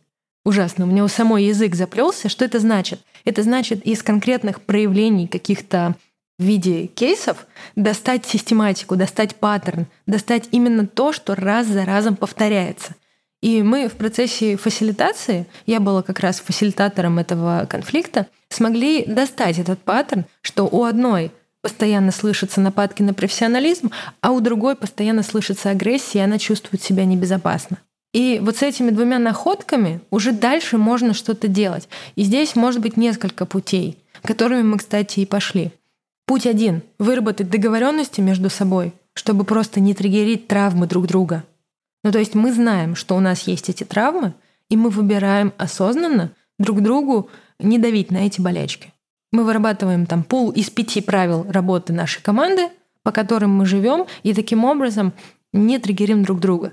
Ужасно, 0.45 0.85
у 0.85 0.89
меня 0.89 1.03
у 1.03 1.09
самой 1.09 1.47
язык 1.47 1.75
заплелся. 1.75 2.29
Что 2.29 2.45
это 2.45 2.61
значит? 2.61 3.01
Это 3.25 3.43
значит 3.43 3.85
из 3.85 4.05
конкретных 4.05 4.61
проявлений 4.61 5.27
каких-то 5.27 5.97
в 6.39 6.43
виде 6.43 6.87
кейсов 6.87 7.47
достать 7.77 8.27
систематику, 8.27 8.97
достать 8.97 9.37
паттерн, 9.37 9.87
достать 10.07 10.49
именно 10.53 10.87
то, 10.87 11.13
что 11.13 11.35
раз 11.35 11.67
за 11.67 11.85
разом 11.85 12.17
повторяется. 12.17 12.95
И 13.43 13.63
мы 13.63 13.89
в 13.89 13.93
процессе 13.93 14.57
фасилитации, 14.57 15.47
я 15.67 15.79
была 15.81 16.03
как 16.03 16.21
раз 16.21 16.41
фасилитатором 16.41 17.19
этого 17.19 17.67
конфликта, 17.69 18.27
смогли 18.49 19.05
достать 19.05 19.59
этот 19.59 19.79
паттерн, 19.81 20.25
что 20.41 20.65
у 20.65 20.85
одной 20.85 21.31
постоянно 21.63 22.13
слышатся 22.13 22.61
нападки 22.61 23.03
на 23.03 23.13
профессионализм, 23.13 23.91
а 24.21 24.31
у 24.31 24.41
другой 24.41 24.77
постоянно 24.77 25.23
слышится 25.23 25.71
агрессия, 25.71 26.21
и 26.21 26.23
она 26.23 26.39
чувствует 26.39 26.83
себя 26.83 27.05
небезопасно. 27.05 27.79
И 28.13 28.41
вот 28.43 28.57
с 28.57 28.63
этими 28.63 28.91
двумя 28.91 29.19
находками 29.19 30.01
уже 30.11 30.33
дальше 30.33 30.79
можно 30.79 31.13
что-то 31.13 31.49
делать. 31.49 31.89
И 32.15 32.23
здесь 32.23 32.57
может 32.57 32.81
быть 32.81 32.97
несколько 32.97 33.45
путей, 33.47 33.99
которыми 34.23 34.63
мы, 34.63 34.79
кстати, 34.79 35.21
и 35.21 35.27
пошли. 35.27 35.73
Путь 36.27 36.47
один— 36.47 36.83
выработать 36.99 37.51
договоренности 37.51 38.21
между 38.21 38.51
собой, 38.51 38.93
чтобы 39.15 39.45
просто 39.45 39.79
не 39.79 39.95
триггерить 39.95 40.49
травмы 40.49 40.89
друг 40.89 41.07
друга. 41.07 41.45
Ну 42.03 42.11
то 42.11 42.19
есть 42.19 42.35
мы 42.35 42.53
знаем, 42.53 42.97
что 42.97 43.17
у 43.17 43.21
нас 43.21 43.43
есть 43.43 43.69
эти 43.69 43.85
травмы, 43.85 44.35
и 44.69 44.77
мы 44.77 44.91
выбираем 44.91 45.53
осознанно 45.57 46.33
друг 46.59 46.83
другу 46.83 47.31
не 47.61 47.79
давить 47.79 48.11
на 48.11 48.27
эти 48.27 48.41
болячки. 48.41 48.93
Мы 49.33 49.45
вырабатываем 49.45 50.07
там 50.07 50.25
пул 50.25 50.51
из 50.51 50.69
пяти 50.69 51.01
правил 51.01 51.47
работы 51.49 51.93
нашей 51.93 52.23
команды, 52.23 52.71
по 53.05 53.13
которым 53.13 53.57
мы 53.57 53.65
живем, 53.65 54.07
и 54.25 54.35
таким 54.35 54.65
образом 54.65 55.13
не 55.53 55.79
триггерим 55.79 56.25
друг 56.25 56.41
друга. 56.41 56.73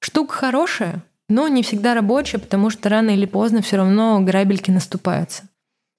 Штука 0.00 0.34
хорошая, 0.34 1.02
но 1.30 1.48
не 1.48 1.62
всегда 1.62 1.94
рабочая, 1.94 2.38
потому 2.38 2.68
что 2.68 2.90
рано 2.90 3.10
или 3.10 3.24
поздно 3.24 3.62
все 3.62 3.78
равно 3.78 4.20
грабельки 4.20 4.70
наступаются. 4.70 5.44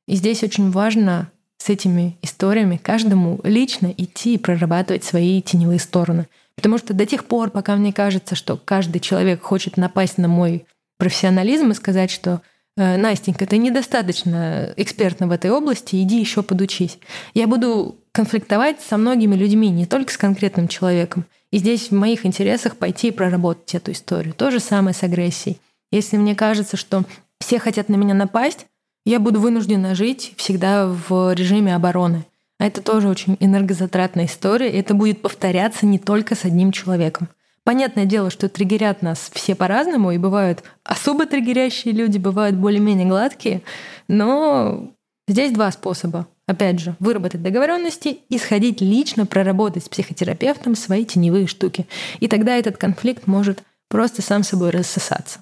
И 0.07 0.15
здесь 0.15 0.43
очень 0.43 0.69
важно 0.69 1.31
с 1.66 1.70
этими 1.70 2.16
историями 2.22 2.78
каждому 2.78 3.39
лично 3.43 3.91
идти 3.97 4.36
и 4.36 4.38
прорабатывать 4.38 5.03
свои 5.03 5.41
теневые 5.41 5.80
стороны. 5.80 6.28
Потому 6.55 6.78
что 6.78 6.93
до 6.93 7.07
тех 7.07 7.26
пор, 7.26 7.49
пока 7.49 7.76
мне 7.76 7.91
кажется, 7.91 8.36
что 8.36 8.55
каждый 8.55 8.99
человек 8.99 9.41
хочет 9.41 9.76
напасть 9.76 10.20
на 10.20 10.28
мой 10.28 10.68
профессионализм 10.99 11.72
и 11.72 11.74
сказать, 11.74 12.11
что 12.11 12.43
«Э, 12.78 12.97
Настенька, 12.97 13.47
ты 13.47 13.57
недостаточно 13.57 14.74
экспертна 14.78 15.26
в 15.26 15.32
этой 15.32 15.49
области, 15.49 15.95
иди 15.95 16.20
еще 16.20 16.43
подучись. 16.43 16.99
Я 17.34 17.47
буду 17.47 17.95
конфликтовать 18.11 18.80
со 18.82 18.97
многими 18.97 19.36
людьми, 19.36 19.70
не 19.70 19.88
только 19.88 20.13
с 20.13 20.18
конкретным 20.18 20.68
человеком. 20.68 21.26
И 21.49 21.57
здесь 21.57 21.89
в 21.89 21.95
моих 21.95 22.28
интересах 22.28 22.78
пойти 22.78 23.07
и 23.07 23.11
проработать 23.11 23.74
эту 23.74 23.91
историю. 23.91 24.36
То 24.36 24.51
же 24.51 24.59
самое 24.59 24.93
с 24.93 25.01
агрессией. 25.01 25.57
Если 25.91 26.18
мне 26.18 26.36
кажется, 26.36 26.78
что 26.78 27.05
все 27.39 27.57
хотят 27.57 27.89
на 27.89 27.95
меня 27.95 28.13
напасть, 28.13 28.68
я 29.06 29.20
буду 29.20 29.39
вынуждена 29.39 29.95
жить 29.95 30.34
всегда 30.36 30.88
в 30.88 31.34
режиме 31.34 31.76
обороны. 31.76 32.26
А 32.60 32.66
это 32.66 32.82
тоже 32.82 33.10
очень 33.10 33.38
энергозатратная 33.39 34.26
история, 34.26 34.72
и 34.72 34.78
это 34.78 34.93
будет 34.93 35.22
повторяться 35.22 35.86
не 35.86 35.99
только 35.99 36.36
с 36.36 36.45
одним 36.45 36.72
человеком. 36.72 37.28
Понятное 37.64 38.06
дело, 38.06 38.30
что 38.30 38.47
триггерят 38.47 39.01
нас 39.01 39.30
все 39.34 39.56
по-разному, 39.56 40.12
и 40.12 40.18
бывают 40.18 40.64
особо 40.84 41.26
триггерящие 41.26 41.93
люди, 41.93 42.18
бывают 42.18 42.56
более-менее 42.56 43.08
гладкие, 43.08 43.62
но 44.08 44.91
здесь 45.28 45.51
два 45.51 45.72
способа. 45.72 46.28
Опять 46.47 46.80
же, 46.80 46.95
выработать 46.99 47.41
договоренности 47.41 48.20
и 48.30 48.38
сходить 48.38 48.80
лично 48.80 49.26
проработать 49.26 49.86
с 49.86 49.89
психотерапевтом 49.89 50.76
свои 50.76 51.03
теневые 51.03 51.47
штуки. 51.47 51.88
И 52.20 52.28
тогда 52.28 52.56
этот 52.56 52.78
конфликт 52.78 53.26
может 53.26 53.64
просто 53.89 54.22
сам 54.22 54.43
собой 54.43 54.70
рассосаться. 54.70 55.39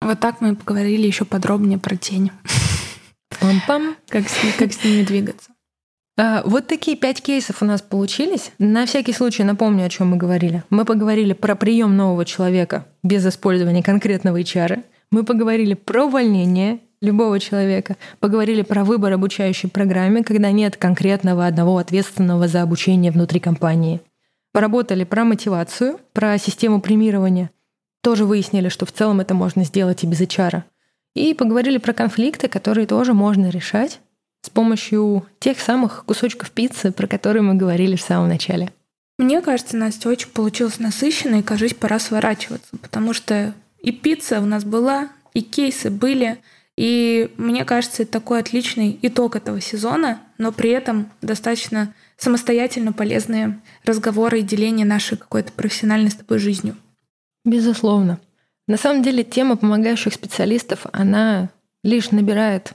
Вот 0.00 0.18
так 0.18 0.40
мы 0.40 0.56
поговорили 0.56 1.06
еще 1.06 1.26
подробнее 1.26 1.78
про 1.78 1.96
тень. 1.96 2.30
Пам-пам. 3.40 3.96
Как 4.08 4.28
с, 4.28 4.34
как 4.58 4.72
с 4.72 4.84
ними 4.84 5.02
двигаться. 5.02 5.50
А, 6.18 6.42
вот 6.46 6.66
такие 6.66 6.96
пять 6.96 7.20
кейсов 7.20 7.62
у 7.62 7.66
нас 7.66 7.82
получились. 7.82 8.52
На 8.58 8.86
всякий 8.86 9.12
случай 9.12 9.44
напомню, 9.44 9.84
о 9.84 9.88
чем 9.88 10.08
мы 10.08 10.16
говорили. 10.16 10.62
Мы 10.70 10.84
поговорили 10.84 11.34
про 11.34 11.54
прием 11.56 11.96
нового 11.96 12.24
человека 12.24 12.86
без 13.02 13.26
использования 13.26 13.82
конкретного 13.82 14.40
HR. 14.40 14.82
Мы 15.10 15.24
поговорили 15.24 15.74
про 15.74 16.04
увольнение 16.04 16.80
любого 17.02 17.38
человека. 17.38 17.96
Поговорили 18.18 18.62
про 18.62 18.84
выбор 18.84 19.12
обучающей 19.12 19.68
программы, 19.68 20.24
когда 20.24 20.50
нет 20.50 20.76
конкретного 20.76 21.46
одного 21.46 21.76
ответственного 21.76 22.48
за 22.48 22.62
обучение 22.62 23.12
внутри 23.12 23.38
компании. 23.38 24.00
Поработали 24.52 25.04
про 25.04 25.24
мотивацию, 25.24 26.00
про 26.14 26.38
систему 26.38 26.80
премирования. 26.80 27.50
Тоже 28.02 28.24
выяснили, 28.24 28.70
что 28.70 28.86
в 28.86 28.92
целом 28.92 29.20
это 29.20 29.34
можно 29.34 29.64
сделать 29.64 30.02
и 30.02 30.06
без 30.06 30.22
HR. 30.22 30.62
И 31.16 31.32
поговорили 31.32 31.78
про 31.78 31.94
конфликты, 31.94 32.46
которые 32.46 32.86
тоже 32.86 33.14
можно 33.14 33.48
решать 33.48 34.00
с 34.42 34.50
помощью 34.50 35.26
тех 35.38 35.58
самых 35.60 36.04
кусочков 36.04 36.50
пиццы, 36.50 36.92
про 36.92 37.06
которые 37.06 37.40
мы 37.40 37.54
говорили 37.54 37.96
в 37.96 38.02
самом 38.02 38.28
начале. 38.28 38.70
Мне 39.16 39.40
кажется, 39.40 39.78
Настя 39.78 40.10
очень 40.10 40.28
получилось 40.28 40.78
насыщенно, 40.78 41.36
и, 41.36 41.42
кажется, 41.42 41.74
пора 41.74 41.98
сворачиваться, 42.00 42.76
потому 42.82 43.14
что 43.14 43.54
и 43.78 43.92
пицца 43.92 44.40
у 44.40 44.44
нас 44.44 44.64
была, 44.64 45.08
и 45.32 45.40
кейсы 45.40 45.88
были, 45.88 46.36
и 46.76 47.32
мне 47.38 47.64
кажется, 47.64 48.02
это 48.02 48.12
такой 48.12 48.40
отличный 48.40 48.98
итог 49.00 49.36
этого 49.36 49.58
сезона, 49.62 50.20
но 50.36 50.52
при 50.52 50.68
этом 50.68 51.10
достаточно 51.22 51.94
самостоятельно 52.18 52.92
полезные 52.92 53.58
разговоры 53.86 54.40
и 54.40 54.42
деление 54.42 54.84
нашей 54.84 55.16
какой-то 55.16 55.50
профессиональной 55.52 56.10
с 56.10 56.16
тобой 56.16 56.40
жизнью. 56.40 56.76
Безусловно. 57.42 58.20
На 58.66 58.76
самом 58.76 59.02
деле 59.02 59.22
тема 59.22 59.56
помогающих 59.56 60.12
специалистов, 60.12 60.86
она 60.92 61.50
лишь 61.84 62.10
набирает 62.10 62.72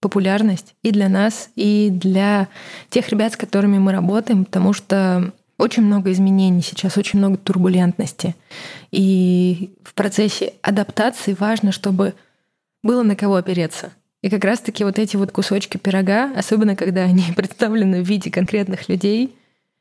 популярность 0.00 0.74
и 0.82 0.90
для 0.90 1.08
нас, 1.08 1.50
и 1.56 1.90
для 1.90 2.48
тех 2.90 3.08
ребят, 3.08 3.32
с 3.32 3.36
которыми 3.36 3.78
мы 3.78 3.92
работаем, 3.92 4.44
потому 4.44 4.72
что 4.72 5.32
очень 5.58 5.82
много 5.82 6.12
изменений 6.12 6.62
сейчас, 6.62 6.96
очень 6.98 7.18
много 7.18 7.36
турбулентности. 7.36 8.34
И 8.90 9.74
в 9.82 9.94
процессе 9.94 10.54
адаптации 10.62 11.36
важно, 11.38 11.72
чтобы 11.72 12.14
было 12.82 13.02
на 13.02 13.16
кого 13.16 13.36
опереться. 13.36 13.92
И 14.22 14.30
как 14.30 14.44
раз-таки 14.44 14.84
вот 14.84 14.98
эти 14.98 15.16
вот 15.16 15.32
кусочки 15.32 15.76
пирога, 15.76 16.32
особенно 16.34 16.76
когда 16.76 17.02
они 17.02 17.24
представлены 17.36 18.02
в 18.02 18.08
виде 18.08 18.30
конкретных 18.30 18.88
людей, 18.88 19.36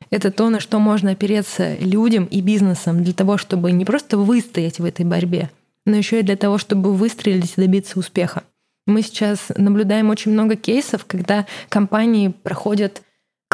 это 0.10 0.32
то, 0.32 0.50
на 0.50 0.60
что 0.60 0.80
можно 0.80 1.12
опереться 1.12 1.76
людям 1.78 2.26
и 2.26 2.42
бизнесам 2.42 3.04
для 3.04 3.14
того, 3.14 3.38
чтобы 3.38 3.72
не 3.72 3.86
просто 3.86 4.18
выстоять 4.18 4.80
в 4.80 4.86
этой 4.86 5.06
борьбе, 5.06 5.50
но 5.86 5.96
еще 5.96 6.20
и 6.20 6.24
для 6.24 6.36
того, 6.36 6.58
чтобы 6.58 6.94
выстрелить 6.94 7.54
и 7.58 7.62
добиться 7.62 8.00
успеха. 8.00 8.44
Мы 8.86 9.02
сейчас 9.02 9.52
наблюдаем 9.56 10.10
очень 10.10 10.32
много 10.32 10.56
кейсов, 10.56 11.06
когда 11.06 11.46
компании 11.70 12.28
проходят 12.30 13.02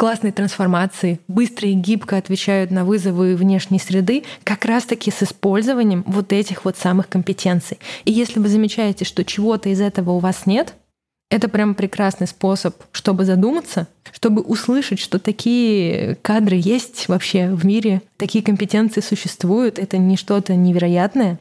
классные 0.00 0.32
трансформации, 0.32 1.20
быстро 1.28 1.68
и 1.68 1.74
гибко 1.74 2.16
отвечают 2.16 2.70
на 2.70 2.86
вызовы 2.86 3.36
внешней 3.36 3.78
среды, 3.78 4.24
как 4.44 4.64
раз-таки 4.64 5.10
с 5.10 5.22
использованием 5.22 6.04
вот 6.06 6.32
этих 6.32 6.64
вот 6.64 6.78
самых 6.78 7.08
компетенций. 7.08 7.78
И 8.06 8.12
если 8.12 8.40
вы 8.40 8.48
замечаете, 8.48 9.04
что 9.04 9.26
чего-то 9.26 9.68
из 9.68 9.80
этого 9.80 10.12
у 10.12 10.18
вас 10.18 10.46
нет, 10.46 10.74
это 11.30 11.48
прям 11.48 11.74
прекрасный 11.74 12.26
способ, 12.26 12.74
чтобы 12.92 13.24
задуматься, 13.24 13.86
чтобы 14.12 14.42
услышать, 14.42 14.98
что 14.98 15.18
такие 15.18 16.16
кадры 16.22 16.56
есть 16.56 17.08
вообще 17.08 17.48
в 17.50 17.64
мире, 17.64 18.02
такие 18.16 18.44
компетенции 18.44 19.00
существуют, 19.00 19.78
это 19.78 19.96
не 19.96 20.16
что-то 20.16 20.54
невероятное. 20.54 21.38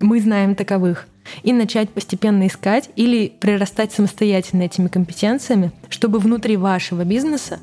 Мы 0.00 0.20
знаем 0.20 0.54
таковых. 0.54 1.06
И 1.42 1.52
начать 1.52 1.90
постепенно 1.90 2.46
искать 2.46 2.88
или 2.96 3.32
прирастать 3.40 3.92
самостоятельно 3.92 4.62
этими 4.62 4.88
компетенциями, 4.88 5.72
чтобы 5.88 6.18
внутри 6.18 6.56
вашего 6.56 7.04
бизнеса 7.04 7.58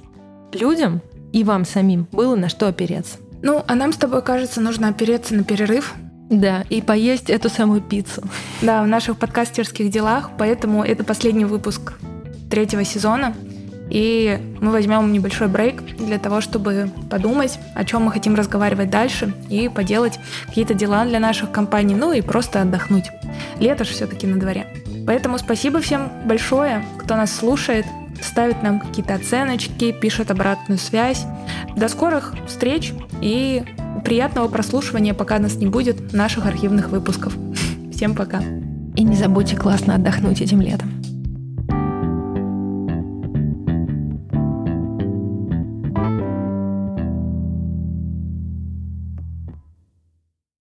людям 0.51 1.01
и 1.31 1.43
вам 1.43 1.65
самим 1.65 2.07
было 2.11 2.35
на 2.35 2.49
что 2.49 2.67
опереться. 2.67 3.17
Ну, 3.41 3.63
а 3.65 3.75
нам 3.75 3.93
с 3.93 3.97
тобой, 3.97 4.21
кажется, 4.21 4.61
нужно 4.61 4.89
опереться 4.89 5.33
на 5.33 5.43
перерыв, 5.43 5.95
да, 6.39 6.63
и 6.69 6.81
поесть 6.81 7.29
эту 7.29 7.49
самую 7.49 7.81
пиццу. 7.81 8.23
Да, 8.61 8.83
в 8.83 8.87
наших 8.87 9.17
подкастерских 9.17 9.89
делах, 9.89 10.31
поэтому 10.37 10.83
это 10.83 11.03
последний 11.03 11.45
выпуск 11.45 11.93
третьего 12.49 12.83
сезона. 12.83 13.33
И 13.89 14.39
мы 14.59 14.71
возьмем 14.71 15.11
небольшой 15.11 15.47
брейк 15.47 15.83
для 15.97 16.17
того, 16.17 16.41
чтобы 16.41 16.89
подумать, 17.09 17.59
о 17.75 17.83
чем 17.83 18.03
мы 18.03 18.11
хотим 18.11 18.33
разговаривать 18.33 18.89
дальше 18.89 19.33
и 19.49 19.69
поделать 19.69 20.19
какие-то 20.47 20.73
дела 20.73 21.05
для 21.05 21.19
наших 21.19 21.51
компаний, 21.51 21.93
ну 21.93 22.11
и 22.13 22.21
просто 22.21 22.61
отдохнуть. 22.61 23.05
Лето 23.59 23.83
же 23.83 23.91
все-таки 23.91 24.25
на 24.25 24.39
дворе. 24.39 24.67
Поэтому 25.05 25.37
спасибо 25.37 25.79
всем 25.79 26.09
большое, 26.25 26.83
кто 26.97 27.15
нас 27.15 27.35
слушает, 27.35 27.85
ставит 28.21 28.63
нам 28.63 28.79
какие-то 28.79 29.15
оценочки, 29.15 29.91
пишет 29.91 30.31
обратную 30.31 30.77
связь. 30.77 31.25
До 31.75 31.87
скорых 31.87 32.35
встреч 32.47 32.93
и 33.21 33.63
приятного 34.03 34.47
прослушивания, 34.47 35.13
пока 35.13 35.39
нас 35.39 35.55
не 35.55 35.67
будет, 35.67 36.13
наших 36.13 36.45
архивных 36.45 36.89
выпусков. 36.89 37.35
Всем 37.91 38.15
пока. 38.15 38.41
И 38.95 39.03
не 39.03 39.15
забудьте 39.15 39.55
классно 39.55 39.95
отдохнуть 39.95 40.41
этим 40.41 40.61
летом. 40.61 40.92